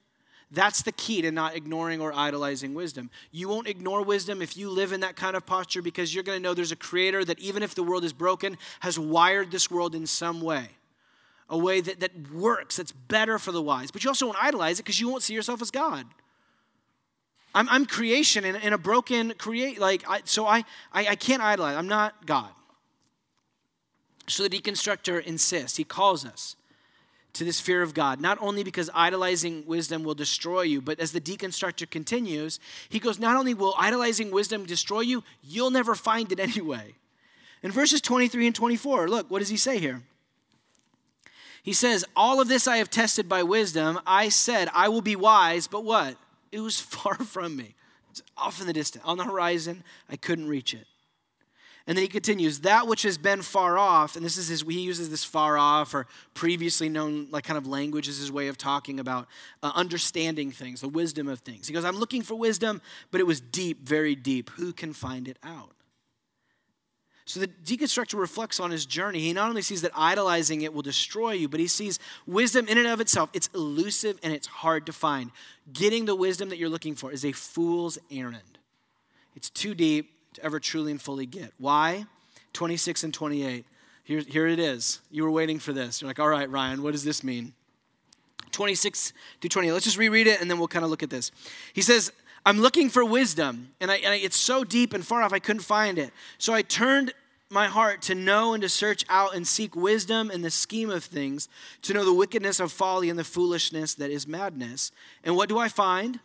that's 0.48 0.82
the 0.82 0.92
key 0.92 1.22
to 1.22 1.32
not 1.32 1.56
ignoring 1.56 2.00
or 2.00 2.12
idolizing 2.12 2.72
wisdom. 2.72 3.10
You 3.32 3.48
won't 3.48 3.66
ignore 3.66 4.04
wisdom 4.04 4.40
if 4.40 4.56
you 4.56 4.70
live 4.70 4.92
in 4.92 5.00
that 5.00 5.16
kind 5.16 5.34
of 5.34 5.44
posture 5.44 5.82
because 5.82 6.14
you're 6.14 6.22
going 6.22 6.38
to 6.38 6.40
know 6.40 6.54
there's 6.54 6.70
a 6.70 6.76
creator 6.76 7.24
that, 7.24 7.40
even 7.40 7.64
if 7.64 7.74
the 7.74 7.82
world 7.82 8.04
is 8.04 8.12
broken, 8.12 8.56
has 8.78 8.96
wired 8.96 9.50
this 9.50 9.68
world 9.68 9.96
in 9.96 10.06
some 10.06 10.40
way. 10.40 10.68
A 11.50 11.58
way 11.58 11.80
that, 11.80 11.98
that 11.98 12.30
works, 12.30 12.76
that's 12.76 12.92
better 12.92 13.40
for 13.40 13.50
the 13.50 13.60
wise. 13.60 13.90
But 13.90 14.04
you 14.04 14.10
also 14.10 14.26
won't 14.26 14.38
idolize 14.40 14.78
it 14.78 14.84
because 14.84 15.00
you 15.00 15.08
won't 15.08 15.24
see 15.24 15.34
yourself 15.34 15.62
as 15.62 15.72
God. 15.72 16.06
I'm, 17.54 17.68
I'm 17.68 17.86
creation 17.86 18.44
in, 18.44 18.56
in 18.56 18.72
a 18.72 18.78
broken 18.78 19.34
create 19.36 19.78
like 19.78 20.08
I, 20.08 20.22
so 20.24 20.46
I, 20.46 20.64
I 20.92 21.08
I 21.08 21.14
can't 21.16 21.42
idolize. 21.42 21.76
I'm 21.76 21.88
not 21.88 22.26
God. 22.26 22.48
So 24.26 24.46
the 24.46 24.48
deconstructor 24.48 25.22
insists. 25.22 25.76
He 25.76 25.84
calls 25.84 26.24
us 26.24 26.56
to 27.34 27.44
this 27.44 27.60
fear 27.60 27.82
of 27.82 27.94
God, 27.94 28.20
not 28.20 28.38
only 28.40 28.62
because 28.62 28.90
idolizing 28.94 29.64
wisdom 29.66 30.04
will 30.04 30.14
destroy 30.14 30.62
you, 30.62 30.80
but 30.80 31.00
as 31.00 31.12
the 31.12 31.20
deconstructor 31.20 31.88
continues, 31.88 32.60
he 32.88 32.98
goes, 32.98 33.18
Not 33.18 33.36
only 33.36 33.54
will 33.54 33.74
idolizing 33.78 34.30
wisdom 34.30 34.66
destroy 34.66 35.00
you, 35.00 35.24
you'll 35.42 35.70
never 35.70 35.94
find 35.94 36.30
it 36.30 36.40
anyway. 36.40 36.94
In 37.62 37.70
verses 37.70 38.00
23 38.00 38.46
and 38.46 38.54
24, 38.54 39.08
look, 39.08 39.30
what 39.30 39.38
does 39.38 39.48
he 39.48 39.56
say 39.56 39.78
here? 39.78 40.02
He 41.62 41.72
says, 41.72 42.04
All 42.14 42.40
of 42.40 42.48
this 42.48 42.66
I 42.66 42.78
have 42.78 42.90
tested 42.90 43.28
by 43.28 43.42
wisdom. 43.42 44.00
I 44.06 44.28
said, 44.28 44.68
I 44.74 44.88
will 44.88 45.02
be 45.02 45.16
wise, 45.16 45.66
but 45.66 45.84
what? 45.84 46.16
It 46.52 46.60
was 46.60 46.78
far 46.80 47.16
from 47.16 47.56
me. 47.56 47.74
It's 48.10 48.22
off 48.36 48.60
in 48.60 48.66
the 48.66 48.72
distance. 48.72 49.02
On 49.06 49.16
the 49.16 49.24
horizon, 49.24 49.82
I 50.08 50.16
couldn't 50.16 50.46
reach 50.46 50.74
it. 50.74 50.86
And 51.86 51.96
then 51.96 52.02
he 52.02 52.08
continues, 52.08 52.60
that 52.60 52.86
which 52.86 53.02
has 53.02 53.18
been 53.18 53.42
far 53.42 53.76
off, 53.76 54.14
and 54.14 54.24
this 54.24 54.36
is 54.36 54.46
his, 54.46 54.62
he 54.62 54.80
uses 54.80 55.10
this 55.10 55.24
far 55.24 55.58
off 55.58 55.94
or 55.94 56.06
previously 56.32 56.88
known, 56.88 57.26
like 57.32 57.42
kind 57.42 57.58
of 57.58 57.66
language 57.66 58.06
is 58.06 58.18
his 58.18 58.30
way 58.30 58.46
of 58.46 58.56
talking 58.56 59.00
about 59.00 59.26
uh, 59.64 59.72
understanding 59.74 60.52
things, 60.52 60.80
the 60.80 60.88
wisdom 60.88 61.26
of 61.26 61.40
things. 61.40 61.66
He 61.66 61.74
goes, 61.74 61.84
I'm 61.84 61.96
looking 61.96 62.22
for 62.22 62.36
wisdom, 62.36 62.80
but 63.10 63.20
it 63.20 63.26
was 63.26 63.40
deep, 63.40 63.86
very 63.86 64.14
deep. 64.14 64.50
Who 64.50 64.72
can 64.72 64.92
find 64.92 65.26
it 65.26 65.38
out? 65.42 65.72
So 67.24 67.40
the 67.40 67.48
deconstructor 67.48 68.18
reflects 68.18 68.58
on 68.58 68.70
his 68.70 68.84
journey. 68.84 69.20
He 69.20 69.32
not 69.32 69.48
only 69.48 69.62
sees 69.62 69.82
that 69.82 69.92
idolizing 69.94 70.62
it 70.62 70.74
will 70.74 70.82
destroy 70.82 71.32
you, 71.32 71.48
but 71.48 71.60
he 71.60 71.68
sees 71.68 71.98
wisdom 72.26 72.66
in 72.66 72.78
and 72.78 72.86
of 72.86 73.00
itself. 73.00 73.30
It's 73.32 73.48
elusive 73.54 74.18
and 74.22 74.32
it's 74.32 74.48
hard 74.48 74.86
to 74.86 74.92
find. 74.92 75.30
Getting 75.72 76.04
the 76.04 76.16
wisdom 76.16 76.48
that 76.48 76.58
you're 76.58 76.68
looking 76.68 76.94
for 76.94 77.12
is 77.12 77.24
a 77.24 77.32
fool's 77.32 77.98
errand. 78.10 78.58
It's 79.36 79.50
too 79.50 79.74
deep, 79.74 80.10
to 80.34 80.44
ever 80.44 80.58
truly 80.58 80.90
and 80.90 81.00
fully 81.00 81.26
get. 81.26 81.52
Why? 81.58 82.06
26 82.52 83.04
and 83.04 83.14
28. 83.14 83.64
Here, 84.04 84.20
here 84.20 84.46
it 84.46 84.58
is. 84.58 85.00
You 85.10 85.24
were 85.24 85.30
waiting 85.30 85.58
for 85.58 85.72
this. 85.72 86.00
You're 86.00 86.08
like, 86.08 86.18
all 86.18 86.28
right, 86.28 86.50
Ryan, 86.50 86.82
what 86.82 86.92
does 86.92 87.04
this 87.04 87.22
mean? 87.22 87.54
26 88.50 89.12
through 89.40 89.48
28. 89.48 89.72
Let's 89.72 89.84
just 89.84 89.96
reread 89.96 90.26
it 90.26 90.40
and 90.40 90.50
then 90.50 90.58
we'll 90.58 90.68
kind 90.68 90.84
of 90.84 90.90
look 90.90 91.02
at 91.02 91.10
this. 91.10 91.30
He 91.72 91.82
says, 91.82 92.12
I'm 92.44 92.60
looking 92.60 92.88
for 92.88 93.04
wisdom, 93.04 93.68
and, 93.80 93.90
I, 93.90 93.96
and 93.96 94.08
I, 94.08 94.16
it's 94.16 94.36
so 94.36 94.64
deep 94.64 94.92
and 94.92 95.06
far 95.06 95.22
off, 95.22 95.32
I 95.32 95.38
couldn't 95.38 95.62
find 95.62 95.98
it. 95.98 96.12
So 96.38 96.52
I 96.52 96.62
turned 96.62 97.14
my 97.48 97.66
heart 97.66 98.02
to 98.02 98.14
know 98.14 98.54
and 98.54 98.62
to 98.62 98.68
search 98.68 99.04
out 99.08 99.34
and 99.34 99.46
seek 99.46 99.76
wisdom 99.76 100.30
in 100.30 100.42
the 100.42 100.50
scheme 100.50 100.90
of 100.90 101.04
things, 101.04 101.48
to 101.82 101.92
know 101.92 102.04
the 102.04 102.12
wickedness 102.12 102.58
of 102.58 102.72
folly 102.72 103.10
and 103.10 103.18
the 103.18 103.24
foolishness 103.24 103.94
that 103.94 104.10
is 104.10 104.26
madness. 104.26 104.90
And 105.22 105.36
what 105.36 105.48
do 105.48 105.58
I 105.58 105.68
find? 105.68 106.18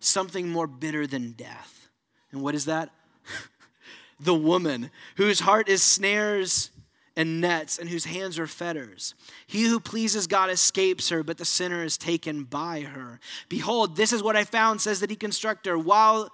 Something 0.00 0.48
more 0.48 0.66
bitter 0.66 1.06
than 1.06 1.32
death. 1.32 1.88
And 2.32 2.42
what 2.42 2.56
is 2.56 2.64
that? 2.64 2.90
the 4.18 4.34
woman 4.34 4.90
whose 5.16 5.40
heart 5.40 5.68
is 5.68 5.82
snares 5.82 6.70
and 7.16 7.40
nets 7.40 7.78
and 7.78 7.88
whose 7.88 8.06
hands 8.06 8.38
are 8.38 8.46
fetters. 8.46 9.14
He 9.46 9.64
who 9.64 9.80
pleases 9.80 10.26
God 10.26 10.50
escapes 10.50 11.10
her, 11.10 11.22
but 11.22 11.38
the 11.38 11.44
sinner 11.44 11.84
is 11.84 11.98
taken 11.98 12.44
by 12.44 12.80
her. 12.80 13.20
Behold, 13.48 13.96
this 13.96 14.12
is 14.12 14.22
what 14.22 14.36
I 14.36 14.44
found, 14.44 14.80
says 14.80 15.00
the 15.00 15.06
deconstructor, 15.06 15.82
while 15.82 16.30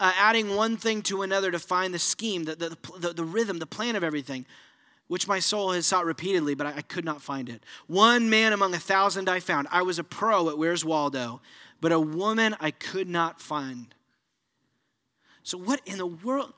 uh, 0.00 0.12
adding 0.16 0.56
one 0.56 0.76
thing 0.76 1.02
to 1.02 1.22
another 1.22 1.50
to 1.50 1.58
find 1.58 1.92
the 1.92 1.98
scheme, 1.98 2.44
the, 2.44 2.54
the, 2.56 2.76
the, 2.98 3.12
the, 3.12 3.24
rhythm, 3.24 3.58
the 3.58 3.66
plan 3.66 3.96
of 3.96 4.04
everything, 4.04 4.46
which 5.08 5.28
my 5.28 5.38
soul 5.38 5.72
has 5.72 5.86
sought 5.86 6.04
repeatedly, 6.04 6.54
but 6.54 6.66
I, 6.66 6.74
I 6.76 6.82
could 6.82 7.04
not 7.04 7.20
find 7.20 7.48
it. 7.48 7.62
One 7.86 8.30
man 8.30 8.52
among 8.52 8.74
a 8.74 8.78
thousand 8.78 9.28
I 9.28 9.40
found. 9.40 9.68
I 9.70 9.82
was 9.82 9.98
a 9.98 10.04
pro 10.04 10.48
at 10.48 10.58
Where's 10.58 10.84
Waldo, 10.84 11.40
but 11.80 11.92
a 11.92 12.00
woman 12.00 12.56
I 12.60 12.70
could 12.70 13.08
not 13.08 13.40
find. 13.40 13.94
So, 15.42 15.58
what 15.58 15.80
in 15.84 15.98
the 15.98 16.06
world? 16.06 16.52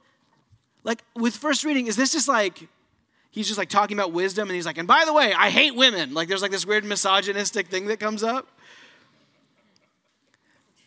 Like, 0.85 1.03
with 1.17 1.35
first 1.35 1.65
reading, 1.65 1.89
is 1.89 1.97
this 1.97 2.13
just 2.13 2.29
like, 2.29 2.69
he's 3.37 3.47
just 3.47 3.59
like 3.59 3.69
talking 3.69 3.99
about 3.99 4.13
wisdom 4.13 4.49
and 4.49 4.57
he's 4.57 4.65
like, 4.65 4.79
and 4.79 4.89
by 4.89 5.05
the 5.05 5.13
way, 5.13 5.35
I 5.35 5.51
hate 5.51 5.77
women. 5.77 6.15
Like, 6.15 6.27
there's 6.27 6.41
like 6.41 6.51
this 6.51 6.67
weird 6.67 6.87
misogynistic 6.87 7.69
thing 7.69 7.87
that 7.89 8.01
comes 8.01 8.23
up. 8.23 8.49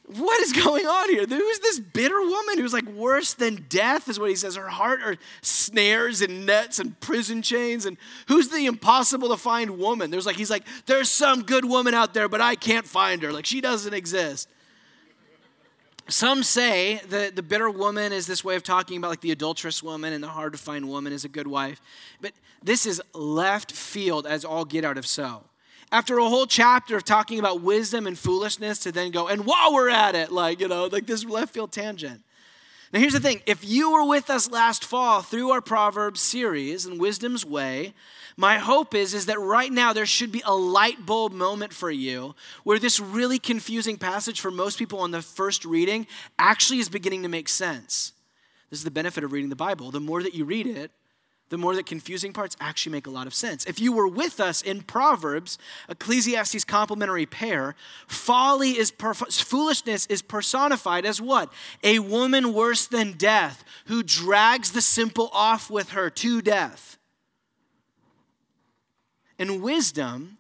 What 0.07 0.41
is 0.41 0.51
going 0.51 0.87
on 0.87 1.09
here? 1.09 1.27
Who's 1.27 1.59
this 1.59 1.79
bitter 1.79 2.19
woman 2.19 2.57
who's 2.57 2.73
like 2.73 2.87
worse 2.87 3.35
than 3.35 3.67
death, 3.69 4.09
is 4.09 4.19
what 4.19 4.31
he 4.31 4.35
says. 4.35 4.55
Her 4.55 4.67
heart 4.67 5.01
are 5.03 5.17
snares 5.43 6.23
and 6.23 6.47
nets 6.47 6.79
and 6.79 6.99
prison 6.99 7.43
chains. 7.43 7.85
And 7.85 7.97
who's 8.27 8.49
the 8.49 8.65
impossible 8.65 9.29
to 9.29 9.37
find 9.37 9.77
woman? 9.77 10.09
There's 10.09 10.25
like, 10.25 10.35
he's 10.35 10.49
like, 10.49 10.65
there's 10.87 11.11
some 11.11 11.43
good 11.43 11.65
woman 11.65 11.93
out 11.93 12.15
there, 12.15 12.27
but 12.27 12.41
I 12.41 12.55
can't 12.55 12.87
find 12.87 13.21
her. 13.21 13.31
Like, 13.31 13.45
she 13.45 13.61
doesn't 13.61 13.93
exist. 13.93 14.49
Some 16.09 16.41
say 16.41 17.01
that 17.09 17.35
the 17.35 17.43
bitter 17.43 17.69
woman 17.69 18.11
is 18.11 18.25
this 18.25 18.43
way 18.43 18.55
of 18.55 18.63
talking 18.63 18.97
about 18.97 19.09
like 19.09 19.21
the 19.21 19.31
adulterous 19.31 19.83
woman 19.83 20.11
and 20.11 20.23
the 20.23 20.27
hard 20.27 20.53
to 20.53 20.59
find 20.59 20.89
woman 20.89 21.13
is 21.13 21.23
a 21.23 21.29
good 21.29 21.47
wife. 21.47 21.81
But 22.19 22.33
this 22.63 22.85
is 22.85 23.01
left 23.13 23.71
field 23.71 24.25
as 24.25 24.43
all 24.43 24.65
get 24.65 24.83
out 24.83 24.97
of 24.97 25.05
so. 25.05 25.43
After 25.91 26.17
a 26.17 26.27
whole 26.27 26.45
chapter 26.45 26.95
of 26.97 27.03
talking 27.03 27.39
about 27.39 27.61
wisdom 27.61 28.07
and 28.07 28.17
foolishness 28.17 28.79
to 28.79 28.91
then 28.91 29.11
go, 29.11 29.27
and 29.27 29.45
while 29.45 29.73
we're 29.73 29.89
at 29.89 30.15
it, 30.15 30.31
like, 30.31 30.59
you 30.59 30.67
know, 30.67 30.85
like 30.85 31.05
this 31.05 31.25
left 31.25 31.53
field 31.53 31.71
tangent. 31.71 32.21
Now, 32.91 32.99
here's 32.99 33.13
the 33.13 33.19
thing 33.19 33.41
if 33.45 33.63
you 33.63 33.91
were 33.91 34.05
with 34.05 34.29
us 34.29 34.49
last 34.49 34.83
fall 34.83 35.21
through 35.21 35.51
our 35.51 35.61
Proverbs 35.61 36.21
series 36.21 36.85
and 36.85 36.99
Wisdom's 36.99 37.45
Way, 37.45 37.93
my 38.39 38.57
hope 38.57 38.95
is, 38.95 39.13
is 39.13 39.25
that 39.25 39.37
right 39.37 39.69
now 39.69 39.91
there 39.91 40.05
should 40.05 40.31
be 40.31 40.41
a 40.45 40.55
light 40.55 41.05
bulb 41.05 41.33
moment 41.33 41.73
for 41.73 41.91
you 41.91 42.35
where 42.63 42.79
this 42.79 42.97
really 42.97 43.37
confusing 43.37 43.97
passage 43.97 44.39
for 44.39 44.49
most 44.49 44.79
people 44.79 44.99
on 44.99 45.11
the 45.11 45.21
first 45.21 45.65
reading 45.65 46.07
actually 46.39 46.79
is 46.79 46.87
beginning 46.87 47.21
to 47.23 47.27
make 47.27 47.49
sense. 47.49 48.13
This 48.69 48.79
is 48.79 48.85
the 48.85 48.91
benefit 48.91 49.25
of 49.25 49.33
reading 49.33 49.49
the 49.49 49.57
Bible. 49.57 49.91
The 49.91 49.99
more 49.99 50.23
that 50.23 50.33
you 50.33 50.45
read 50.45 50.67
it, 50.67 50.89
the 51.49 51.57
more 51.57 51.75
that 51.75 51.85
confusing 51.85 52.31
parts 52.31 52.55
actually 52.61 52.93
make 52.93 53.07
a 53.07 53.09
lot 53.09 53.27
of 53.27 53.33
sense. 53.33 53.65
If 53.65 53.81
you 53.81 53.91
were 53.91 54.07
with 54.07 54.39
us 54.39 54.61
in 54.61 54.83
Proverbs, 54.83 55.57
Ecclesiastes 55.89 56.63
complementary 56.63 57.25
pair, 57.25 57.75
folly 58.07 58.77
is 58.77 58.89
foolishness 58.89 60.05
is 60.05 60.21
personified 60.21 61.05
as 61.05 61.19
what? 61.19 61.51
A 61.83 61.99
woman 61.99 62.53
worse 62.53 62.87
than 62.87 63.17
death 63.17 63.65
who 63.87 64.01
drags 64.01 64.71
the 64.71 64.81
simple 64.81 65.29
off 65.33 65.69
with 65.69 65.89
her 65.89 66.09
to 66.11 66.41
death. 66.41 66.98
And 69.39 69.61
wisdom 69.61 70.37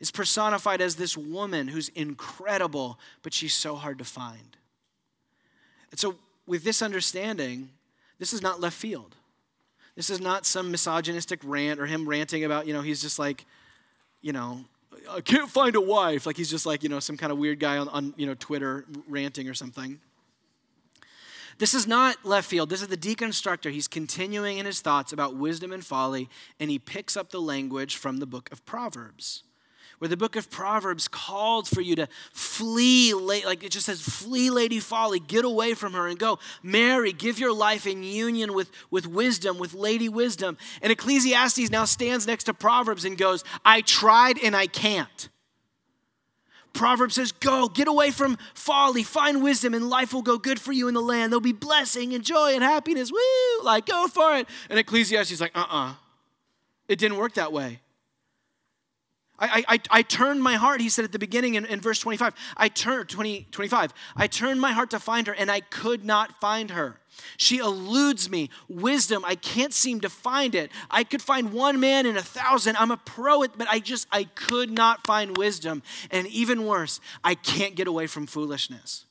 is 0.00 0.10
personified 0.10 0.80
as 0.80 0.96
this 0.96 1.16
woman 1.16 1.68
who's 1.68 1.88
incredible, 1.90 2.98
but 3.22 3.32
she's 3.32 3.54
so 3.54 3.76
hard 3.76 3.98
to 3.98 4.04
find. 4.04 4.56
And 5.90 6.00
so, 6.00 6.16
with 6.46 6.64
this 6.64 6.82
understanding, 6.82 7.70
this 8.18 8.32
is 8.32 8.42
not 8.42 8.60
left 8.60 8.76
field. 8.76 9.14
This 9.94 10.10
is 10.10 10.20
not 10.20 10.46
some 10.46 10.70
misogynistic 10.70 11.40
rant 11.44 11.78
or 11.78 11.86
him 11.86 12.08
ranting 12.08 12.44
about, 12.44 12.66
you 12.66 12.72
know, 12.72 12.80
he's 12.80 13.02
just 13.02 13.18
like, 13.18 13.44
you 14.20 14.32
know, 14.32 14.64
I 15.08 15.20
can't 15.20 15.48
find 15.48 15.76
a 15.76 15.80
wife. 15.80 16.26
Like 16.26 16.36
he's 16.36 16.50
just 16.50 16.66
like, 16.66 16.82
you 16.82 16.88
know, 16.88 17.00
some 17.00 17.16
kind 17.16 17.30
of 17.32 17.38
weird 17.38 17.60
guy 17.60 17.78
on, 17.78 17.88
on 17.88 18.14
you 18.16 18.26
know, 18.26 18.34
Twitter 18.34 18.84
ranting 19.08 19.48
or 19.48 19.54
something. 19.54 20.00
This 21.60 21.74
is 21.74 21.86
not 21.86 22.24
left 22.24 22.48
field. 22.48 22.70
This 22.70 22.80
is 22.80 22.88
the 22.88 22.96
deconstructor. 22.96 23.70
He's 23.70 23.86
continuing 23.86 24.56
in 24.56 24.64
his 24.64 24.80
thoughts 24.80 25.12
about 25.12 25.36
wisdom 25.36 25.72
and 25.72 25.84
folly, 25.84 26.30
and 26.58 26.70
he 26.70 26.78
picks 26.78 27.18
up 27.18 27.30
the 27.30 27.40
language 27.40 27.96
from 27.96 28.16
the 28.16 28.24
book 28.24 28.48
of 28.50 28.64
Proverbs. 28.64 29.42
Where 29.98 30.08
the 30.08 30.16
book 30.16 30.36
of 30.36 30.50
Proverbs 30.50 31.06
called 31.06 31.68
for 31.68 31.82
you 31.82 31.94
to 31.96 32.08
flee, 32.32 33.12
like 33.12 33.62
it 33.62 33.72
just 33.72 33.84
says, 33.84 34.00
flee 34.00 34.48
Lady 34.48 34.80
Folly, 34.80 35.20
get 35.20 35.44
away 35.44 35.74
from 35.74 35.92
her 35.92 36.08
and 36.08 36.18
go. 36.18 36.38
Marry, 36.62 37.12
give 37.12 37.38
your 37.38 37.52
life 37.52 37.86
in 37.86 38.02
union 38.02 38.54
with, 38.54 38.70
with 38.90 39.06
wisdom, 39.06 39.58
with 39.58 39.74
Lady 39.74 40.08
Wisdom. 40.08 40.56
And 40.80 40.90
Ecclesiastes 40.90 41.70
now 41.70 41.84
stands 41.84 42.26
next 42.26 42.44
to 42.44 42.54
Proverbs 42.54 43.04
and 43.04 43.18
goes, 43.18 43.44
I 43.62 43.82
tried 43.82 44.38
and 44.42 44.56
I 44.56 44.66
can't. 44.66 45.28
Proverbs 46.72 47.14
says, 47.16 47.32
Go, 47.32 47.68
get 47.68 47.88
away 47.88 48.10
from 48.10 48.38
folly, 48.54 49.02
find 49.02 49.42
wisdom, 49.42 49.74
and 49.74 49.88
life 49.88 50.12
will 50.12 50.22
go 50.22 50.38
good 50.38 50.60
for 50.60 50.72
you 50.72 50.88
in 50.88 50.94
the 50.94 51.00
land. 51.00 51.32
There'll 51.32 51.40
be 51.40 51.52
blessing 51.52 52.14
and 52.14 52.24
joy 52.24 52.54
and 52.54 52.62
happiness. 52.62 53.10
Woo! 53.12 53.64
Like, 53.64 53.86
go 53.86 54.06
for 54.06 54.36
it. 54.36 54.48
And 54.68 54.78
Ecclesiastes 54.78 55.32
is 55.32 55.40
like, 55.40 55.56
Uh 55.56 55.60
uh-uh. 55.60 55.90
uh. 55.90 55.94
It 56.88 56.98
didn't 56.98 57.18
work 57.18 57.34
that 57.34 57.52
way. 57.52 57.80
I, 59.40 59.64
I, 59.66 59.80
I 59.90 60.02
turned 60.02 60.42
my 60.42 60.54
heart, 60.54 60.80
he 60.80 60.90
said 60.90 61.04
at 61.04 61.12
the 61.12 61.18
beginning 61.18 61.54
in, 61.54 61.64
in 61.64 61.80
verse 61.80 61.98
25. 61.98 62.34
I 62.56 62.68
turned, 62.68 63.08
20, 63.08 63.48
25. 63.50 63.94
I 64.14 64.26
turned 64.26 64.60
my 64.60 64.72
heart 64.72 64.90
to 64.90 64.98
find 64.98 65.26
her, 65.26 65.32
and 65.32 65.50
I 65.50 65.60
could 65.60 66.04
not 66.04 66.40
find 66.40 66.70
her. 66.70 67.00
She 67.36 67.58
eludes 67.58 68.30
me. 68.30 68.50
Wisdom, 68.68 69.24
I 69.26 69.34
can't 69.34 69.72
seem 69.72 70.00
to 70.02 70.10
find 70.10 70.54
it. 70.54 70.70
I 70.90 71.04
could 71.04 71.22
find 71.22 71.52
one 71.52 71.80
man 71.80 72.06
in 72.06 72.16
a 72.16 72.22
thousand. 72.22 72.76
I'm 72.76 72.90
a 72.90 72.96
pro 72.96 73.42
at, 73.42 73.56
but 73.56 73.68
I 73.68 73.78
just, 73.78 74.06
I 74.12 74.24
could 74.24 74.70
not 74.70 75.06
find 75.06 75.36
wisdom. 75.36 75.82
And 76.10 76.26
even 76.28 76.66
worse, 76.66 77.00
I 77.24 77.34
can't 77.34 77.74
get 77.74 77.88
away 77.88 78.06
from 78.06 78.26
foolishness. 78.26 79.06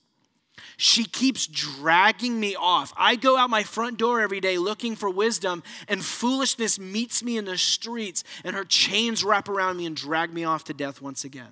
She 0.77 1.05
keeps 1.05 1.47
dragging 1.47 2.39
me 2.39 2.55
off. 2.55 2.93
I 2.97 3.15
go 3.15 3.37
out 3.37 3.49
my 3.49 3.63
front 3.63 3.97
door 3.97 4.21
every 4.21 4.39
day 4.39 4.57
looking 4.57 4.95
for 4.95 5.09
wisdom, 5.09 5.63
and 5.87 6.03
foolishness 6.03 6.79
meets 6.79 7.23
me 7.23 7.37
in 7.37 7.45
the 7.45 7.57
streets, 7.57 8.23
and 8.43 8.55
her 8.55 8.65
chains 8.65 9.23
wrap 9.23 9.49
around 9.49 9.77
me 9.77 9.85
and 9.85 9.95
drag 9.95 10.33
me 10.33 10.43
off 10.43 10.63
to 10.65 10.73
death 10.73 11.01
once 11.01 11.23
again. 11.23 11.51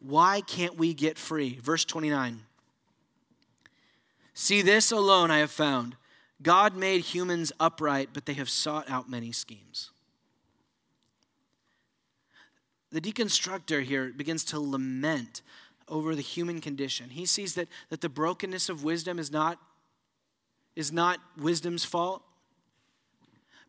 Why 0.00 0.40
can't 0.40 0.76
we 0.76 0.94
get 0.94 1.18
free? 1.18 1.58
Verse 1.62 1.84
29. 1.84 2.40
See, 4.34 4.62
this 4.62 4.90
alone 4.90 5.30
I 5.30 5.38
have 5.38 5.50
found. 5.50 5.96
God 6.42 6.74
made 6.74 7.02
humans 7.02 7.52
upright, 7.60 8.10
but 8.12 8.26
they 8.26 8.34
have 8.34 8.50
sought 8.50 8.90
out 8.90 9.08
many 9.08 9.30
schemes. 9.30 9.90
The 12.90 13.00
deconstructor 13.00 13.82
here 13.82 14.12
begins 14.14 14.44
to 14.46 14.60
lament 14.60 15.42
over 15.92 16.16
the 16.16 16.22
human 16.22 16.60
condition. 16.60 17.10
He 17.10 17.26
sees 17.26 17.54
that, 17.54 17.68
that 17.90 18.00
the 18.00 18.08
brokenness 18.08 18.70
of 18.70 18.82
wisdom 18.82 19.18
is 19.18 19.30
not, 19.30 19.58
is 20.74 20.90
not 20.90 21.20
wisdom's 21.38 21.84
fault, 21.84 22.22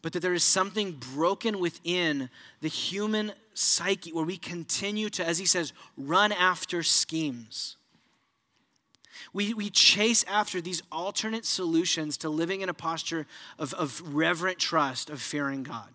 but 0.02 0.14
that 0.14 0.22
there 0.22 0.34
is 0.34 0.44
something 0.44 0.94
broken 1.14 1.60
within 1.60 2.30
the 2.62 2.70
human 2.70 3.34
psyche 3.54 4.14
where 4.14 4.24
we 4.24 4.38
continue 4.38 5.10
to, 5.10 5.26
as 5.26 5.38
he 5.38 5.46
says, 5.46 5.74
run 5.98 6.32
after 6.32 6.82
schemes. 6.82 7.76
We, 9.34 9.54
we 9.54 9.70
chase 9.70 10.24
after 10.28 10.62
these 10.62 10.82
alternate 10.94 11.46
solutions 11.46 12.18
to 12.20 12.30
living 12.30 12.62
in 12.62 12.70
a 12.70 12.74
posture 12.74 13.28
of, 13.60 13.74
of 13.74 14.02
reverent 14.16 14.60
trust, 14.60 15.10
of 15.10 15.22
fearing 15.22 15.64
God. 15.64 15.90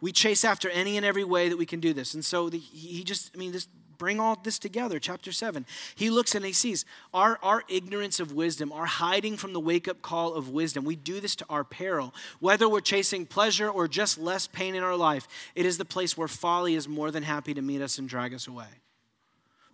We 0.00 0.12
chase 0.12 0.44
after 0.44 0.68
any 0.70 0.96
and 0.96 1.04
every 1.04 1.24
way 1.24 1.48
that 1.48 1.56
we 1.56 1.66
can 1.66 1.80
do 1.80 1.92
this. 1.92 2.14
And 2.14 2.24
so 2.24 2.48
the, 2.48 2.58
he 2.58 3.02
just, 3.02 3.32
I 3.34 3.38
mean, 3.38 3.50
this 3.50 3.66
bring 3.98 4.20
all 4.20 4.36
this 4.36 4.58
together, 4.58 4.98
chapter 4.98 5.32
7. 5.32 5.66
He 5.94 6.10
looks 6.10 6.34
and 6.34 6.44
he 6.44 6.52
sees 6.52 6.84
our, 7.14 7.38
our 7.42 7.62
ignorance 7.68 8.20
of 8.20 8.32
wisdom, 8.32 8.72
our 8.72 8.86
hiding 8.86 9.36
from 9.36 9.52
the 9.52 9.60
wake 9.60 9.88
up 9.88 10.02
call 10.02 10.34
of 10.34 10.50
wisdom. 10.50 10.84
We 10.84 10.96
do 10.96 11.20
this 11.20 11.36
to 11.36 11.46
our 11.48 11.64
peril. 11.64 12.14
Whether 12.40 12.68
we're 12.68 12.80
chasing 12.80 13.26
pleasure 13.26 13.68
or 13.68 13.88
just 13.88 14.18
less 14.18 14.46
pain 14.46 14.74
in 14.74 14.82
our 14.82 14.96
life, 14.96 15.28
it 15.54 15.66
is 15.66 15.78
the 15.78 15.84
place 15.84 16.16
where 16.16 16.28
folly 16.28 16.74
is 16.74 16.88
more 16.88 17.10
than 17.10 17.22
happy 17.22 17.54
to 17.54 17.62
meet 17.62 17.82
us 17.82 17.98
and 17.98 18.08
drag 18.08 18.34
us 18.34 18.46
away. 18.46 18.68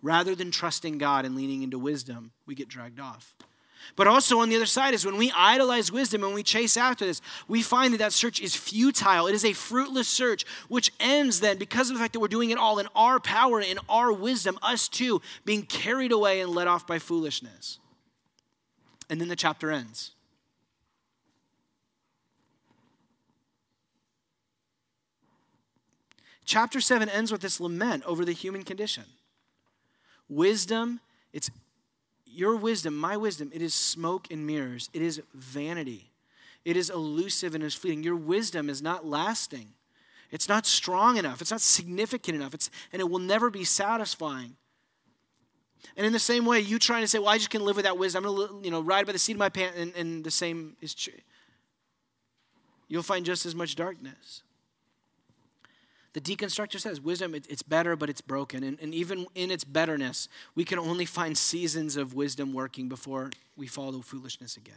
Rather 0.01 0.35
than 0.35 0.51
trusting 0.51 0.97
God 0.97 1.25
and 1.25 1.35
leaning 1.35 1.63
into 1.63 1.79
wisdom, 1.79 2.31
we 2.45 2.55
get 2.55 2.67
dragged 2.67 2.99
off. 2.99 3.35
But 3.95 4.07
also 4.07 4.39
on 4.39 4.49
the 4.49 4.55
other 4.55 4.65
side 4.65 4.93
is 4.93 5.05
when 5.05 5.17
we 5.17 5.31
idolize 5.35 5.91
wisdom 5.91 6.23
and 6.23 6.33
we 6.33 6.43
chase 6.43 6.77
after 6.77 7.05
this, 7.05 7.21
we 7.47 7.61
find 7.61 7.93
that 7.93 7.99
that 7.99 8.13
search 8.13 8.41
is 8.41 8.55
futile. 8.55 9.27
It 9.27 9.35
is 9.35 9.45
a 9.45 9.53
fruitless 9.53 10.07
search, 10.07 10.45
which 10.67 10.91
ends 10.99 11.39
then 11.39 11.57
because 11.57 11.89
of 11.89 11.95
the 11.95 12.01
fact 12.01 12.13
that 12.13 12.19
we're 12.19 12.27
doing 12.27 12.49
it 12.49 12.57
all 12.57 12.79
in 12.79 12.87
our 12.95 13.19
power, 13.19 13.61
in 13.61 13.79
our 13.87 14.11
wisdom, 14.11 14.57
us 14.61 14.87
too, 14.87 15.21
being 15.45 15.63
carried 15.63 16.11
away 16.11 16.41
and 16.41 16.51
led 16.51 16.67
off 16.67 16.87
by 16.87 16.99
foolishness. 16.99 17.79
And 19.09 19.21
then 19.21 19.27
the 19.27 19.35
chapter 19.35 19.71
ends. 19.71 20.11
Chapter 26.45 26.81
7 26.81 27.09
ends 27.09 27.31
with 27.31 27.41
this 27.41 27.59
lament 27.59 28.03
over 28.05 28.25
the 28.25 28.33
human 28.33 28.63
condition. 28.63 29.05
Wisdom, 30.27 30.99
it's 31.31 31.49
your 32.33 32.55
wisdom, 32.55 32.97
my 32.97 33.17
wisdom, 33.17 33.51
it 33.53 33.61
is 33.61 33.73
smoke 33.73 34.27
and 34.31 34.45
mirrors. 34.45 34.89
It 34.93 35.01
is 35.01 35.21
vanity. 35.33 36.11
It 36.65 36.77
is 36.77 36.89
elusive 36.89 37.55
and 37.55 37.63
is 37.63 37.75
fleeting. 37.75 38.03
Your 38.03 38.15
wisdom 38.15 38.69
is 38.69 38.81
not 38.81 39.05
lasting. 39.05 39.73
It's 40.31 40.49
not 40.49 40.65
strong 40.65 41.17
enough. 41.17 41.41
It's 41.41 41.51
not 41.51 41.61
significant 41.61 42.35
enough. 42.35 42.53
It's, 42.53 42.69
and 42.91 42.99
it 42.99 43.09
will 43.09 43.19
never 43.19 43.49
be 43.49 43.63
satisfying. 43.63 44.55
And 45.95 46.05
in 46.05 46.13
the 46.13 46.19
same 46.19 46.45
way, 46.45 46.59
you 46.59 46.79
trying 46.79 47.01
to 47.01 47.07
say, 47.07 47.19
well, 47.19 47.29
I 47.29 47.37
just 47.37 47.49
can 47.49 47.63
live 47.63 47.75
without 47.75 47.97
wisdom. 47.97 48.25
I'm 48.25 48.35
going 48.35 48.47
to 48.47 48.65
you 48.65 48.71
know, 48.71 48.81
ride 48.81 49.05
by 49.05 49.11
the 49.11 49.19
seat 49.19 49.33
of 49.33 49.39
my 49.39 49.49
pants, 49.49 49.77
and, 49.77 49.93
and 49.95 50.23
the 50.23 50.31
same 50.31 50.75
is 50.81 50.95
true. 50.95 51.13
You'll 52.87 53.03
find 53.03 53.25
just 53.25 53.45
as 53.45 53.53
much 53.53 53.75
darkness. 53.75 54.43
The 56.13 56.21
deconstructor 56.21 56.79
says 56.79 57.01
wisdom, 57.01 57.33
it, 57.33 57.45
it's 57.49 57.63
better, 57.63 57.95
but 57.95 58.09
it's 58.09 58.21
broken. 58.21 58.63
And, 58.63 58.79
and 58.79 58.93
even 58.93 59.25
in 59.33 59.49
its 59.49 59.63
betterness, 59.63 60.29
we 60.53 60.63
can 60.63 60.77
only 60.77 61.05
find 61.05 61.35
seasons 61.35 61.97
of 61.97 62.13
wisdom 62.13 62.53
working 62.53 62.87
before 62.87 63.31
we 63.57 63.65
follow 63.65 64.01
foolishness 64.01 64.55
again. 64.55 64.75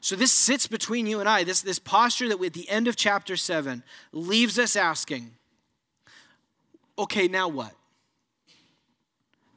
So 0.00 0.16
this 0.16 0.32
sits 0.32 0.66
between 0.66 1.06
you 1.06 1.20
and 1.20 1.28
I. 1.28 1.44
This, 1.44 1.60
this 1.60 1.78
posture 1.78 2.28
that 2.28 2.38
we, 2.38 2.46
at 2.48 2.52
the 2.52 2.68
end 2.68 2.88
of 2.88 2.96
chapter 2.96 3.36
7 3.36 3.82
leaves 4.12 4.58
us 4.58 4.76
asking, 4.76 5.30
okay, 6.98 7.28
now 7.28 7.48
what? 7.48 7.72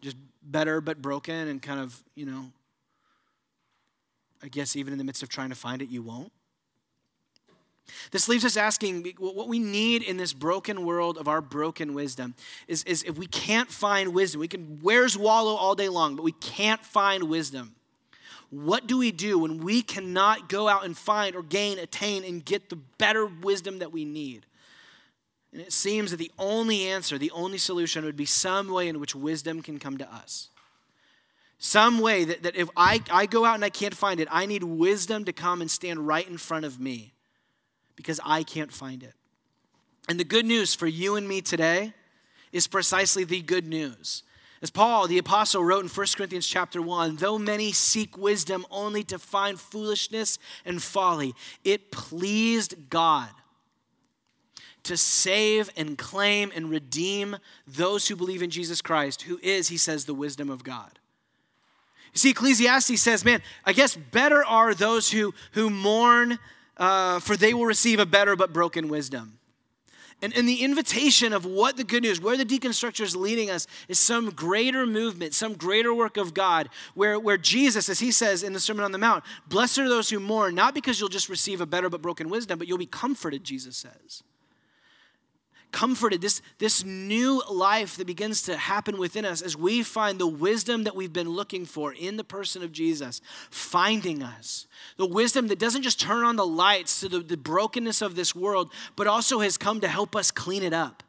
Just 0.01 0.17
better 0.43 0.81
but 0.81 1.01
broken 1.01 1.47
and 1.47 1.61
kind 1.61 1.79
of, 1.79 2.03
you 2.15 2.25
know, 2.25 2.51
I 4.43 4.47
guess 4.47 4.75
even 4.75 4.93
in 4.93 4.99
the 4.99 5.03
midst 5.03 5.23
of 5.23 5.29
trying 5.29 5.49
to 5.49 5.55
find 5.55 5.81
it, 5.81 5.89
you 5.89 6.03
won't? 6.03 6.31
This 8.11 8.27
leaves 8.27 8.45
us 8.45 8.57
asking 8.57 9.13
what 9.19 9.47
we 9.47 9.59
need 9.59 10.01
in 10.01 10.17
this 10.17 10.33
broken 10.33 10.86
world 10.86 11.17
of 11.17 11.27
our 11.27 11.41
broken 11.41 11.93
wisdom 11.93 12.36
is, 12.67 12.83
is 12.83 13.03
if 13.03 13.17
we 13.17 13.27
can't 13.27 13.69
find 13.69 14.13
wisdom, 14.13 14.41
we 14.41 14.47
can 14.47 14.79
Where's 14.81 15.17
Waldo 15.17 15.55
all 15.55 15.75
day 15.75 15.89
long, 15.89 16.15
but 16.15 16.23
we 16.23 16.31
can't 16.33 16.83
find 16.83 17.23
wisdom. 17.23 17.75
What 18.49 18.88
do 18.88 18.97
we 18.97 19.11
do 19.11 19.39
when 19.39 19.59
we 19.59 19.81
cannot 19.81 20.49
go 20.49 20.67
out 20.67 20.86
and 20.86 20.97
find 20.97 21.36
or 21.36 21.43
gain, 21.43 21.79
attain, 21.79 22.23
and 22.23 22.43
get 22.43 22.69
the 22.69 22.75
better 22.75 23.25
wisdom 23.25 23.79
that 23.79 23.91
we 23.91 24.05
need? 24.05 24.45
And 25.51 25.61
it 25.61 25.73
seems 25.73 26.11
that 26.11 26.17
the 26.17 26.31
only 26.38 26.88
answer, 26.88 27.17
the 27.17 27.31
only 27.31 27.57
solution 27.57 28.05
would 28.05 28.17
be 28.17 28.25
some 28.25 28.69
way 28.69 28.88
in 28.88 28.99
which 28.99 29.15
wisdom 29.15 29.61
can 29.61 29.79
come 29.79 29.97
to 29.97 30.13
us. 30.13 30.49
Some 31.57 31.99
way 31.99 32.25
that, 32.25 32.43
that 32.43 32.55
if 32.55 32.69
I, 32.75 33.01
I 33.09 33.25
go 33.25 33.45
out 33.45 33.55
and 33.55 33.65
I 33.65 33.69
can't 33.69 33.95
find 33.95 34.19
it, 34.19 34.27
I 34.29 34.45
need 34.45 34.63
wisdom 34.63 35.25
to 35.25 35.33
come 35.33 35.61
and 35.61 35.71
stand 35.71 36.05
right 36.05 36.27
in 36.27 36.38
front 36.38 36.65
of 36.65 36.79
me 36.79 37.14
because 37.96 38.20
I 38.24 38.43
can't 38.43 38.72
find 38.72 39.04
it. 39.04 39.14
And 40.08 40.20
the 40.20 40.24
good 40.24 40.46
news 40.46 40.76
for 40.76 40.88
you 40.88 41.16
and 41.16 41.28
me 41.28 41.41
today 41.41 41.93
is 42.52 42.68
precisely 42.68 43.24
the 43.24 43.41
good 43.41 43.68
news. 43.68 44.24
As 44.62 44.70
Paul, 44.72 45.08
the 45.08 45.18
apostle, 45.18 45.64
wrote 45.64 45.84
in 45.84 45.89
1 45.89 46.08
Corinthians 46.16 46.48
chapter 46.48 46.82
1, 46.82 47.18
though 47.18 47.38
many 47.38 47.72
seek 47.72 48.18
wisdom 48.18 48.66
only 48.72 49.04
to 49.04 49.20
find 49.20 49.60
foolishness 49.60 50.39
and 50.66 50.82
folly, 50.82 51.36
it 51.64 51.91
pleased 51.91 52.89
God 52.89 53.30
to 54.84 54.96
save 54.96 55.70
and 55.76 55.98
claim 55.98 56.52
and 56.56 56.70
redeem 56.70 57.38
those 57.68 58.08
who 58.08 58.16
believe 58.16 58.41
in 58.41 58.50
Jesus 58.50 58.82
Christ, 58.82 59.24
who 59.24 59.39
is, 59.43 59.68
he 59.68 59.78
says, 59.78 60.06
the 60.06 60.14
wisdom 60.14 60.50
of 60.50 60.64
God. 60.64 61.00
You 62.14 62.20
see, 62.20 62.30
Ecclesiastes 62.30 63.02
says, 63.02 63.26
man, 63.26 63.41
I 63.66 63.74
guess 63.74 63.96
better 63.96 64.46
are 64.46 64.74
those 64.74 65.12
who, 65.12 65.34
who 65.52 65.70
mourn 65.70 66.39
uh, 66.78 67.19
for 67.19 67.36
they 67.36 67.53
will 67.53 67.65
receive 67.65 67.99
a 67.99 68.05
better 68.05 68.36
but 68.36 68.53
broken 68.53 68.88
wisdom. 68.88 69.39
And, 70.21 70.36
and 70.36 70.47
the 70.47 70.63
invitation 70.63 71.34
of 71.34 71.45
what 71.45 71.76
the 71.76 71.84
good 71.84 72.03
news, 72.03 72.21
where 72.21 72.38
the 72.38 72.45
deconstructor 72.45 73.01
is 73.01 73.15
leading 73.15 73.49
us, 73.49 73.67
is 73.89 73.99
some 73.99 74.32
greater 74.32 74.86
movement, 74.86 75.34
some 75.34 75.53
greater 75.53 75.93
work 75.93 76.15
of 76.15 76.34
God, 76.34 76.69
where, 76.93 77.19
where 77.19 77.38
Jesus, 77.38 77.89
as 77.89 77.99
he 77.99 78.11
says 78.11 78.41
in 78.41 78.53
the 78.53 78.59
Sermon 78.59 78.86
on 78.86 78.93
the 78.93 78.97
Mount, 78.97 79.23
blessed 79.47 79.80
are 79.80 79.89
those 79.89 80.09
who 80.09 80.19
mourn, 80.19 80.55
not 80.55 80.73
because 80.73 80.99
you'll 80.99 81.09
just 81.09 81.28
receive 81.28 81.59
a 81.59 81.65
better 81.65 81.89
but 81.89 82.01
broken 82.01 82.30
wisdom, 82.30 82.57
but 82.57 82.67
you'll 82.67 82.78
be 82.78 82.86
comforted, 82.86 83.43
Jesus 83.43 83.76
says 83.76 84.23
comforted, 85.76 86.21
this, 86.21 86.41
this 86.57 86.86
new 86.86 87.43
life 87.51 87.97
that 87.97 88.07
begins 88.07 88.43
to 88.43 88.55
happen 88.55 88.97
within 88.97 89.26
us 89.26 89.41
as 89.41 89.57
we 89.57 89.84
find 89.84 90.17
the 90.17 90.26
wisdom 90.26 90.86
that 90.86 90.95
we've 90.95 91.11
been 91.11 91.28
looking 91.28 91.65
for 91.65 91.91
in 91.91 92.15
the 92.15 92.23
person 92.23 92.63
of 92.63 92.71
Jesus, 92.71 93.19
finding 93.49 94.23
us. 94.23 94.67
The 94.95 95.05
wisdom 95.05 95.49
that 95.49 95.59
doesn't 95.59 95.82
just 95.82 95.99
turn 95.99 96.23
on 96.23 96.38
the 96.38 96.45
lights 96.45 97.01
to 97.01 97.09
the, 97.09 97.19
the 97.19 97.36
brokenness 97.36 98.01
of 98.01 98.15
this 98.15 98.34
world, 98.34 98.71
but 98.95 99.05
also 99.05 99.41
has 99.41 99.57
come 99.57 99.82
to 99.82 99.89
help 99.89 100.15
us 100.15 100.32
clean 100.32 100.63
it 100.63 100.71
up 100.71 101.03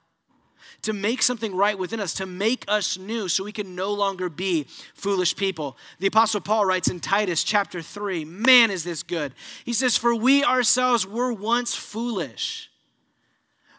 to 0.83 0.93
make 0.93 1.23
something 1.23 1.55
right 1.55 1.79
within 1.79 2.01
us, 2.01 2.13
to 2.15 2.27
make 2.27 2.65
us 2.67 2.99
new 2.99 3.29
so 3.29 3.45
we 3.45 3.53
can 3.53 3.77
no 3.77 3.93
longer 3.93 4.29
be 4.29 4.67
foolish 4.95 5.35
people. 5.37 5.77
The 6.01 6.09
Apostle 6.09 6.41
Paul 6.41 6.67
writes 6.67 6.89
in 6.89 6.99
Titus 6.99 7.45
chapter 7.45 7.83
3 7.83 8.25
Man, 8.25 8.73
is 8.73 8.83
this 8.83 9.05
good. 9.05 9.33
He 9.65 9.73
says, 9.73 9.97
For 9.97 10.15
we 10.15 10.45
ourselves 10.45 11.07
were 11.07 11.33
once 11.33 11.75
foolish 11.75 12.69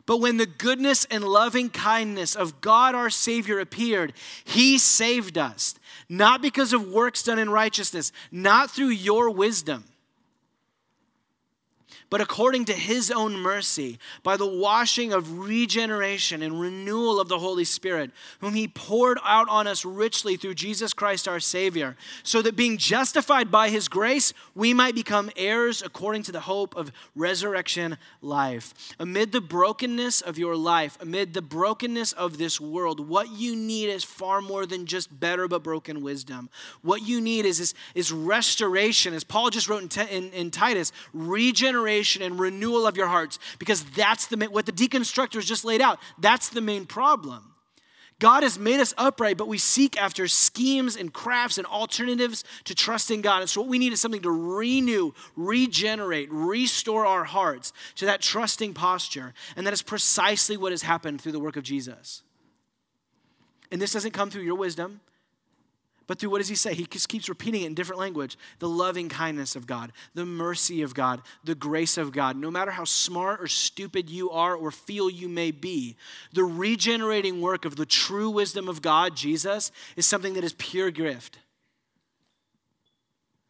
But 0.08 0.22
when 0.22 0.38
the 0.38 0.48
goodness 0.48 1.06
and 1.12 1.24
loving 1.24 1.70
kindness 1.70 2.34
of 2.36 2.62
God 2.62 2.96
our 2.96 3.12
Savior 3.12 3.60
appeared, 3.60 4.14
He 4.44 4.80
saved 4.80 5.38
us, 5.38 5.76
not 6.10 6.42
because 6.42 6.74
of 6.74 6.88
works 6.88 7.22
done 7.22 7.38
in 7.38 7.52
righteousness, 7.52 8.12
not 8.32 8.72
through 8.72 8.88
your 8.88 9.30
wisdom 9.30 9.84
but 12.10 12.22
according 12.22 12.66
to 12.66 12.74
his 12.74 13.12
own 13.12 13.34
mercy, 13.34 14.00
by 14.24 14.38
the 14.38 14.48
washing 14.48 15.12
of 15.12 15.40
regeneration 15.40 16.42
and 16.42 16.60
renewal 16.60 17.20
of 17.20 17.28
the 17.28 17.40
Holy 17.40 17.66
Spirit, 17.66 18.12
whom 18.40 18.54
he 18.54 18.68
poured 18.68 19.20
out 19.26 19.50
on 19.50 19.68
us 19.68 19.84
richly 19.84 20.38
through 20.38 20.54
Jesus 20.54 20.94
Christ 20.94 21.28
our 21.28 21.40
Savior, 21.40 21.98
so 22.24 22.42
that 22.42 22.56
being 22.56 22.78
justified 22.78 23.52
by 23.52 23.70
his 23.70 23.90
grace, 23.90 24.34
we 24.56 24.74
might 24.74 24.96
become 24.96 25.30
heirs 25.36 25.82
according 25.82 26.24
to 26.24 26.32
the 26.32 26.42
hope 26.42 26.76
of 26.76 26.92
resurrection 27.16 27.98
life. 28.22 28.74
Amid 29.00 29.34
the 29.34 29.42
brokenness 29.42 30.22
of 30.22 30.38
your 30.38 30.56
life, 30.56 30.98
amid 31.02 31.34
the 31.34 31.42
brokenness 31.42 32.14
of 32.14 32.38
this 32.38 32.62
world, 32.62 33.06
what 33.10 33.32
you 33.32 33.56
need 33.56 33.90
is 33.90 34.04
far 34.04 34.42
more 34.42 34.66
than 34.66 34.86
just 34.86 35.20
better 35.20 35.48
but 35.48 35.64
broken 35.64 36.02
wisdom. 36.02 36.50
What 36.82 37.02
you 37.02 37.20
need 37.20 37.46
is, 37.46 37.60
is, 37.60 37.74
is 37.96 38.14
restoration, 38.14 39.14
as 39.14 39.26
Paul 39.26 39.50
just 39.50 39.68
wrote 39.68 39.98
in, 39.98 40.08
in, 40.08 40.32
in 40.32 40.52
Titus, 40.52 40.94
regeneration 41.14 41.97
restoration 41.98 42.22
and 42.22 42.40
renewal 42.40 42.88
of 42.88 42.98
your 42.98 43.08
hearts 43.08 43.40
because 43.60 43.84
that's 43.84 44.28
the 44.28 44.38
what 44.48 44.66
the 44.66 44.72
deconstructors 44.72 45.46
just 45.46 45.66
laid 45.66 45.82
out. 45.82 46.00
That's 46.18 46.50
the 46.50 46.62
main 46.62 46.86
problem. 46.86 47.54
God 48.20 48.42
has 48.42 48.58
made 48.58 48.80
us 48.80 48.96
upright, 48.98 49.38
but 49.38 49.48
we 49.48 49.60
seek 49.60 49.96
after 49.96 50.28
schemes 50.28 50.96
and 50.96 51.14
crafts 51.14 51.60
and 51.60 51.68
alternatives 51.68 52.44
to 52.64 52.74
trusting 52.74 53.22
God. 53.22 53.42
And 53.42 53.50
so, 53.50 53.62
what 53.62 53.70
we 53.70 53.78
need 53.78 53.94
is 53.94 54.02
something 54.02 54.24
to 54.24 54.32
renew, 54.32 55.12
regenerate, 55.36 56.30
restore 56.32 57.06
our 57.06 57.26
hearts 57.26 57.74
to 57.96 58.06
that 58.06 58.22
trusting 58.22 58.74
posture. 58.74 59.36
And 59.56 59.68
that 59.68 59.74
is 59.74 59.84
precisely 59.84 60.58
what 60.58 60.72
has 60.72 60.82
happened 60.82 61.22
through 61.22 61.34
the 61.34 61.40
work 61.40 61.58
of 61.58 61.64
Jesus. 61.64 62.24
And 63.72 63.80
this 63.80 63.94
doesn't 63.94 64.14
come 64.14 64.32
through 64.32 64.44
your 64.44 64.56
wisdom, 64.56 65.02
but 66.08 66.20
through 66.20 66.30
what 66.30 66.38
does 66.38 66.48
he 66.48 66.56
say? 66.56 66.74
He 66.74 66.86
just 66.86 67.10
keeps 67.10 67.28
repeating 67.28 67.64
it 67.64 67.66
in 67.68 67.74
different 67.74 68.00
language. 68.00 68.38
The 68.60 68.70
loving 68.70 69.10
kindness 69.10 69.58
of 69.58 69.68
God, 69.68 69.92
the 70.14 70.26
mercy 70.26 70.82
of 70.82 70.94
God, 70.94 71.22
the 71.44 71.54
grace 71.54 71.98
of 71.98 72.14
God. 72.14 72.38
No 72.38 72.50
matter 72.50 72.72
how 72.72 72.86
smart 72.86 73.42
or 73.42 73.48
stupid 73.48 74.10
you 74.10 74.32
are 74.32 74.56
or 74.56 74.72
feel 74.72 75.10
you 75.10 75.28
may 75.28 75.52
be, 75.52 75.98
the 76.32 76.46
regenerating 76.46 77.42
work 77.42 77.66
of 77.66 77.76
the 77.76 77.86
true 77.86 78.30
wisdom 78.30 78.70
of 78.70 78.82
God, 78.82 79.16
Jesus, 79.16 79.72
is 79.98 80.06
something 80.06 80.34
that 80.36 80.46
is 80.46 80.54
pure 80.54 80.92
gift. 80.92 81.40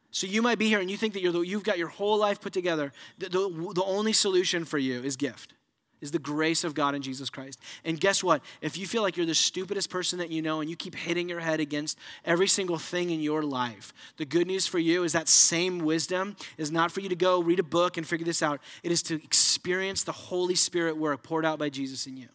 So 0.10 0.26
you 0.26 0.42
might 0.42 0.58
be 0.58 0.68
here 0.68 0.80
and 0.80 0.90
you 0.90 0.98
think 0.98 1.14
that 1.14 1.22
you're 1.22 1.32
the, 1.32 1.42
you've 1.42 1.64
got 1.64 1.78
your 1.78 1.90
whole 1.90 2.18
life 2.18 2.42
put 2.42 2.54
together. 2.54 2.92
The, 3.20 3.30
the, 3.30 3.72
the 3.76 3.84
only 3.84 4.14
solution 4.14 4.66
for 4.66 4.80
you 4.80 5.04
is 5.04 5.16
gift 5.16 5.54
is 6.02 6.12
the 6.12 6.20
grace 6.20 6.64
of 6.64 6.74
God 6.74 6.96
in 6.96 7.02
Jesus 7.02 7.30
Christ. 7.30 7.60
And 7.84 8.00
guess 8.00 8.24
what? 8.24 8.42
If 8.62 8.78
you 8.78 8.86
feel 8.86 9.02
like 9.02 9.18
you're 9.18 9.26
the 9.26 9.36
stupidest 9.36 9.90
person 9.90 10.20
that 10.20 10.30
you 10.30 10.42
know 10.42 10.62
and 10.62 10.70
you 10.70 10.76
keep 10.76 10.96
hitting 10.96 11.28
your 11.28 11.40
head 11.40 11.60
against 11.60 11.98
every 12.26 12.48
single 12.48 12.78
thing 12.78 13.10
in 13.10 13.20
your 13.20 13.44
life, 13.44 13.94
the 14.18 14.26
good 14.26 14.48
news 14.48 14.68
for 14.68 14.80
you 14.80 15.04
is 15.04 15.14
that 15.14 15.28
same 15.28 15.80
wisdom 15.80 16.36
is 16.58 16.72
not 16.72 16.92
for 16.92 17.02
you 17.02 17.10
to 17.10 17.16
go 17.16 17.42
read 17.42 17.60
a 17.60 17.64
book 17.64 17.98
and 17.98 18.08
figure 18.08 18.26
this 18.26 18.44
out. 18.44 18.62
It 18.84 18.92
is 18.92 19.02
to 19.04 19.16
experience 19.16 20.04
the 20.04 20.12
Holy 20.12 20.56
Spirit 20.56 20.98
work 20.98 21.24
poured 21.24 21.46
out 21.46 21.60
by 21.60 21.70
Jesus 21.70 22.08
in 22.08 22.18
you. 22.18 22.28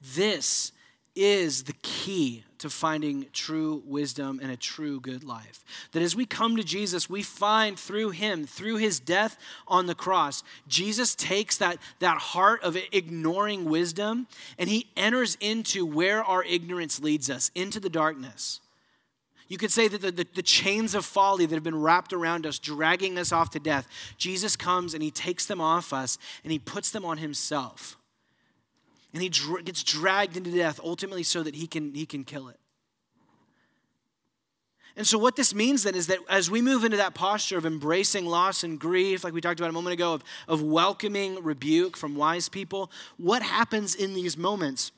This 0.00 0.72
is 1.18 1.64
the 1.64 1.74
key 1.82 2.44
to 2.58 2.70
finding 2.70 3.26
true 3.32 3.82
wisdom 3.86 4.38
and 4.42 4.50
a 4.50 4.56
true 4.56 5.00
good 5.00 5.24
life. 5.24 5.64
That 5.92 6.02
as 6.02 6.14
we 6.14 6.26
come 6.26 6.56
to 6.56 6.64
Jesus, 6.64 7.10
we 7.10 7.22
find 7.22 7.78
through 7.78 8.10
him, 8.10 8.46
through 8.46 8.76
his 8.76 9.00
death 9.00 9.36
on 9.66 9.86
the 9.86 9.94
cross, 9.94 10.42
Jesus 10.66 11.14
takes 11.14 11.56
that, 11.58 11.78
that 11.98 12.18
heart 12.18 12.62
of 12.62 12.76
ignoring 12.92 13.64
wisdom 13.64 14.26
and 14.58 14.68
he 14.68 14.86
enters 14.96 15.36
into 15.40 15.84
where 15.84 16.22
our 16.22 16.44
ignorance 16.44 17.00
leads 17.00 17.30
us, 17.30 17.50
into 17.54 17.80
the 17.80 17.90
darkness. 17.90 18.60
You 19.48 19.56
could 19.56 19.72
say 19.72 19.88
that 19.88 20.02
the, 20.02 20.10
the, 20.10 20.26
the, 20.34 20.42
chains 20.42 20.94
of 20.94 21.06
folly 21.06 21.46
that 21.46 21.54
have 21.54 21.64
been 21.64 21.80
wrapped 21.80 22.12
around 22.12 22.44
us, 22.44 22.58
dragging 22.58 23.18
us 23.18 23.32
off 23.32 23.50
to 23.50 23.58
death, 23.58 23.88
Jesus 24.18 24.56
comes 24.56 24.92
and 24.92 25.02
he 25.02 25.10
takes 25.10 25.46
them 25.46 25.60
off 25.60 25.92
us 25.92 26.18
and 26.44 26.52
he 26.52 26.58
puts 26.58 26.90
them 26.90 27.04
on 27.04 27.18
himself 27.18 27.97
and 29.12 29.22
he 29.22 29.28
dr- 29.28 29.64
gets 29.64 29.82
dragged 29.82 30.36
into 30.36 30.50
death 30.50 30.80
ultimately 30.82 31.22
so 31.22 31.42
that 31.42 31.54
he 31.54 31.66
can, 31.66 31.94
he 31.94 32.06
can 32.06 32.24
kill 32.24 32.48
it. 32.48 32.58
And 34.98 35.06
so, 35.06 35.16
what 35.16 35.36
this 35.36 35.54
means 35.54 35.84
then 35.84 35.94
is 35.94 36.08
that 36.08 36.18
as 36.28 36.50
we 36.50 36.60
move 36.60 36.82
into 36.82 36.96
that 36.96 37.14
posture 37.14 37.56
of 37.56 37.64
embracing 37.64 38.26
loss 38.26 38.64
and 38.64 38.80
grief, 38.80 39.22
like 39.22 39.32
we 39.32 39.40
talked 39.40 39.60
about 39.60 39.70
a 39.70 39.72
moment 39.72 39.94
ago, 39.94 40.14
of, 40.14 40.24
of 40.48 40.60
welcoming 40.60 41.40
rebuke 41.44 41.96
from 41.96 42.16
wise 42.16 42.48
people, 42.48 42.90
what 43.16 43.40
happens 43.40 43.94
in 43.94 44.14
these 44.14 44.36
moments 44.36 44.90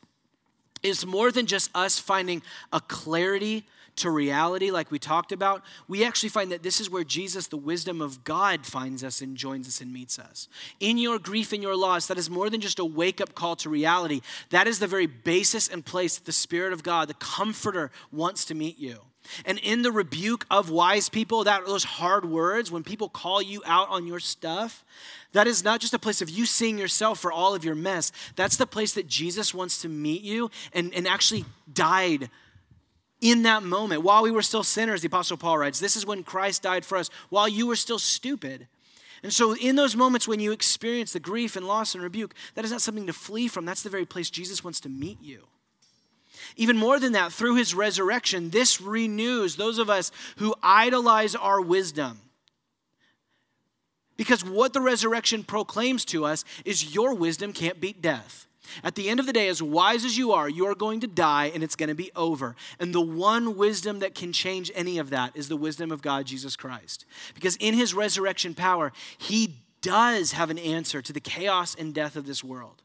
is 0.83 1.05
more 1.05 1.31
than 1.31 1.45
just 1.45 1.71
us 1.75 1.99
finding 1.99 2.41
a 2.73 2.81
clarity 2.81 3.67
to 3.97 4.11
reality, 4.11 4.71
like 4.71 4.91
we 4.91 4.99
talked 4.99 5.33
about, 5.33 5.63
we 5.89 6.05
actually 6.05 6.29
find 6.29 6.51
that 6.53 6.63
this 6.63 6.81
is 6.81 6.91
where 6.91 7.05
Jesus, 7.05 7.49
the 7.49 7.57
wisdom 7.57 8.01
of 8.01 8.25
God, 8.25 8.67
finds 8.67 9.05
us 9.05 9.21
and 9.21 9.37
joins 9.37 9.69
us 9.69 9.81
and 9.81 9.93
meets 9.93 10.19
us. 10.19 10.49
In 10.81 10.99
your 10.99 11.19
grief 11.19 11.53
and 11.53 11.63
your 11.63 11.77
loss, 11.77 12.07
that 12.07 12.19
is 12.19 12.31
more 12.31 12.51
than 12.51 12.61
just 12.61 12.79
a 12.79 12.85
wake 12.85 13.21
up 13.21 13.35
call 13.35 13.57
to 13.57 13.71
reality. 13.71 14.21
That 14.51 14.67
is 14.67 14.79
the 14.79 14.87
very 14.87 15.07
basis 15.07 15.69
and 15.69 15.85
place 15.85 16.17
that 16.17 16.25
the 16.25 16.33
Spirit 16.33 16.73
of 16.73 16.83
God, 16.83 17.09
the 17.09 17.15
Comforter, 17.15 17.91
wants 18.11 18.45
to 18.47 18.55
meet 18.55 18.79
you. 18.79 19.01
And 19.45 19.59
in 19.59 19.83
the 19.83 19.93
rebuke 19.93 20.47
of 20.51 20.71
wise 20.71 21.09
people, 21.09 21.45
that 21.45 21.67
those 21.67 21.85
hard 21.85 22.25
words, 22.25 22.71
when 22.71 22.83
people 22.83 23.09
call 23.09 23.43
you 23.43 23.63
out 23.67 23.89
on 23.91 24.07
your 24.07 24.19
stuff, 24.19 24.85
that 25.33 25.47
is 25.47 25.63
not 25.63 25.81
just 25.81 25.95
a 25.95 25.99
place 25.99 26.23
of 26.23 26.31
you 26.31 26.47
seeing 26.47 26.79
yourself 26.79 27.21
for 27.21 27.31
all 27.31 27.55
of 27.55 27.65
your 27.65 27.75
mess. 27.75 28.13
That's 28.35 28.57
the 28.57 28.67
place 28.67 28.95
that 28.95 29.07
Jesus 29.07 29.55
wants 29.55 29.83
to 29.83 29.89
meet 29.89 30.23
you 30.23 30.51
and, 30.73 30.93
and 30.95 31.07
actually 31.07 31.45
died 31.73 32.31
in 33.21 33.43
that 33.43 33.63
moment, 33.63 34.03
while 34.03 34.23
we 34.23 34.31
were 34.31 34.43
still 34.43 34.63
sinners, 34.63 35.03
the 35.03 35.09
Apostle 35.09 35.37
Paul 35.37 35.59
writes, 35.59 35.79
this 35.79 35.97
is 35.97 36.07
when 36.07 36.23
Christ 36.23 36.63
died 36.63 36.85
for 36.85 36.97
us, 36.97 37.11
while 37.29 37.49
you 37.49 37.67
were 37.67 37.77
still 37.77 37.99
stupid. 37.99 38.67
And 39.23 39.33
so, 39.33 39.55
in 39.55 39.77
those 39.77 39.95
moments 39.95 40.27
when 40.27 40.41
you 40.41 40.53
experience 40.53 41.13
the 41.13 41.21
grief 41.21 41.55
and 41.57 41.67
loss 41.67 41.95
and 41.95 42.03
rebuke, 42.03 42.35
that 42.55 42.65
is 42.65 42.71
not 42.71 42.81
something 42.81 43.07
to 43.07 43.13
flee 43.13 43.49
from. 43.49 43.67
That's 43.67 43.83
the 43.83 43.91
very 43.91 44.07
place 44.07 44.31
Jesus 44.31 44.65
wants 44.65 44.81
to 44.81 44.89
meet 44.89 45.21
you. 45.21 45.47
Even 46.57 46.77
more 46.77 46.99
than 46.99 47.13
that, 47.13 47.33
through 47.33 47.57
his 47.57 47.75
resurrection, 47.75 48.51
this 48.51 48.81
renews 48.81 49.57
those 49.57 49.79
of 49.79 49.91
us 49.91 50.11
who 50.37 50.55
idolize 50.63 51.35
our 51.35 51.61
wisdom. 51.61 52.19
Because 54.17 54.45
what 54.45 54.73
the 54.73 54.81
resurrection 54.81 55.45
proclaims 55.45 56.05
to 56.07 56.25
us 56.25 56.45
is 56.65 56.95
your 56.95 57.15
wisdom 57.15 57.53
can't 57.53 57.81
beat 57.81 58.01
death. 58.01 58.47
At 58.83 58.95
the 58.95 59.09
end 59.09 59.21
of 59.21 59.27
the 59.27 59.33
day, 59.33 59.49
as 59.49 59.63
wise 59.63 60.05
as 60.05 60.17
you 60.17 60.33
are, 60.33 60.49
you 60.49 60.67
are 60.67 60.75
going 60.75 61.01
to 61.01 61.07
die 61.07 61.51
and 61.55 61.63
it's 61.63 61.77
going 61.77 61.89
to 61.89 61.95
be 61.95 62.11
over. 62.17 62.57
And 62.79 62.95
the 62.95 63.01
one 63.01 63.57
wisdom 63.57 64.01
that 64.01 64.15
can 64.15 64.33
change 64.33 64.71
any 64.75 64.99
of 64.99 65.11
that 65.11 65.37
is 65.37 65.49
the 65.49 65.57
wisdom 65.57 65.91
of 65.91 66.03
God, 66.03 66.27
Jesus 66.27 66.57
Christ. 66.57 67.05
Because 67.35 67.57
in 67.57 67.75
his 67.75 67.95
resurrection 67.95 68.55
power, 68.55 68.93
he 69.19 69.57
does 69.83 70.33
have 70.33 70.51
an 70.51 70.59
answer 70.59 71.03
to 71.03 71.13
the 71.13 71.21
chaos 71.21 71.75
and 71.75 71.95
death 71.95 72.17
of 72.17 72.27
this 72.27 72.45
world. 72.45 72.83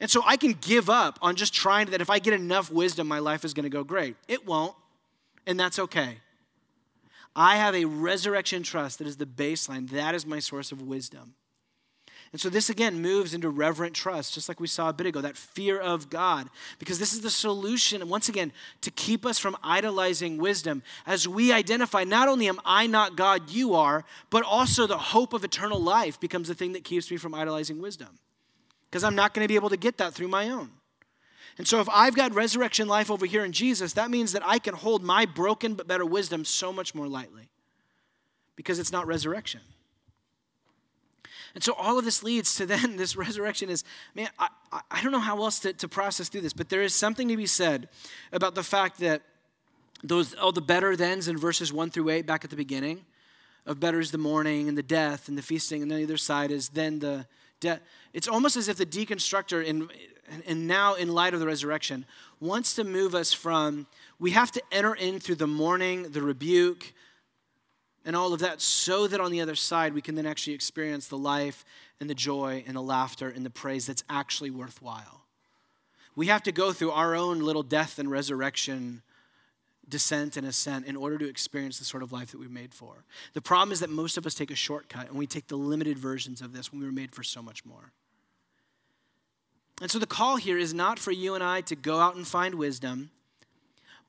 And 0.00 0.10
so 0.10 0.22
I 0.26 0.36
can 0.36 0.54
give 0.60 0.90
up 0.90 1.18
on 1.22 1.36
just 1.36 1.54
trying 1.54 1.90
that 1.90 2.00
if 2.00 2.10
I 2.10 2.18
get 2.18 2.34
enough 2.34 2.72
wisdom, 2.72 3.06
my 3.06 3.20
life 3.20 3.44
is 3.44 3.54
going 3.54 3.64
to 3.64 3.70
go 3.70 3.84
great. 3.84 4.16
It 4.26 4.46
won't, 4.46 4.74
and 5.46 5.60
that's 5.60 5.78
okay. 5.78 6.18
I 7.34 7.56
have 7.56 7.74
a 7.74 7.84
resurrection 7.84 8.62
trust 8.62 8.98
that 8.98 9.06
is 9.06 9.16
the 9.16 9.26
baseline. 9.26 9.88
That 9.90 10.14
is 10.14 10.26
my 10.26 10.38
source 10.38 10.72
of 10.72 10.82
wisdom. 10.82 11.34
And 12.32 12.40
so 12.40 12.48
this 12.48 12.70
again 12.70 13.02
moves 13.02 13.34
into 13.34 13.50
reverent 13.50 13.94
trust, 13.94 14.32
just 14.32 14.48
like 14.48 14.58
we 14.58 14.66
saw 14.66 14.88
a 14.88 14.92
bit 14.92 15.06
ago, 15.06 15.20
that 15.20 15.36
fear 15.36 15.78
of 15.78 16.08
God, 16.08 16.48
because 16.78 16.98
this 16.98 17.12
is 17.12 17.20
the 17.20 17.30
solution, 17.30 18.08
once 18.08 18.30
again, 18.30 18.52
to 18.80 18.90
keep 18.90 19.26
us 19.26 19.38
from 19.38 19.54
idolizing 19.62 20.38
wisdom 20.38 20.82
as 21.06 21.28
we 21.28 21.52
identify 21.52 22.04
not 22.04 22.28
only 22.28 22.48
am 22.48 22.58
I 22.64 22.86
not 22.86 23.16
God, 23.16 23.50
you 23.50 23.74
are, 23.74 24.04
but 24.30 24.44
also 24.44 24.86
the 24.86 24.96
hope 24.96 25.34
of 25.34 25.44
eternal 25.44 25.78
life 25.78 26.18
becomes 26.18 26.48
the 26.48 26.54
thing 26.54 26.72
that 26.72 26.84
keeps 26.84 27.10
me 27.10 27.18
from 27.18 27.34
idolizing 27.34 27.82
wisdom. 27.82 28.18
Because 28.90 29.04
I'm 29.04 29.14
not 29.14 29.34
going 29.34 29.44
to 29.44 29.48
be 29.48 29.56
able 29.56 29.70
to 29.70 29.76
get 29.76 29.98
that 29.98 30.14
through 30.14 30.28
my 30.28 30.48
own. 30.48 30.70
And 31.58 31.68
so, 31.68 31.80
if 31.80 31.88
I've 31.90 32.16
got 32.16 32.32
resurrection 32.34 32.88
life 32.88 33.10
over 33.10 33.26
here 33.26 33.44
in 33.44 33.52
Jesus, 33.52 33.92
that 33.92 34.10
means 34.10 34.32
that 34.32 34.42
I 34.42 34.58
can 34.58 34.74
hold 34.74 35.02
my 35.02 35.26
broken 35.26 35.74
but 35.74 35.86
better 35.86 36.06
wisdom 36.06 36.46
so 36.46 36.72
much 36.72 36.94
more 36.94 37.06
lightly 37.06 37.50
because 38.56 38.78
it's 38.78 38.90
not 38.92 39.06
resurrection. 39.06 39.60
And 41.54 41.62
so 41.62 41.74
all 41.74 41.98
of 41.98 42.04
this 42.04 42.22
leads 42.22 42.54
to 42.56 42.66
then 42.72 42.96
this 42.96 43.16
resurrection 43.16 43.68
is, 43.68 43.84
man, 44.14 44.28
I, 44.38 44.48
I 44.90 45.02
don't 45.02 45.12
know 45.12 45.20
how 45.20 45.36
else 45.42 45.58
to, 45.60 45.72
to 45.72 45.88
process 45.88 46.28
through 46.28 46.42
this, 46.42 46.52
but 46.52 46.68
there 46.68 46.82
is 46.82 46.94
something 46.94 47.28
to 47.28 47.36
be 47.36 47.46
said 47.46 47.88
about 48.32 48.54
the 48.54 48.62
fact 48.62 48.98
that 49.00 49.22
those, 50.02 50.34
all 50.34 50.52
the 50.52 50.60
better 50.60 50.96
thens 50.96 51.28
in 51.28 51.36
verses 51.36 51.72
1 51.72 51.90
through 51.90 52.08
8 52.10 52.26
back 52.26 52.44
at 52.44 52.50
the 52.50 52.56
beginning, 52.56 53.04
of 53.66 53.78
better 53.78 54.00
is 54.00 54.10
the 54.10 54.18
mourning 54.18 54.68
and 54.68 54.76
the 54.76 54.82
death 54.82 55.28
and 55.28 55.38
the 55.38 55.42
feasting, 55.42 55.82
and 55.82 55.90
then 55.90 55.98
the 55.98 56.04
other 56.04 56.16
side 56.16 56.50
is 56.50 56.70
then 56.70 56.98
the 56.98 57.26
death. 57.60 57.80
It's 58.12 58.26
almost 58.26 58.56
as 58.56 58.68
if 58.68 58.76
the 58.76 58.86
deconstructor, 58.86 59.64
in, 59.64 59.88
and 60.46 60.66
now 60.66 60.94
in 60.94 61.08
light 61.08 61.34
of 61.34 61.40
the 61.40 61.46
resurrection, 61.46 62.04
wants 62.40 62.74
to 62.74 62.84
move 62.84 63.14
us 63.14 63.32
from 63.32 63.86
we 64.18 64.32
have 64.32 64.50
to 64.52 64.62
enter 64.72 64.94
in 64.94 65.20
through 65.20 65.36
the 65.36 65.46
mourning, 65.46 66.10
the 66.10 66.22
rebuke, 66.22 66.92
and 68.04 68.16
all 68.16 68.32
of 68.32 68.40
that 68.40 68.60
so 68.60 69.06
that 69.06 69.20
on 69.20 69.30
the 69.30 69.40
other 69.40 69.54
side 69.54 69.94
we 69.94 70.02
can 70.02 70.14
then 70.14 70.26
actually 70.26 70.54
experience 70.54 71.08
the 71.08 71.18
life 71.18 71.64
and 72.00 72.10
the 72.10 72.14
joy 72.14 72.64
and 72.66 72.76
the 72.76 72.82
laughter 72.82 73.28
and 73.28 73.44
the 73.44 73.50
praise 73.50 73.86
that's 73.86 74.04
actually 74.10 74.50
worthwhile. 74.50 75.22
We 76.14 76.26
have 76.26 76.42
to 76.42 76.52
go 76.52 76.72
through 76.72 76.90
our 76.90 77.14
own 77.14 77.40
little 77.40 77.62
death 77.62 77.98
and 77.98 78.10
resurrection 78.10 79.02
descent 79.88 80.36
and 80.36 80.46
ascent 80.46 80.86
in 80.86 80.96
order 80.96 81.18
to 81.18 81.28
experience 81.28 81.78
the 81.78 81.84
sort 81.84 82.02
of 82.02 82.12
life 82.12 82.30
that 82.32 82.38
we're 82.38 82.48
made 82.48 82.72
for. 82.72 83.04
The 83.34 83.40
problem 83.40 83.72
is 83.72 83.80
that 83.80 83.90
most 83.90 84.16
of 84.16 84.26
us 84.26 84.34
take 84.34 84.50
a 84.50 84.56
shortcut 84.56 85.08
and 85.08 85.18
we 85.18 85.26
take 85.26 85.48
the 85.48 85.56
limited 85.56 85.98
versions 85.98 86.40
of 86.40 86.52
this 86.52 86.72
when 86.72 86.80
we 86.80 86.86
were 86.86 86.92
made 86.92 87.14
for 87.14 87.22
so 87.22 87.42
much 87.42 87.64
more. 87.64 87.92
And 89.80 89.90
so 89.90 89.98
the 89.98 90.06
call 90.06 90.36
here 90.36 90.58
is 90.58 90.72
not 90.72 90.98
for 90.98 91.10
you 91.10 91.34
and 91.34 91.42
I 91.42 91.60
to 91.62 91.74
go 91.74 91.98
out 91.98 92.14
and 92.14 92.26
find 92.26 92.54
wisdom 92.54 93.10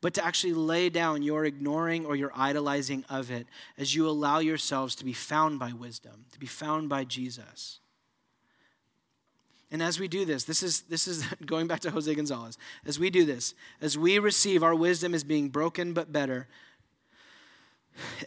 but 0.04 0.14
to 0.14 0.26
actually 0.26 0.52
lay 0.52 0.90
down 0.90 1.24
your 1.24 1.46
ignoring 1.46 2.06
or 2.06 2.14
your 2.14 2.34
idolizing 2.36 3.06
of 3.10 3.32
it 3.32 3.48
as 3.78 3.96
you 3.96 4.06
allow 4.06 4.40
yourselves 4.40 4.96
to 4.96 5.06
be 5.06 5.14
found 5.14 5.58
by 5.58 5.72
wisdom, 5.72 6.26
to 6.34 6.38
be 6.38 6.46
found 6.46 6.90
by 6.90 7.06
Jesus. 7.06 7.80
And 9.72 9.82
as 9.82 10.02
we 10.02 10.10
do 10.10 10.26
this, 10.26 10.44
this 10.44 10.62
is, 10.62 10.82
this 10.82 11.08
is 11.08 11.26
going 11.46 11.68
back 11.68 11.80
to 11.80 11.90
Jose 11.90 12.14
Gonzalez. 12.14 12.58
As 12.86 13.00
we 13.00 13.10
do 13.10 13.24
this, 13.24 13.56
as 13.80 13.98
we 13.98 14.20
receive 14.20 14.62
our 14.62 14.76
wisdom 14.76 15.16
as 15.16 15.24
being 15.24 15.48
broken 15.48 15.94
but 15.94 16.12
better, 16.12 16.50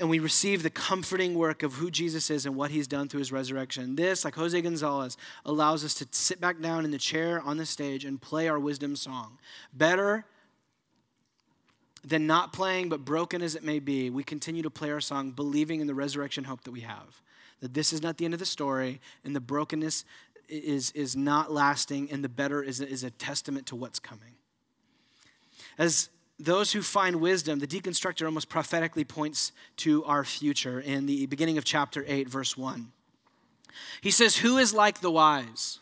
and 0.01 0.09
we 0.09 0.18
receive 0.18 0.62
the 0.62 0.70
comforting 0.70 1.35
work 1.35 1.62
of 1.62 1.74
who 1.74 1.91
Jesus 1.91 2.31
is 2.31 2.47
and 2.47 2.57
what 2.57 2.70
he's 2.70 2.87
done 2.87 3.09
through 3.09 3.18
his 3.18 3.33
resurrection. 3.33 3.97
This, 3.97 4.24
like 4.24 4.37
Jose 4.37 4.59
Gonzalez, 4.59 5.18
allows 5.45 5.85
us 5.85 5.93
to 5.97 6.09
sit 6.11 6.41
back 6.41 6.62
down 6.62 6.87
in 6.87 6.91
the 6.91 6.97
chair 6.97 7.43
on 7.43 7.59
the 7.59 7.66
stage 7.66 8.07
and 8.07 8.18
play 8.18 8.49
our 8.49 8.59
wisdom 8.59 8.97
song. 8.97 9.37
Better 9.74 10.24
than 12.07 12.26
not 12.26 12.52
playing, 12.52 12.88
but 12.88 13.04
broken 13.04 13.42
as 13.42 13.57
it 13.57 13.64
may 13.64 13.80
be, 13.80 14.11
we 14.11 14.22
continue 14.22 14.62
to 14.62 14.70
play 14.70 14.90
our 14.92 15.00
song, 15.00 15.32
believing 15.32 15.80
in 15.80 15.88
the 15.88 15.94
resurrection 15.94 16.44
hope 16.44 16.62
that 16.62 16.70
we 16.70 16.82
have. 16.82 17.20
That 17.61 17.74
this 17.74 17.92
is 17.92 18.00
not 18.00 18.16
the 18.16 18.24
end 18.24 18.32
of 18.32 18.38
the 18.40 18.46
story, 18.46 19.00
and 19.24 19.34
the 19.34 19.40
brokenness 19.40 20.04
is, 20.48 20.92
is 20.92 21.16
not 21.16 21.50
lasting, 21.50 22.09
and 22.12 22.22
the 22.22 22.28
better 22.28 22.62
is, 22.62 22.80
is 22.80 23.02
a 23.02 23.11
testament 23.11 23.66
to 23.66 23.76
what's 23.76 23.98
coming. 23.98 24.34
As 25.78 26.09
those 26.38 26.72
who 26.72 26.82
find 26.82 27.16
wisdom, 27.16 27.59
the 27.59 27.66
deconstructor 27.66 28.24
almost 28.24 28.48
prophetically 28.48 29.04
points 29.04 29.50
to 29.78 30.04
our 30.04 30.22
future 30.22 30.78
in 30.78 31.07
the 31.07 31.26
beginning 31.26 31.59
of 31.59 31.64
chapter 31.64 32.04
8, 32.07 32.28
verse 32.28 32.57
1. 32.57 32.92
He 34.00 34.12
says, 34.12 34.36
Who 34.36 34.59
is 34.59 34.72
like 34.72 35.00
the 35.00 35.11
wise? 35.11 35.80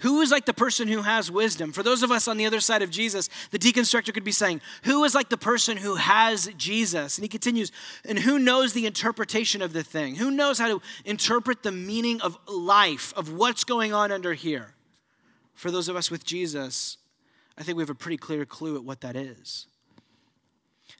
Who 0.00 0.20
is 0.20 0.30
like 0.30 0.46
the 0.46 0.54
person 0.54 0.88
who 0.88 1.02
has 1.02 1.30
wisdom? 1.30 1.72
For 1.72 1.82
those 1.82 2.02
of 2.02 2.10
us 2.10 2.26
on 2.26 2.36
the 2.36 2.46
other 2.46 2.60
side 2.60 2.82
of 2.82 2.90
Jesus, 2.90 3.28
the 3.50 3.58
deconstructor 3.58 4.14
could 4.14 4.24
be 4.24 4.32
saying, 4.32 4.60
Who 4.84 5.04
is 5.04 5.14
like 5.14 5.28
the 5.28 5.36
person 5.36 5.76
who 5.76 5.96
has 5.96 6.50
Jesus? 6.56 7.18
And 7.18 7.24
he 7.24 7.28
continues, 7.28 7.70
And 8.06 8.18
who 8.18 8.38
knows 8.38 8.72
the 8.72 8.86
interpretation 8.86 9.62
of 9.62 9.72
the 9.72 9.82
thing? 9.82 10.16
Who 10.16 10.30
knows 10.30 10.58
how 10.58 10.68
to 10.68 10.82
interpret 11.04 11.62
the 11.62 11.72
meaning 11.72 12.20
of 12.22 12.38
life, 12.46 13.12
of 13.16 13.32
what's 13.32 13.64
going 13.64 13.92
on 13.92 14.10
under 14.10 14.32
here? 14.32 14.74
For 15.54 15.70
those 15.70 15.88
of 15.88 15.96
us 15.96 16.10
with 16.10 16.24
Jesus, 16.24 16.96
I 17.58 17.62
think 17.62 17.76
we 17.76 17.82
have 17.82 17.90
a 17.90 17.94
pretty 17.94 18.16
clear 18.16 18.46
clue 18.46 18.76
at 18.76 18.84
what 18.84 19.02
that 19.02 19.16
is. 19.16 19.66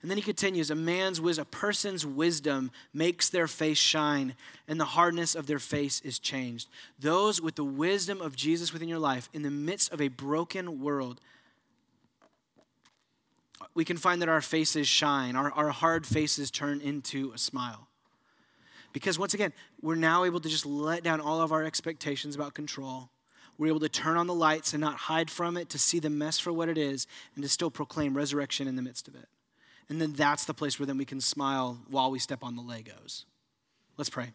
And 0.01 0.09
then 0.09 0.17
he 0.17 0.23
continues, 0.23 0.71
a 0.71 0.75
man's 0.75 1.21
wisdom, 1.21 1.43
a 1.43 1.55
person's 1.55 2.05
wisdom 2.05 2.71
makes 2.91 3.29
their 3.29 3.47
face 3.47 3.77
shine, 3.77 4.35
and 4.67 4.79
the 4.79 4.85
hardness 4.85 5.35
of 5.35 5.45
their 5.45 5.59
face 5.59 6.01
is 6.01 6.17
changed. 6.17 6.69
Those 6.99 7.39
with 7.39 7.55
the 7.55 7.63
wisdom 7.63 8.19
of 8.19 8.35
Jesus 8.35 8.73
within 8.73 8.89
your 8.89 8.99
life, 8.99 9.29
in 9.31 9.43
the 9.43 9.51
midst 9.51 9.93
of 9.93 10.01
a 10.01 10.07
broken 10.07 10.81
world, 10.81 11.21
we 13.75 13.85
can 13.85 13.97
find 13.97 14.21
that 14.23 14.29
our 14.29 14.41
faces 14.41 14.87
shine, 14.87 15.35
our, 15.35 15.51
our 15.51 15.69
hard 15.69 16.07
faces 16.07 16.49
turn 16.49 16.81
into 16.81 17.31
a 17.33 17.37
smile. 17.37 17.87
Because 18.93 19.19
once 19.19 19.35
again, 19.35 19.53
we're 19.81 19.95
now 19.95 20.23
able 20.25 20.39
to 20.39 20.49
just 20.49 20.65
let 20.65 21.03
down 21.03 21.21
all 21.21 21.41
of 21.41 21.51
our 21.51 21.63
expectations 21.63 22.35
about 22.35 22.55
control. 22.55 23.09
We're 23.57 23.67
able 23.67 23.79
to 23.81 23.89
turn 23.89 24.17
on 24.17 24.25
the 24.25 24.33
lights 24.33 24.73
and 24.73 24.81
not 24.81 24.95
hide 24.95 25.29
from 25.29 25.57
it, 25.57 25.69
to 25.69 25.77
see 25.77 25.99
the 25.99 26.09
mess 26.09 26.39
for 26.39 26.51
what 26.51 26.69
it 26.69 26.77
is, 26.77 27.05
and 27.35 27.43
to 27.43 27.49
still 27.49 27.69
proclaim 27.69 28.17
resurrection 28.17 28.67
in 28.67 28.75
the 28.75 28.81
midst 28.81 29.07
of 29.07 29.15
it. 29.15 29.27
And 29.89 30.01
then 30.01 30.13
that's 30.13 30.45
the 30.45 30.53
place 30.53 30.79
where 30.79 30.85
then 30.85 30.97
we 30.97 31.05
can 31.05 31.21
smile 31.21 31.79
while 31.89 32.11
we 32.11 32.19
step 32.19 32.43
on 32.43 32.55
the 32.55 32.61
Legos. 32.61 33.25
Let's 33.97 34.09
pray. 34.09 34.31